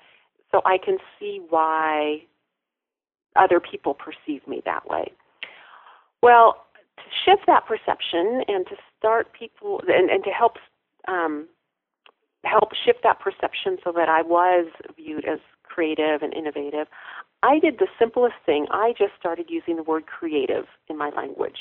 So 0.53 0.63
I 0.65 0.79
can 0.79 0.99
see 1.19 1.41
why 1.49 2.23
other 3.35 3.61
people 3.61 3.95
perceive 3.95 4.47
me 4.47 4.63
that 4.65 4.89
way. 4.89 5.13
Well, 6.23 6.65
to 6.97 7.03
shift 7.25 7.47
that 7.47 7.67
perception 7.67 8.43
and 8.49 8.67
to 8.67 8.77
start 8.99 9.33
people 9.33 9.83
and, 9.87 10.11
and 10.11 10.25
to 10.25 10.31
help 10.31 10.57
um, 11.09 11.47
help 12.47 12.71
shift 12.85 13.01
that 13.03 13.21
perception 13.21 13.79
so 13.85 13.93
that 13.93 14.09
I 14.09 14.23
was 14.23 14.67
viewed 14.97 15.25
as 15.25 15.39
creative 15.63 16.23
and 16.23 16.33
innovative, 16.33 16.87
I 17.43 17.59
did 17.59 17.79
the 17.79 17.89
simplest 17.99 18.37
thing. 18.45 18.67
I 18.71 18.95
just 18.97 19.13
started 19.19 19.47
using 19.49 19.77
the 19.77 19.83
word 19.83 20.07
creative 20.07 20.65
in 20.89 20.97
my 20.97 21.11
language. 21.11 21.59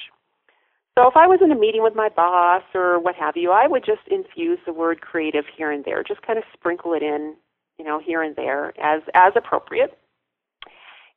So 0.97 1.07
if 1.07 1.17
I 1.17 1.27
was 1.27 1.39
in 1.43 1.51
a 1.51 1.59
meeting 1.59 1.83
with 1.83 1.93
my 1.93 2.07
boss 2.07 2.63
or 2.73 2.99
what 2.99 3.15
have 3.15 3.35
you, 3.35 3.51
I 3.51 3.67
would 3.67 3.83
just 3.85 4.07
infuse 4.09 4.59
the 4.65 4.71
word 4.71 5.01
creative 5.01 5.43
here 5.57 5.69
and 5.71 5.83
there, 5.83 6.03
just 6.03 6.21
kind 6.21 6.39
of 6.39 6.45
sprinkle 6.53 6.93
it 6.93 7.03
in, 7.03 7.35
you 7.77 7.83
know, 7.83 7.99
here 7.99 8.23
and 8.23 8.35
there 8.35 8.69
as 8.79 9.01
as 9.13 9.33
appropriate. 9.35 9.97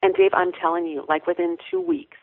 And 0.02 0.14
Dave, 0.14 0.32
I'm 0.34 0.50
telling 0.52 0.86
you, 0.86 1.04
like 1.08 1.28
within 1.28 1.56
two 1.70 1.80
weeks, 1.80 2.16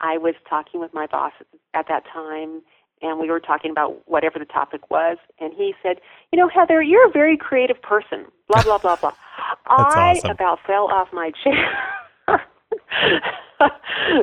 I 0.00 0.18
was 0.18 0.34
talking 0.48 0.80
with 0.80 0.92
my 0.92 1.06
boss 1.06 1.32
at 1.72 1.86
that 1.88 2.04
time, 2.12 2.62
and 3.02 3.18
we 3.18 3.30
were 3.30 3.40
talking 3.40 3.70
about 3.70 4.08
whatever 4.08 4.38
the 4.38 4.44
topic 4.44 4.90
was, 4.90 5.18
and 5.40 5.52
he 5.54 5.74
said, 5.82 6.00
"You 6.32 6.38
know, 6.38 6.48
Heather, 6.48 6.82
you're 6.82 7.08
a 7.08 7.12
very 7.12 7.36
creative 7.36 7.80
person." 7.82 8.26
Blah 8.48 8.62
blah 8.62 8.78
blah 8.78 8.96
blah. 8.96 9.12
I 9.66 10.12
awesome. 10.12 10.30
about 10.30 10.58
fell 10.66 10.90
off 10.90 11.08
my 11.12 11.30
chair 11.42 11.80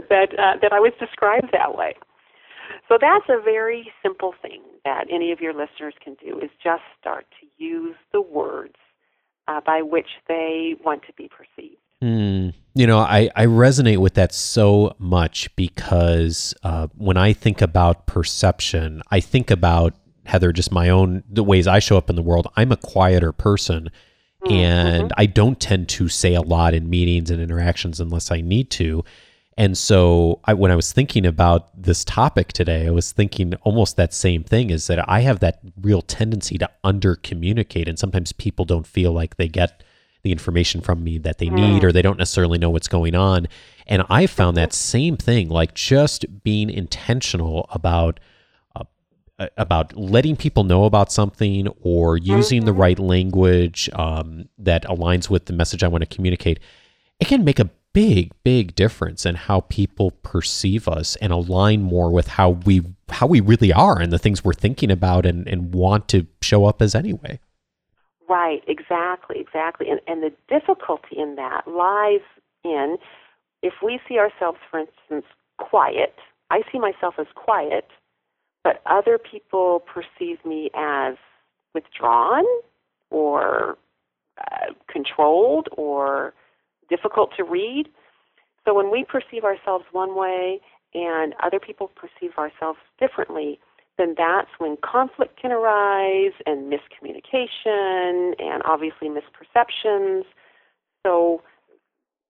that 0.09 0.29
uh, 0.37 0.57
that 0.61 0.73
I 0.73 0.79
was 0.79 0.93
described 0.99 1.49
that 1.51 1.75
way. 1.77 1.95
So 2.87 2.97
that's 2.99 3.25
a 3.29 3.41
very 3.41 3.91
simple 4.03 4.33
thing 4.41 4.61
that 4.83 5.05
any 5.11 5.31
of 5.31 5.41
your 5.41 5.53
listeners 5.53 5.93
can 6.03 6.15
do 6.15 6.39
is 6.39 6.49
just 6.63 6.83
start 6.99 7.25
to 7.41 7.47
use 7.63 7.95
the 8.11 8.21
words 8.21 8.75
uh, 9.47 9.61
by 9.65 9.81
which 9.81 10.09
they 10.27 10.75
want 10.83 11.03
to 11.07 11.13
be 11.13 11.27
perceived. 11.27 11.77
Mm, 12.03 12.53
you 12.73 12.87
know, 12.87 12.99
I, 12.99 13.29
I 13.35 13.45
resonate 13.45 13.97
with 13.97 14.15
that 14.15 14.33
so 14.33 14.95
much 14.99 15.53
because 15.55 16.53
uh, 16.63 16.87
when 16.97 17.17
I 17.17 17.33
think 17.33 17.61
about 17.61 18.05
perception, 18.05 19.01
I 19.11 19.19
think 19.21 19.49
about 19.49 19.93
Heather, 20.25 20.51
just 20.51 20.71
my 20.71 20.89
own 20.89 21.23
the 21.29 21.43
ways 21.43 21.67
I 21.67 21.79
show 21.79 21.97
up 21.97 22.09
in 22.09 22.15
the 22.15 22.21
world. 22.21 22.47
I'm 22.57 22.71
a 22.71 22.77
quieter 22.77 23.31
person, 23.31 23.91
and 24.49 25.13
I 25.17 25.27
don't 25.27 25.59
tend 25.59 25.87
to 25.89 26.09
say 26.09 26.33
a 26.33 26.41
lot 26.41 26.73
in 26.73 26.89
meetings 26.89 27.29
and 27.29 27.41
interactions 27.41 27.99
unless 27.99 28.31
I 28.31 28.41
need 28.41 28.71
to. 28.71 29.03
And 29.57 29.77
so, 29.77 30.41
I, 30.43 30.53
when 30.53 30.71
I 30.71 30.75
was 30.75 30.91
thinking 30.91 31.25
about 31.25 31.81
this 31.81 32.03
topic 32.03 32.51
today, 32.51 32.87
I 32.87 32.91
was 32.91 33.11
thinking 33.11 33.53
almost 33.61 33.95
that 33.97 34.13
same 34.13 34.43
thing: 34.43 34.71
is 34.71 34.87
that 34.87 35.07
I 35.07 35.21
have 35.21 35.39
that 35.39 35.59
real 35.79 36.01
tendency 36.01 36.57
to 36.57 36.69
under 36.83 37.15
communicate, 37.15 37.87
and 37.87 37.97
sometimes 37.97 38.33
people 38.33 38.65
don't 38.65 38.87
feel 38.87 39.11
like 39.13 39.37
they 39.37 39.47
get 39.47 39.83
the 40.25 40.31
information 40.31 40.81
from 40.81 41.03
me 41.03 41.17
that 41.19 41.37
they 41.37 41.49
need 41.49 41.83
or 41.83 41.91
they 41.93 42.01
don't 42.01 42.17
necessarily 42.17 42.57
know 42.57 42.69
what's 42.69 42.89
going 42.89 43.15
on. 43.15 43.47
And 43.87 44.03
i 44.09 44.25
found 44.25 44.57
that 44.57 44.73
same 44.73 45.15
thing 45.15 45.47
like 45.47 45.75
just 45.75 46.25
being 46.43 46.69
intentional 46.69 47.67
about 47.69 48.19
uh, 48.75 49.47
about 49.57 49.95
letting 49.95 50.35
people 50.35 50.63
know 50.63 50.85
about 50.85 51.11
something 51.11 51.67
or 51.81 52.17
using 52.17 52.65
the 52.65 52.73
right 52.73 52.97
language 52.97 53.89
um, 53.93 54.49
that 54.57 54.83
aligns 54.85 55.29
with 55.29 55.45
the 55.45 55.53
message 55.53 55.83
i 55.83 55.87
want 55.87 56.01
to 56.01 56.15
communicate. 56.15 56.59
It 57.19 57.27
can 57.27 57.45
make 57.45 57.59
a 57.59 57.69
big 57.93 58.33
big 58.43 58.75
difference 58.75 59.25
in 59.25 59.35
how 59.35 59.61
people 59.61 60.11
perceive 60.11 60.85
us 60.87 61.15
and 61.17 61.31
align 61.31 61.81
more 61.81 62.11
with 62.11 62.27
how 62.27 62.49
we 62.49 62.81
how 63.09 63.25
we 63.25 63.39
really 63.39 63.71
are 63.71 64.01
and 64.01 64.11
the 64.11 64.19
things 64.19 64.43
we're 64.43 64.51
thinking 64.51 64.91
about 64.91 65.25
and, 65.25 65.47
and 65.47 65.73
want 65.73 66.09
to 66.09 66.27
show 66.41 66.65
up 66.65 66.81
as 66.81 66.93
anyway 66.93 67.39
Right, 68.27 68.63
exactly, 68.67 69.39
exactly. 69.39 69.87
And, 69.89 69.99
and 70.07 70.23
the 70.23 70.33
difficulty 70.49 71.17
in 71.17 71.35
that 71.35 71.67
lies 71.67 72.21
in 72.63 72.97
if 73.61 73.73
we 73.83 73.99
see 74.07 74.17
ourselves, 74.19 74.59
for 74.69 74.79
instance, 74.79 75.25
quiet, 75.57 76.15
I 76.51 76.61
see 76.71 76.79
myself 76.79 77.15
as 77.17 77.27
quiet, 77.35 77.87
but 78.63 78.81
other 78.85 79.17
people 79.17 79.81
perceive 79.81 80.43
me 80.45 80.69
as 80.75 81.15
withdrawn 81.73 82.43
or 83.09 83.77
uh, 84.39 84.73
controlled 84.87 85.67
or 85.71 86.33
difficult 86.89 87.31
to 87.37 87.43
read. 87.43 87.89
So 88.65 88.73
when 88.73 88.91
we 88.91 89.03
perceive 89.03 89.43
ourselves 89.43 89.85
one 89.91 90.15
way 90.15 90.61
and 90.93 91.33
other 91.43 91.59
people 91.59 91.91
perceive 91.95 92.37
ourselves 92.37 92.79
differently, 92.99 93.59
then 93.97 94.15
that's 94.17 94.49
when 94.57 94.77
conflict 94.83 95.39
can 95.39 95.51
arise 95.51 96.33
and 96.45 96.71
miscommunication 96.71 98.33
and 98.39 98.61
obviously 98.65 99.09
misperceptions. 99.09 100.23
So 101.05 101.41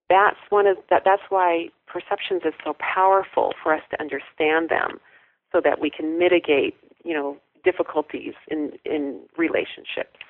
that's 0.08 0.38
one 0.50 0.66
of 0.66 0.76
that 0.90 1.02
that's 1.04 1.22
why 1.28 1.68
perceptions 1.86 2.42
is 2.44 2.54
so 2.64 2.76
powerful 2.78 3.52
for 3.62 3.74
us 3.74 3.82
to 3.90 4.00
understand 4.00 4.68
them 4.68 5.00
so 5.52 5.60
that 5.64 5.80
we 5.80 5.90
can 5.90 6.18
mitigate, 6.18 6.76
you 7.04 7.14
know, 7.14 7.36
difficulties 7.64 8.34
in 8.48 8.72
in 8.84 9.20
relationships. 9.36 10.20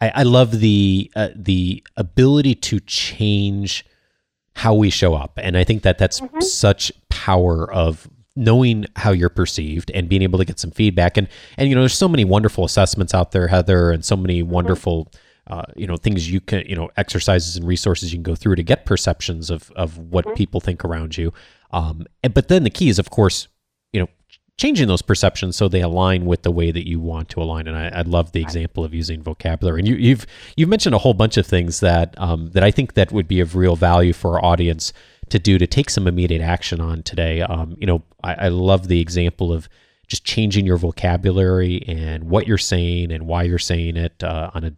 I, 0.00 0.12
I 0.16 0.22
love 0.24 0.60
the 0.60 1.10
uh, 1.14 1.28
the 1.34 1.84
ability 1.96 2.54
to 2.56 2.80
change 2.80 3.84
how 4.56 4.74
we 4.74 4.90
show 4.90 5.14
up, 5.14 5.38
and 5.40 5.56
I 5.56 5.62
think 5.62 5.82
that 5.82 5.98
that's 5.98 6.20
mm-hmm. 6.20 6.40
such 6.40 6.90
power 7.08 7.72
of 7.72 8.08
knowing 8.38 8.86
how 8.94 9.10
you're 9.10 9.28
perceived 9.28 9.90
and 9.90 10.08
being 10.08 10.22
able 10.22 10.38
to 10.38 10.44
get 10.44 10.58
some 10.58 10.70
feedback. 10.70 11.16
And 11.16 11.28
and 11.56 11.68
you 11.68 11.74
know 11.74 11.82
there's 11.82 11.98
so 11.98 12.08
many 12.08 12.24
wonderful 12.24 12.64
assessments 12.64 13.12
out 13.12 13.32
there 13.32 13.48
heather 13.48 13.90
and 13.90 14.04
so 14.04 14.16
many 14.16 14.42
mm-hmm. 14.42 14.52
wonderful 14.52 15.12
uh, 15.48 15.64
you 15.76 15.86
know 15.86 15.96
things 15.96 16.30
you 16.30 16.40
can 16.40 16.64
you 16.66 16.76
know 16.76 16.88
exercises 16.96 17.56
and 17.56 17.66
resources 17.66 18.12
you 18.12 18.16
can 18.16 18.22
go 18.22 18.36
through 18.36 18.54
to 18.54 18.62
get 18.62 18.86
perceptions 18.86 19.50
of 19.50 19.70
of 19.72 19.98
what 19.98 20.24
mm-hmm. 20.24 20.34
people 20.34 20.60
think 20.60 20.84
around 20.84 21.18
you. 21.18 21.32
Um, 21.72 22.06
and, 22.22 22.32
but 22.32 22.48
then 22.48 22.62
the 22.62 22.70
key 22.70 22.88
is 22.88 22.98
of 22.98 23.10
course 23.10 23.48
you 23.92 24.00
know 24.00 24.08
changing 24.56 24.88
those 24.88 25.02
perceptions 25.02 25.54
so 25.54 25.68
they 25.68 25.80
align 25.80 26.26
with 26.26 26.42
the 26.42 26.50
way 26.50 26.70
that 26.70 26.86
you 26.86 27.00
want 27.00 27.28
to 27.30 27.42
align. 27.42 27.66
And 27.66 27.76
i, 27.76 27.88
I 27.88 28.02
love 28.02 28.32
the 28.32 28.40
example 28.40 28.84
of 28.84 28.92
using 28.94 29.22
vocabulary. 29.22 29.80
And 29.80 29.88
you, 29.88 29.96
you've 29.96 30.26
you've 30.56 30.68
mentioned 30.68 30.94
a 30.94 30.98
whole 30.98 31.14
bunch 31.14 31.36
of 31.36 31.46
things 31.46 31.80
that 31.80 32.14
um, 32.18 32.50
that 32.52 32.62
i 32.62 32.70
think 32.70 32.94
that 32.94 33.10
would 33.10 33.26
be 33.26 33.40
of 33.40 33.56
real 33.56 33.74
value 33.74 34.12
for 34.12 34.34
our 34.34 34.44
audience 34.44 34.92
to 35.30 35.38
do 35.38 35.58
to 35.58 35.66
take 35.66 35.90
some 35.90 36.06
immediate 36.06 36.42
action 36.42 36.80
on 36.80 37.02
today. 37.02 37.42
Um, 37.42 37.76
you 37.78 37.86
know, 37.86 38.02
I, 38.22 38.34
I 38.34 38.48
love 38.48 38.88
the 38.88 39.00
example 39.00 39.52
of 39.52 39.68
just 40.06 40.24
changing 40.24 40.66
your 40.66 40.78
vocabulary 40.78 41.82
and 41.86 42.24
what 42.24 42.46
you're 42.46 42.58
saying 42.58 43.12
and 43.12 43.26
why 43.26 43.42
you're 43.42 43.58
saying 43.58 43.96
it 43.96 44.22
uh, 44.24 44.50
on 44.54 44.64
a 44.64 44.72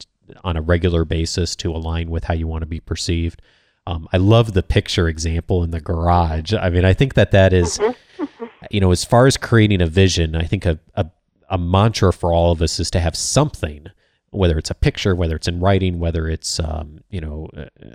on 0.44 0.56
a 0.56 0.62
regular 0.62 1.04
basis 1.04 1.56
to 1.56 1.72
align 1.72 2.10
with 2.10 2.24
how 2.24 2.34
you 2.34 2.46
want 2.46 2.62
to 2.62 2.66
be 2.66 2.80
perceived. 2.80 3.42
Um, 3.86 4.08
I 4.12 4.18
love 4.18 4.52
the 4.52 4.62
picture 4.62 5.08
example 5.08 5.64
in 5.64 5.70
the 5.70 5.80
garage. 5.80 6.52
I 6.54 6.70
mean, 6.70 6.84
I 6.84 6.92
think 6.92 7.14
that 7.14 7.32
that 7.32 7.52
is, 7.52 7.80
you 8.70 8.80
know, 8.80 8.92
as 8.92 9.04
far 9.04 9.26
as 9.26 9.36
creating 9.36 9.82
a 9.82 9.86
vision, 9.86 10.36
I 10.36 10.44
think 10.44 10.66
a, 10.66 10.78
a, 10.94 11.10
a 11.48 11.58
mantra 11.58 12.12
for 12.12 12.32
all 12.32 12.52
of 12.52 12.62
us 12.62 12.78
is 12.78 12.90
to 12.92 13.00
have 13.00 13.16
something 13.16 13.88
whether 14.30 14.58
it's 14.58 14.70
a 14.70 14.74
picture, 14.74 15.14
whether 15.14 15.36
it's 15.36 15.48
in 15.48 15.60
writing, 15.60 15.98
whether 15.98 16.28
it's 16.28 16.60
um, 16.60 17.00
you 17.10 17.20
know 17.20 17.48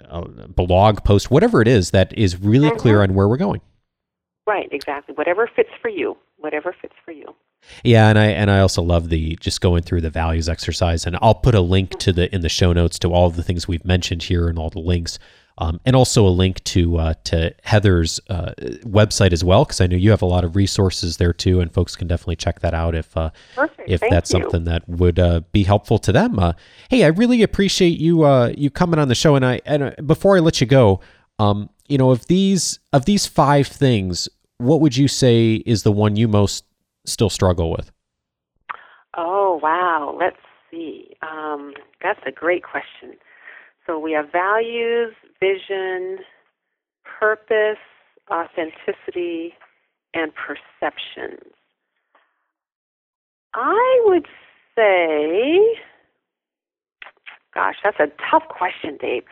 a, 0.10 0.48
blog 0.48 1.04
post, 1.04 1.32
whatever 1.32 1.62
it 1.62 1.68
is 1.68 1.92
that 1.92 2.18
is 2.18 2.40
really 2.40 2.70
mm-hmm. 2.70 2.78
clear 2.78 3.02
on 3.02 3.14
where 3.14 3.28
we're 3.28 3.38
going. 3.38 3.62
Right, 4.48 4.70
exactly. 4.72 5.16
Whatever 5.16 5.50
fits 5.56 5.70
for 5.82 5.90
you. 5.90 6.18
Whatever 6.38 6.76
fits 6.80 6.94
for 7.04 7.12
you. 7.12 7.26
Yeah, 7.84 8.10
and 8.10 8.20
I 8.20 8.26
and 8.28 8.52
I 8.52 8.60
also 8.60 8.82
love 8.82 9.10
the 9.10 9.36
just 9.40 9.62
going 9.62 9.84
through 9.84 10.02
the 10.02 10.10
values 10.10 10.48
exercise, 10.48 11.06
and 11.06 11.18
I'll 11.22 11.36
put 11.36 11.56
a 11.56 11.62
link 11.62 11.98
to 12.00 12.14
the 12.14 12.34
in 12.34 12.42
the 12.42 12.50
show 12.50 12.74
notes 12.74 13.00
to 13.00 13.12
all 13.12 13.28
of 13.28 13.36
the 13.36 13.44
things 13.44 13.68
we've 13.68 13.86
mentioned 13.86 14.24
here 14.24 14.48
and 14.48 14.60
all 14.60 14.70
the 14.70 14.80
links. 14.80 15.18
Um, 15.58 15.80
and 15.86 15.96
also 15.96 16.28
a 16.28 16.30
link 16.30 16.62
to 16.66 16.98
uh, 16.98 17.14
to 17.26 17.56
Heather's 17.64 18.20
uh, 18.30 18.52
website 18.84 19.32
as 19.32 19.42
well, 19.42 19.64
because 19.64 19.80
I 19.80 19.88
know 19.88 19.96
you 19.96 20.10
have 20.10 20.22
a 20.22 20.26
lot 20.26 20.44
of 20.44 20.58
resources 20.58 21.16
there 21.16 21.32
too, 21.32 21.62
and 21.62 21.74
folks 21.74 21.96
can 21.96 22.10
definitely 22.10 22.36
check 22.36 22.60
that 22.60 22.74
out 22.74 22.94
if 22.94 23.16
uh, 23.16 23.30
if 23.88 24.02
Thank 24.02 24.12
that's 24.12 24.34
you. 24.34 24.42
something 24.42 24.66
that 24.66 24.88
would 24.90 25.18
uh, 25.18 25.42
be 25.54 25.64
helpful 25.64 25.98
to 26.00 26.12
them. 26.12 26.40
Uh, 26.40 26.54
hey, 26.90 27.06
I 27.06 27.08
really 27.08 27.42
appreciate 27.42 27.98
you 27.98 28.24
uh, 28.26 28.52
you 28.58 28.70
coming 28.70 29.00
on 29.00 29.08
the 29.08 29.16
show, 29.16 29.36
and 29.36 29.46
I 29.46 29.62
and 29.66 29.96
before 30.06 30.36
I 30.36 30.42
let 30.42 30.60
you 30.60 30.68
go, 30.68 31.00
um, 31.40 31.70
you 31.88 31.98
know, 31.98 32.12
of 32.12 32.28
these 32.28 32.80
of 32.92 33.06
these 33.06 33.26
five 33.26 33.68
things, 33.68 34.28
what 34.58 34.82
would 34.82 34.98
you 34.98 35.08
say 35.08 35.64
is 35.66 35.84
the 35.84 35.92
one 35.92 36.18
you 36.18 36.28
most 36.28 36.66
still 37.06 37.30
struggle 37.30 37.72
with? 37.72 37.94
Oh 39.16 39.58
wow, 39.64 40.18
let's 40.20 40.36
see. 40.70 41.16
Um, 41.22 41.74
that's 42.04 42.20
a 42.26 42.32
great 42.32 42.64
question. 42.64 43.18
So 43.86 44.00
we 44.00 44.12
have 44.14 44.32
values, 44.32 45.14
vision, 45.40 46.20
purpose, 47.20 47.78
authenticity, 48.32 49.54
and 50.14 50.32
perceptions. 50.34 51.52
I 53.54 54.02
would 54.06 54.26
say, 54.76 55.60
gosh, 57.54 57.76
that's 57.84 58.00
a 58.00 58.08
tough 58.30 58.44
question, 58.50 58.98
Dave. 59.00 59.24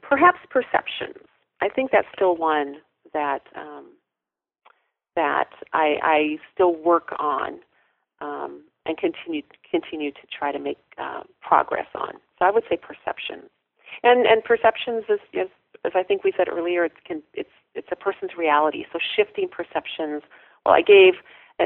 Perhaps 0.00 0.38
perceptions. 0.50 1.26
I 1.60 1.68
think 1.68 1.90
that's 1.90 2.06
still 2.14 2.36
one 2.36 2.76
that 3.12 3.42
um, 3.56 3.86
that 5.16 5.50
I, 5.72 5.96
I 6.02 6.36
still 6.54 6.74
work 6.74 7.14
on 7.18 7.60
um, 8.20 8.62
and 8.86 8.96
continue 8.96 9.42
continue 9.70 10.10
to 10.12 10.20
try 10.36 10.52
to 10.52 10.58
make 10.58 10.78
uh, 10.98 11.22
progress 11.40 11.86
on. 11.94 12.14
So 12.38 12.44
I 12.44 12.50
would 12.50 12.64
say 12.68 12.76
perceptions. 12.76 13.50
And 14.02 14.26
and 14.26 14.42
perceptions 14.44 15.04
is, 15.08 15.20
is 15.32 15.48
as 15.84 15.92
I 15.94 16.02
think 16.02 16.24
we 16.24 16.32
said 16.36 16.48
earlier, 16.48 16.84
it 16.84 16.92
can 17.04 17.22
it's 17.34 17.50
it's 17.74 17.88
a 17.90 17.96
person's 17.96 18.32
reality. 18.36 18.84
So 18.92 18.98
shifting 19.16 19.48
perceptions. 19.48 20.22
Well, 20.64 20.74
I 20.74 20.82
gave 20.82 21.14
a, 21.60 21.64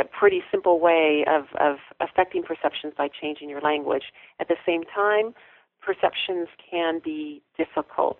a 0.00 0.04
pretty 0.04 0.42
simple 0.50 0.80
way 0.80 1.24
of, 1.28 1.44
of 1.60 1.76
affecting 2.00 2.42
perceptions 2.42 2.94
by 2.96 3.08
changing 3.08 3.48
your 3.48 3.60
language. 3.60 4.04
At 4.40 4.48
the 4.48 4.56
same 4.66 4.82
time, 4.84 5.34
perceptions 5.80 6.48
can 6.70 7.00
be 7.04 7.42
difficult 7.56 8.18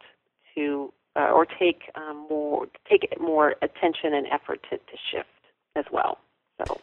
to 0.54 0.92
uh, 1.16 1.30
or 1.30 1.46
take 1.46 1.90
um, 1.94 2.26
more 2.28 2.66
take 2.88 3.14
more 3.20 3.54
attention 3.62 4.14
and 4.14 4.26
effort 4.28 4.60
to, 4.70 4.76
to 4.78 4.96
shift 5.10 5.28
as 5.76 5.84
well. 5.92 6.18
So. 6.58 6.80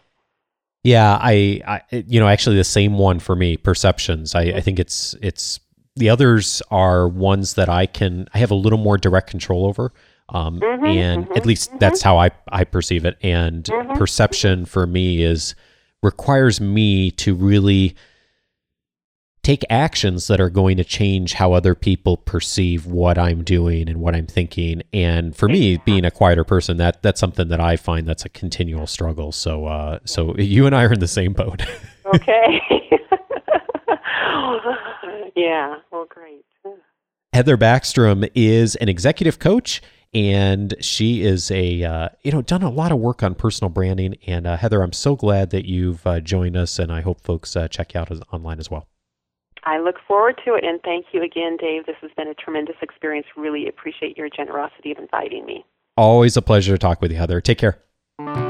Yeah, 0.83 1.17
I, 1.21 1.61
I, 1.67 1.81
you 1.91 2.21
know, 2.21 2.27
actually 2.27 2.55
the 2.55 2.63
same 2.63 2.97
one 2.97 3.19
for 3.19 3.35
me. 3.35 3.57
Perceptions. 3.57 4.33
I, 4.33 4.43
I 4.43 4.61
think 4.61 4.79
it's 4.79 5.15
it's 5.21 5.59
the 5.95 6.09
others 6.09 6.61
are 6.71 7.07
ones 7.07 7.55
that 7.55 7.69
I 7.69 7.85
can 7.85 8.27
I 8.33 8.39
have 8.39 8.51
a 8.51 8.55
little 8.55 8.79
more 8.79 8.97
direct 8.97 9.29
control 9.29 9.65
over. 9.65 9.93
Um, 10.31 10.59
mm-hmm, 10.59 10.85
and 10.85 11.23
mm-hmm, 11.25 11.37
at 11.37 11.45
least 11.45 11.69
mm-hmm. 11.69 11.79
that's 11.79 12.01
how 12.01 12.17
I, 12.19 12.29
I 12.51 12.63
perceive 12.63 13.03
it. 13.03 13.17
And 13.21 13.63
mm-hmm, 13.63 13.97
perception 13.97 14.65
for 14.65 14.85
me 14.85 15.23
is 15.23 15.55
requires 16.03 16.61
me 16.61 17.11
to 17.11 17.33
really 17.33 17.95
take 19.41 19.63
actions 19.69 20.27
that 20.27 20.39
are 20.39 20.49
going 20.49 20.77
to 20.77 20.83
change 20.83 21.33
how 21.33 21.53
other 21.53 21.73
people 21.73 22.17
perceive 22.17 22.85
what 22.85 23.17
I'm 23.17 23.43
doing 23.43 23.89
and 23.89 23.99
what 23.99 24.13
I'm 24.13 24.27
thinking. 24.27 24.83
And 24.93 25.35
for 25.35 25.47
me, 25.47 25.77
being 25.77 26.05
a 26.05 26.11
quieter 26.11 26.43
person, 26.43 26.77
that 26.77 27.01
that's 27.01 27.19
something 27.19 27.47
that 27.47 27.59
I 27.59 27.75
find 27.75 28.07
that's 28.07 28.25
a 28.25 28.29
continual 28.29 28.85
struggle. 28.85 29.31
So 29.31 29.65
uh, 29.65 29.99
so 30.05 30.35
you 30.37 30.65
and 30.65 30.75
I 30.75 30.83
are 30.83 30.93
in 30.93 30.99
the 30.99 31.07
same 31.07 31.33
boat. 31.33 31.63
okay. 32.15 32.58
yeah. 35.35 35.75
Well, 35.91 36.05
great. 36.07 36.45
Heather 37.33 37.57
Backstrom 37.57 38.29
is 38.33 38.75
an 38.77 38.89
executive 38.89 39.39
coach 39.39 39.81
and 40.13 40.73
she 40.79 41.21
is 41.21 41.51
a 41.51 41.83
uh, 41.83 42.09
you 42.23 42.31
know 42.31 42.41
done 42.41 42.63
a 42.63 42.69
lot 42.69 42.91
of 42.91 42.99
work 42.99 43.21
on 43.23 43.35
personal 43.35 43.69
branding. 43.69 44.15
And 44.25 44.47
uh, 44.47 44.57
Heather, 44.57 44.81
I'm 44.81 44.93
so 44.93 45.15
glad 45.15 45.51
that 45.51 45.65
you've 45.65 46.05
uh, 46.05 46.19
joined 46.19 46.57
us, 46.57 46.79
and 46.79 46.91
I 46.91 47.01
hope 47.01 47.21
folks 47.21 47.55
uh, 47.55 47.67
check 47.67 47.93
you 47.93 47.99
out 47.99 48.11
as, 48.11 48.21
online 48.31 48.59
as 48.59 48.71
well. 48.71 48.87
I 49.65 49.79
look 49.79 49.95
forward 50.07 50.39
to 50.45 50.55
it, 50.55 50.63
and 50.63 50.79
thank 50.83 51.07
you 51.11 51.21
again, 51.21 51.57
Dave. 51.57 51.85
This 51.85 51.97
has 52.01 52.11
been 52.15 52.27
a 52.27 52.33
tremendous 52.33 52.77
experience. 52.81 53.27
Really 53.35 53.67
appreciate 53.67 54.17
your 54.17 54.29
generosity 54.29 54.91
of 54.91 54.97
inviting 54.97 55.45
me. 55.45 55.65
Always 55.97 56.37
a 56.37 56.41
pleasure 56.41 56.73
to 56.73 56.77
talk 56.77 57.01
with 57.01 57.11
you, 57.11 57.17
Heather. 57.17 57.41
Take 57.41 57.57
care. 57.57 58.48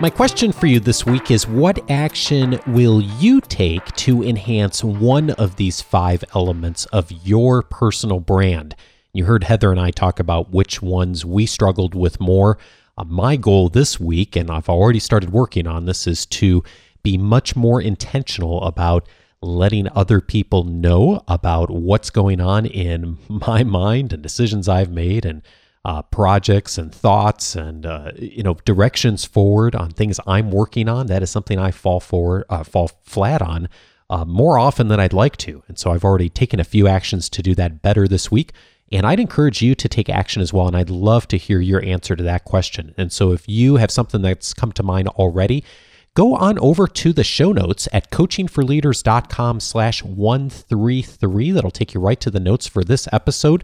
My 0.00 0.08
question 0.08 0.50
for 0.50 0.66
you 0.66 0.80
this 0.80 1.04
week 1.04 1.30
is 1.30 1.46
What 1.46 1.90
action 1.90 2.58
will 2.66 3.02
you 3.02 3.42
take 3.42 3.84
to 3.96 4.22
enhance 4.22 4.82
one 4.82 5.28
of 5.32 5.56
these 5.56 5.82
five 5.82 6.24
elements 6.34 6.86
of 6.86 7.12
your 7.12 7.62
personal 7.62 8.18
brand? 8.18 8.74
You 9.12 9.26
heard 9.26 9.44
Heather 9.44 9.70
and 9.70 9.78
I 9.78 9.90
talk 9.90 10.18
about 10.18 10.52
which 10.52 10.80
ones 10.80 11.26
we 11.26 11.44
struggled 11.44 11.94
with 11.94 12.18
more. 12.18 12.56
Uh, 12.96 13.04
my 13.04 13.36
goal 13.36 13.68
this 13.68 14.00
week, 14.00 14.36
and 14.36 14.50
I've 14.50 14.70
already 14.70 15.00
started 15.00 15.34
working 15.34 15.66
on 15.66 15.84
this, 15.84 16.06
is 16.06 16.24
to 16.26 16.64
be 17.02 17.18
much 17.18 17.54
more 17.54 17.82
intentional 17.82 18.62
about 18.62 19.06
letting 19.42 19.86
other 19.94 20.22
people 20.22 20.64
know 20.64 21.22
about 21.28 21.70
what's 21.70 22.08
going 22.08 22.40
on 22.40 22.64
in 22.64 23.18
my 23.28 23.64
mind 23.64 24.14
and 24.14 24.22
decisions 24.22 24.66
I've 24.66 24.90
made 24.90 25.26
and 25.26 25.42
uh, 25.84 26.02
projects 26.02 26.76
and 26.76 26.94
thoughts 26.94 27.56
and 27.56 27.86
uh, 27.86 28.12
you 28.16 28.42
know 28.42 28.54
directions 28.64 29.24
forward 29.24 29.74
on 29.74 29.90
things 29.90 30.20
I'm 30.26 30.50
working 30.50 30.88
on. 30.88 31.06
That 31.06 31.22
is 31.22 31.30
something 31.30 31.58
I 31.58 31.70
fall 31.70 32.00
forward, 32.00 32.44
uh, 32.50 32.64
fall 32.64 32.90
flat 33.04 33.40
on 33.40 33.68
uh, 34.10 34.24
more 34.24 34.58
often 34.58 34.88
than 34.88 35.00
I'd 35.00 35.12
like 35.12 35.36
to. 35.38 35.62
And 35.68 35.78
so 35.78 35.92
I've 35.92 36.04
already 36.04 36.28
taken 36.28 36.60
a 36.60 36.64
few 36.64 36.88
actions 36.88 37.28
to 37.30 37.42
do 37.42 37.54
that 37.54 37.80
better 37.80 38.08
this 38.08 38.30
week. 38.30 38.52
And 38.92 39.06
I'd 39.06 39.20
encourage 39.20 39.62
you 39.62 39.76
to 39.76 39.88
take 39.88 40.08
action 40.08 40.42
as 40.42 40.52
well. 40.52 40.66
And 40.66 40.76
I'd 40.76 40.90
love 40.90 41.28
to 41.28 41.36
hear 41.38 41.60
your 41.60 41.82
answer 41.84 42.16
to 42.16 42.24
that 42.24 42.44
question. 42.44 42.92
And 42.98 43.12
so 43.12 43.30
if 43.32 43.48
you 43.48 43.76
have 43.76 43.92
something 43.92 44.20
that's 44.20 44.52
come 44.52 44.72
to 44.72 44.82
mind 44.82 45.06
already, 45.08 45.62
go 46.14 46.34
on 46.34 46.58
over 46.58 46.88
to 46.88 47.12
the 47.12 47.22
show 47.22 47.52
notes 47.52 47.86
at 47.92 48.10
coachingforleaders.com 48.10 49.60
slash 49.60 50.02
133. 50.02 51.52
That'll 51.52 51.70
take 51.70 51.94
you 51.94 52.00
right 52.00 52.20
to 52.20 52.32
the 52.32 52.40
notes 52.40 52.66
for 52.66 52.82
this 52.82 53.08
episode 53.12 53.62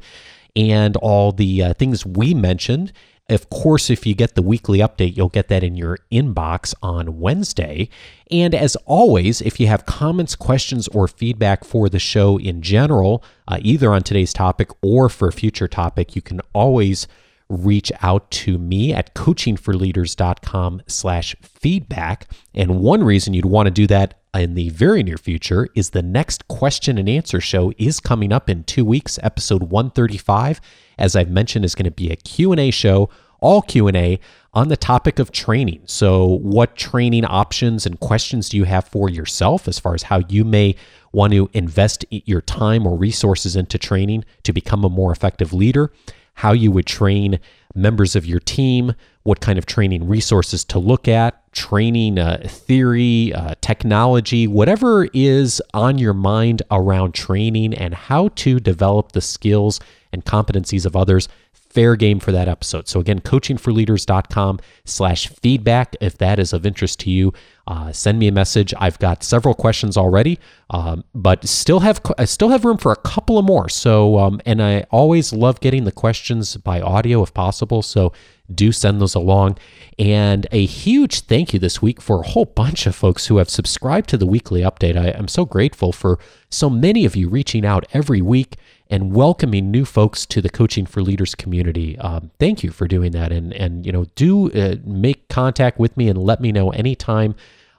and 0.56 0.96
all 0.96 1.30
the 1.30 1.62
uh, 1.62 1.74
things 1.74 2.04
we 2.04 2.34
mentioned. 2.34 2.92
Of 3.28 3.50
course, 3.50 3.90
if 3.90 4.06
you 4.06 4.14
get 4.14 4.36
the 4.36 4.42
weekly 4.42 4.78
update, 4.78 5.16
you'll 5.16 5.28
get 5.28 5.48
that 5.48 5.64
in 5.64 5.74
your 5.74 5.98
inbox 6.12 6.74
on 6.80 7.18
Wednesday. 7.18 7.88
And 8.30 8.54
as 8.54 8.76
always, 8.86 9.40
if 9.40 9.58
you 9.58 9.66
have 9.66 9.84
comments, 9.84 10.36
questions, 10.36 10.86
or 10.88 11.08
feedback 11.08 11.64
for 11.64 11.88
the 11.88 11.98
show 11.98 12.38
in 12.38 12.62
general, 12.62 13.24
uh, 13.48 13.58
either 13.60 13.92
on 13.92 14.02
today's 14.02 14.32
topic 14.32 14.70
or 14.80 15.08
for 15.08 15.28
a 15.28 15.32
future 15.32 15.66
topic, 15.66 16.14
you 16.14 16.22
can 16.22 16.40
always 16.52 17.08
reach 17.48 17.90
out 18.00 18.30
to 18.30 18.58
me 18.58 18.92
at 18.92 19.14
coachingforleaders.com 19.14 20.82
slash 20.86 21.36
feedback. 21.42 22.28
And 22.54 22.80
one 22.80 23.02
reason 23.02 23.34
you'd 23.34 23.46
want 23.46 23.66
to 23.66 23.72
do 23.72 23.86
that 23.88 24.20
in 24.34 24.54
the 24.54 24.68
very 24.70 25.02
near 25.02 25.16
future 25.16 25.68
is 25.74 25.90
the 25.90 26.02
next 26.02 26.46
question 26.48 26.98
and 26.98 27.08
answer 27.08 27.40
show 27.40 27.72
is 27.78 28.00
coming 28.00 28.32
up 28.32 28.50
in 28.50 28.64
two 28.64 28.84
weeks, 28.84 29.18
episode 29.22 29.64
135. 29.64 30.60
As 30.98 31.16
I've 31.16 31.30
mentioned, 31.30 31.64
is 31.64 31.74
going 31.74 31.84
to 31.84 31.90
be 31.90 32.10
a 32.10 32.16
Q&A 32.16 32.70
show, 32.70 33.08
all 33.40 33.62
Q&A 33.62 34.18
on 34.52 34.68
the 34.68 34.76
topic 34.76 35.18
of 35.18 35.32
training. 35.32 35.82
So 35.86 36.26
what 36.26 36.76
training 36.76 37.24
options 37.24 37.86
and 37.86 38.00
questions 38.00 38.48
do 38.48 38.56
you 38.56 38.64
have 38.64 38.88
for 38.88 39.08
yourself 39.08 39.68
as 39.68 39.78
far 39.78 39.94
as 39.94 40.04
how 40.04 40.22
you 40.28 40.44
may 40.44 40.74
want 41.12 41.32
to 41.32 41.48
invest 41.52 42.04
your 42.10 42.40
time 42.40 42.86
or 42.86 42.96
resources 42.96 43.56
into 43.56 43.78
training 43.78 44.24
to 44.42 44.52
become 44.52 44.84
a 44.84 44.90
more 44.90 45.12
effective 45.12 45.52
leader? 45.52 45.92
how 46.36 46.52
you 46.52 46.70
would 46.70 46.86
train 46.86 47.40
members 47.74 48.14
of 48.14 48.24
your 48.24 48.40
team, 48.40 48.94
what 49.24 49.40
kind 49.40 49.58
of 49.58 49.66
training 49.66 50.06
resources 50.06 50.64
to 50.64 50.78
look 50.78 51.08
at, 51.08 51.42
training 51.56 52.18
uh, 52.18 52.46
theory, 52.46 53.32
uh, 53.34 53.54
technology, 53.60 54.46
whatever 54.46 55.08
is 55.12 55.60
on 55.74 55.98
your 55.98 56.14
mind 56.14 56.62
around 56.70 57.12
training 57.12 57.74
and 57.74 57.94
how 57.94 58.28
to 58.28 58.60
develop 58.60 59.12
the 59.12 59.20
skills 59.20 59.80
and 60.12 60.24
competencies 60.24 60.86
of 60.86 60.94
others 60.94 61.28
fair 61.76 61.94
game 61.94 62.18
for 62.18 62.32
that 62.32 62.48
episode. 62.48 62.88
So 62.88 63.00
again, 63.00 63.20
coachingforleaders.com 63.20 64.60
slash 64.86 65.28
feedback. 65.28 65.94
If 66.00 66.16
that 66.16 66.38
is 66.38 66.54
of 66.54 66.64
interest 66.64 67.00
to 67.00 67.10
you, 67.10 67.34
uh, 67.66 67.92
send 67.92 68.18
me 68.18 68.28
a 68.28 68.32
message. 68.32 68.72
I've 68.78 68.98
got 68.98 69.22
several 69.22 69.52
questions 69.52 69.98
already, 69.98 70.38
um, 70.70 71.04
but 71.14 71.46
still 71.46 71.80
have 71.80 72.00
I 72.16 72.24
still 72.24 72.48
have 72.48 72.64
room 72.64 72.78
for 72.78 72.92
a 72.92 72.96
couple 72.96 73.36
of 73.36 73.44
more. 73.44 73.68
So 73.68 74.18
um, 74.18 74.40
and 74.46 74.62
I 74.62 74.86
always 74.90 75.34
love 75.34 75.60
getting 75.60 75.84
the 75.84 75.92
questions 75.92 76.56
by 76.56 76.80
audio 76.80 77.22
if 77.22 77.34
possible. 77.34 77.82
So 77.82 78.14
do 78.52 78.72
send 78.72 79.00
those 79.00 79.14
along. 79.14 79.58
And 79.98 80.46
a 80.52 80.66
huge 80.66 81.20
thank 81.20 81.52
you 81.52 81.58
this 81.58 81.80
week 81.80 82.00
for 82.00 82.20
a 82.20 82.26
whole 82.26 82.44
bunch 82.44 82.86
of 82.86 82.94
folks 82.94 83.26
who 83.26 83.38
have 83.38 83.48
subscribed 83.48 84.08
to 84.10 84.16
the 84.16 84.26
weekly 84.26 84.60
update. 84.60 84.96
I, 84.96 85.08
am 85.10 85.28
so 85.28 85.44
grateful 85.44 85.92
for 85.92 86.18
so 86.50 86.68
many 86.68 87.04
of 87.04 87.16
you 87.16 87.28
reaching 87.28 87.64
out 87.64 87.86
every 87.92 88.20
week 88.20 88.56
and 88.88 89.14
welcoming 89.14 89.70
new 89.70 89.84
folks 89.84 90.26
to 90.26 90.40
the 90.40 90.48
Coaching 90.48 90.86
for 90.86 91.02
Leaders 91.02 91.34
community. 91.34 91.98
Um, 91.98 92.30
thank 92.38 92.62
you 92.62 92.70
for 92.70 92.86
doing 92.86 93.12
that, 93.12 93.32
and 93.32 93.52
and 93.54 93.84
you 93.84 93.92
know 93.92 94.04
do 94.14 94.50
uh, 94.52 94.76
make 94.84 95.28
contact 95.28 95.78
with 95.78 95.96
me 95.96 96.08
and 96.08 96.18
let 96.18 96.40
me 96.40 96.52
know 96.52 96.70
anytime 96.70 97.34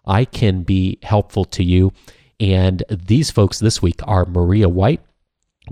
I 0.06 0.26
can 0.26 0.64
be 0.64 1.00
helpful 1.04 1.46
to 1.46 1.64
you. 1.64 1.94
And 2.40 2.84
these 2.90 3.32
folks 3.32 3.60
this 3.60 3.82
week 3.82 4.00
are 4.04 4.26
Maria 4.26 4.70
White. 4.70 5.02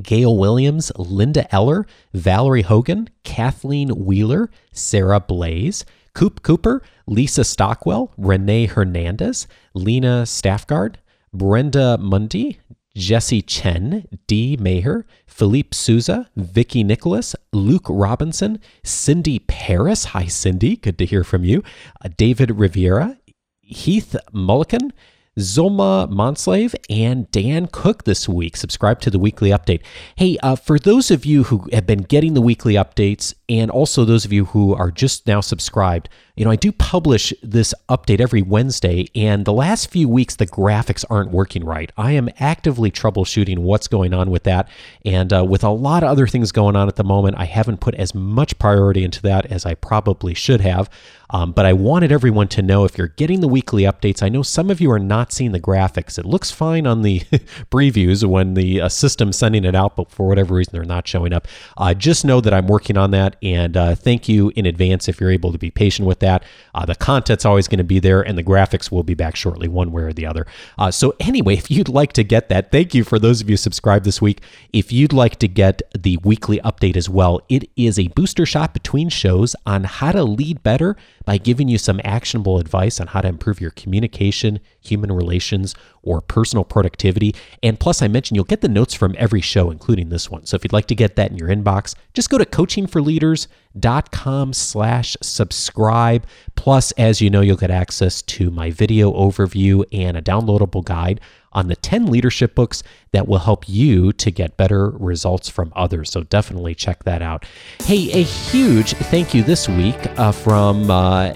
Gail 0.02 0.36
Williams, 0.38 0.92
Linda 0.98 1.54
Eller, 1.54 1.86
Valerie 2.14 2.64
Hogan, 2.64 3.10
Kathleen 3.24 3.90
Wheeler, 3.90 4.50
Sarah 4.72 5.20
Blaze, 5.20 5.86
Coop 6.14 6.42
Cooper, 6.44 6.82
Lisa 7.08 7.44
Stockwell, 7.44 8.12
Renee 8.18 8.68
Hernandez, 8.68 9.48
Lena 9.74 10.24
Staffgard, 10.24 10.96
Brenda 11.34 11.98
Mundy, 11.98 12.60
Jesse 12.96 13.42
Chen, 13.42 14.08
D. 14.26 14.58
Maher, 14.58 15.06
Philippe 15.28 15.76
Souza, 15.76 16.30
Vicky 16.38 16.84
Nicholas, 16.84 17.36
Luke 17.52 17.88
Robinson, 17.90 18.60
Cindy 18.84 19.40
Paris. 19.40 20.06
Hi, 20.06 20.28
Cindy. 20.28 20.78
Good 20.78 20.98
to 21.00 21.06
hear 21.06 21.26
from 21.26 21.44
you. 21.44 21.62
Uh, 22.04 22.10
David 22.16 22.52
Riviera, 22.52 23.18
Heath 23.60 24.16
Mulliken, 24.34 24.92
Zoma 25.40 26.10
Monsalve, 26.10 26.76
and 26.90 27.30
Dan 27.32 27.68
Cook 27.68 28.06
this 28.06 28.30
week. 28.30 28.56
Subscribe 28.56 29.02
to 29.02 29.10
the 29.10 29.20
weekly 29.20 29.50
update. 29.50 29.82
Hey, 30.16 30.38
uh, 30.42 30.56
for 30.56 30.80
those 30.80 31.12
of 31.12 31.26
you 31.26 31.44
who 31.44 31.68
have 31.74 31.86
been 31.86 32.04
getting 32.04 32.36
the 32.36 32.42
weekly 32.42 32.76
updates, 32.76 33.34
and 33.48 33.70
also 33.70 34.06
those 34.06 34.26
of 34.26 34.34
you 34.34 34.46
who 34.46 34.74
are 34.74 34.92
just 34.92 35.28
now 35.28 35.42
subscribed. 35.42 36.10
You 36.36 36.44
know, 36.44 36.52
I 36.52 36.56
do 36.56 36.72
publish 36.72 37.34
this 37.42 37.74
update 37.88 38.20
every 38.20 38.42
Wednesday, 38.42 39.08
and 39.16 39.46
the 39.46 39.54
last 39.54 39.90
few 39.90 40.10
weeks 40.10 40.36
the 40.36 40.48
graphics 40.48 41.06
aren't 41.10 41.32
working 41.32 41.64
right. 41.64 41.92
I 41.98 42.12
am 42.12 42.30
actively 42.40 42.92
troubleshooting 42.92 43.60
what's 43.60 43.88
going 43.88 44.14
on 44.14 44.32
with 44.32 44.44
that, 44.44 44.68
and 45.06 45.32
uh, 45.32 45.46
with 45.46 45.64
a 45.64 45.70
lot 45.70 46.04
of 46.04 46.10
other 46.10 46.28
things 46.28 46.52
going 46.52 46.76
on 46.76 46.88
at 46.88 46.98
the 46.98 47.04
moment, 47.04 47.38
I 47.38 47.46
haven't 47.46 47.80
put 47.80 47.96
as 47.96 48.14
much 48.14 48.60
priority 48.60 49.04
into 49.04 49.22
that 49.22 49.46
as 49.46 49.66
I 49.66 49.76
probably 49.76 50.34
should 50.34 50.62
have. 50.62 50.90
Um, 51.30 51.52
but 51.52 51.66
I 51.66 51.74
wanted 51.74 52.12
everyone 52.12 52.48
to 52.50 52.62
know 52.62 52.86
if 52.86 52.98
you're 52.98 53.08
getting 53.08 53.42
the 53.42 53.48
weekly 53.48 53.84
updates. 53.84 54.22
I 54.22 54.30
know 54.30 54.44
some 54.44 54.70
of 54.70 54.80
you 54.80 54.92
are 54.92 55.00
not 55.00 55.32
seeing 55.32 55.52
the 55.52 55.60
graphics. 55.60 56.20
It 56.20 56.26
looks 56.26 56.52
fine 56.52 56.86
on 56.86 57.02
the 57.02 57.20
previews 57.72 58.24
when 58.24 58.54
the 58.54 58.82
uh, 58.82 58.90
system's 58.90 59.38
sending 59.38 59.66
it 59.66 59.76
out, 59.76 59.96
but 59.96 60.12
for 60.12 60.28
whatever 60.28 60.56
reason 60.56 60.72
they're 60.74 60.84
not 60.84 61.08
showing 61.08 61.34
up. 61.34 61.48
Uh, 61.78 61.94
just 61.94 62.26
know 62.26 62.42
that 62.42 62.54
I'm 62.54 62.68
working 62.68 62.98
on 62.98 63.12
and 63.42 63.76
uh, 63.76 63.96
thank 63.96 64.28
you 64.28 64.52
in 64.56 64.66
advance 64.66 65.08
if 65.08 65.20
you're 65.20 65.32
able 65.32 65.52
to 65.52 65.58
be 65.58 65.72
patient 65.72 66.08
with 66.08 66.20
that. 66.20 66.44
Uh, 66.74 66.86
the 66.86 66.96
content's 66.96 67.46
always 67.46 67.68
going 67.68 67.78
to 67.78 67.84
be 67.84 68.00
there, 68.00 68.22
and 68.22 68.38
the 68.38 68.44
graphics 68.44 68.92
will 68.92 69.04
be 69.04 69.14
back 69.14 69.36
shortly, 69.36 69.68
one 69.68 69.92
way 69.92 70.04
or 70.04 70.14
the 70.14 70.26
other. 70.26 70.46
Uh, 70.78 70.92
so 70.92 71.14
anyway, 71.20 71.54
if 71.58 71.70
you'd 71.72 71.90
like 71.90 72.14
to 72.14 72.24
get 72.24 72.50
that, 72.50 72.72
thank 72.72 72.94
you 72.94 73.04
for 73.04 73.20
those 73.20 73.42
of 73.42 73.50
you 73.50 73.58
subscribed 73.58 74.06
this 74.06 74.22
week. 74.22 74.42
If 74.74 74.92
you'd 74.92 75.14
like 75.14 75.38
to 75.40 75.48
get 75.48 75.82
the 75.98 76.18
weekly 76.24 76.60
update 76.60 76.96
as 76.96 77.10
well, 77.10 77.42
it 77.50 77.70
is 77.76 78.00
a 78.00 78.08
booster 78.10 78.46
shot 78.46 78.74
between 78.74 79.10
shows 79.10 79.56
on 79.66 79.84
how 79.84 80.12
to 80.12 80.24
lead 80.24 80.64
better 80.64 80.96
by 81.26 81.38
giving 81.38 81.68
you 81.68 81.78
some 81.78 82.00
actionable 82.04 82.60
advice 82.60 83.00
on 83.00 83.08
how 83.08 83.22
to 83.22 83.28
improve 83.28 83.60
your 83.60 83.72
communication, 83.72 84.60
human 84.86 85.12
relations, 85.12 85.76
or 86.04 86.22
personal 86.22 86.64
productivity. 86.64 87.36
And 87.62 87.80
plus, 87.80 88.02
I 88.02 88.08
mentioned 88.08 88.36
you'll 88.36 88.46
get 88.46 88.62
the 88.62 88.70
notes 88.70 88.94
from 88.94 89.16
every 89.18 89.42
show, 89.42 89.72
including 89.72 90.10
this 90.10 90.30
one. 90.30 90.46
So 90.46 90.56
if 90.56 90.64
you'd 90.64 90.74
like 90.74 90.88
to 90.88 90.96
get 90.96 91.16
that 91.16 91.32
in 91.32 91.38
your 91.38 91.50
inbox, 91.50 91.96
just 92.14 92.30
go 92.30 92.38
to 92.38 92.46
coachingforleaders.com 92.46 94.54
slash 94.54 95.18
subscribe. 95.22 96.26
Plus, 96.56 96.92
as 96.94 97.22
you 97.22 97.30
know, 97.30 97.42
you'll 97.42 97.58
get 97.58 97.72
access 97.72 98.22
to 98.22 98.52
my 98.52 98.72
video 98.72 99.12
overview 99.12 99.84
and 99.92 100.16
a 100.16 100.22
downloadable 100.22 100.86
guide 100.86 101.20
on 101.56 101.70
the 101.70 101.76
10 101.76 102.08
leadership 102.08 102.54
books 102.54 102.84
that 103.14 103.28
will 103.28 103.40
help 103.40 103.68
you 103.68 104.12
to 104.12 104.30
get 104.30 104.58
better 104.58 104.90
results 104.90 105.50
from 105.50 105.72
others. 105.76 106.12
So 106.12 106.24
definitely 106.24 106.76
check 106.76 107.06
that 107.06 107.22
out. 107.22 107.46
Hey, 107.80 108.12
a 108.12 108.24
huge 108.24 108.94
thank 108.94 109.34
you 109.34 109.42
this 109.42 109.70
week 109.70 109.96
uh, 110.20 110.34
from 110.34 110.92
uh, 110.92 111.32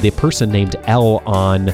the 0.00 0.12
person 0.16 0.50
named 0.50 0.74
L 0.84 1.22
on 1.24 1.72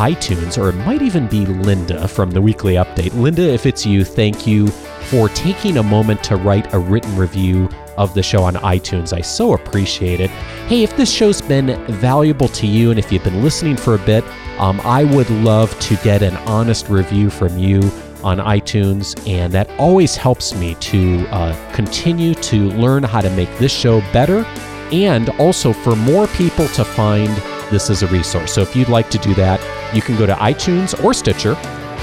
iTunes, 0.00 0.56
or 0.56 0.70
it 0.70 0.76
might 0.86 1.02
even 1.02 1.26
be 1.26 1.44
Linda 1.44 2.08
from 2.08 2.30
the 2.30 2.40
weekly 2.40 2.74
update. 2.74 3.12
Linda, 3.12 3.42
if 3.42 3.66
it's 3.66 3.84
you, 3.84 4.02
thank 4.02 4.46
you 4.46 4.68
for 5.10 5.28
taking 5.28 5.76
a 5.76 5.82
moment 5.82 6.24
to 6.24 6.36
write 6.36 6.72
a 6.72 6.78
written 6.78 7.14
review 7.18 7.68
of 7.98 8.14
the 8.14 8.22
show 8.22 8.42
on 8.42 8.54
iTunes. 8.54 9.12
I 9.12 9.20
so 9.20 9.52
appreciate 9.52 10.20
it. 10.20 10.30
Hey, 10.68 10.84
if 10.84 10.96
this 10.96 11.12
show's 11.12 11.42
been 11.42 11.84
valuable 11.86 12.48
to 12.48 12.66
you 12.66 12.88
and 12.90 12.98
if 12.98 13.12
you've 13.12 13.24
been 13.24 13.42
listening 13.42 13.76
for 13.76 13.94
a 13.94 13.98
bit, 13.98 14.24
um, 14.58 14.80
I 14.84 15.04
would 15.04 15.28
love 15.28 15.78
to 15.80 15.96
get 15.96 16.22
an 16.22 16.34
honest 16.48 16.88
review 16.88 17.28
from 17.28 17.58
you 17.58 17.80
on 18.22 18.38
iTunes, 18.38 19.06
and 19.28 19.52
that 19.52 19.68
always 19.78 20.16
helps 20.16 20.54
me 20.54 20.76
to 20.76 21.26
uh, 21.28 21.74
continue 21.74 22.32
to 22.36 22.70
learn 22.70 23.02
how 23.02 23.20
to 23.20 23.28
make 23.36 23.54
this 23.58 23.72
show 23.72 24.00
better 24.12 24.46
and 24.92 25.28
also 25.38 25.74
for 25.74 25.94
more 25.94 26.26
people 26.28 26.68
to 26.68 26.84
find 26.84 27.30
this 27.70 27.90
as 27.90 28.02
a 28.02 28.06
resource. 28.08 28.52
So 28.52 28.60
if 28.62 28.74
you'd 28.76 28.88
like 28.88 29.10
to 29.10 29.18
do 29.18 29.34
that, 29.34 29.60
you 29.94 30.02
can 30.02 30.16
go 30.16 30.26
to 30.26 30.34
iTunes 30.34 31.02
or 31.02 31.14
Stitcher, 31.14 31.54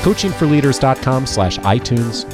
coachingforleaders.com 0.02 1.26
slash 1.26 1.58
iTunes 1.60 2.26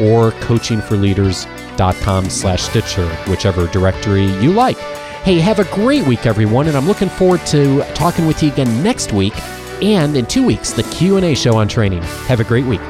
or 0.00 0.32
coachingforleaders.com 0.42 2.30
slash 2.30 2.62
Stitcher, 2.62 3.08
whichever 3.26 3.66
directory 3.68 4.26
you 4.40 4.52
like. 4.52 4.78
Hey, 5.22 5.38
have 5.38 5.58
a 5.58 5.64
great 5.64 6.06
week, 6.06 6.26
everyone, 6.26 6.68
and 6.68 6.76
I'm 6.76 6.86
looking 6.86 7.08
forward 7.08 7.44
to 7.46 7.84
talking 7.94 8.26
with 8.26 8.42
you 8.42 8.50
again 8.50 8.82
next 8.82 9.12
week 9.12 9.34
and 9.82 10.16
in 10.16 10.26
two 10.26 10.46
weeks, 10.46 10.70
the 10.70 10.84
Q&A 10.84 11.34
show 11.34 11.56
on 11.56 11.66
training. 11.66 12.02
Have 12.28 12.38
a 12.40 12.44
great 12.44 12.64
week. 12.64 12.80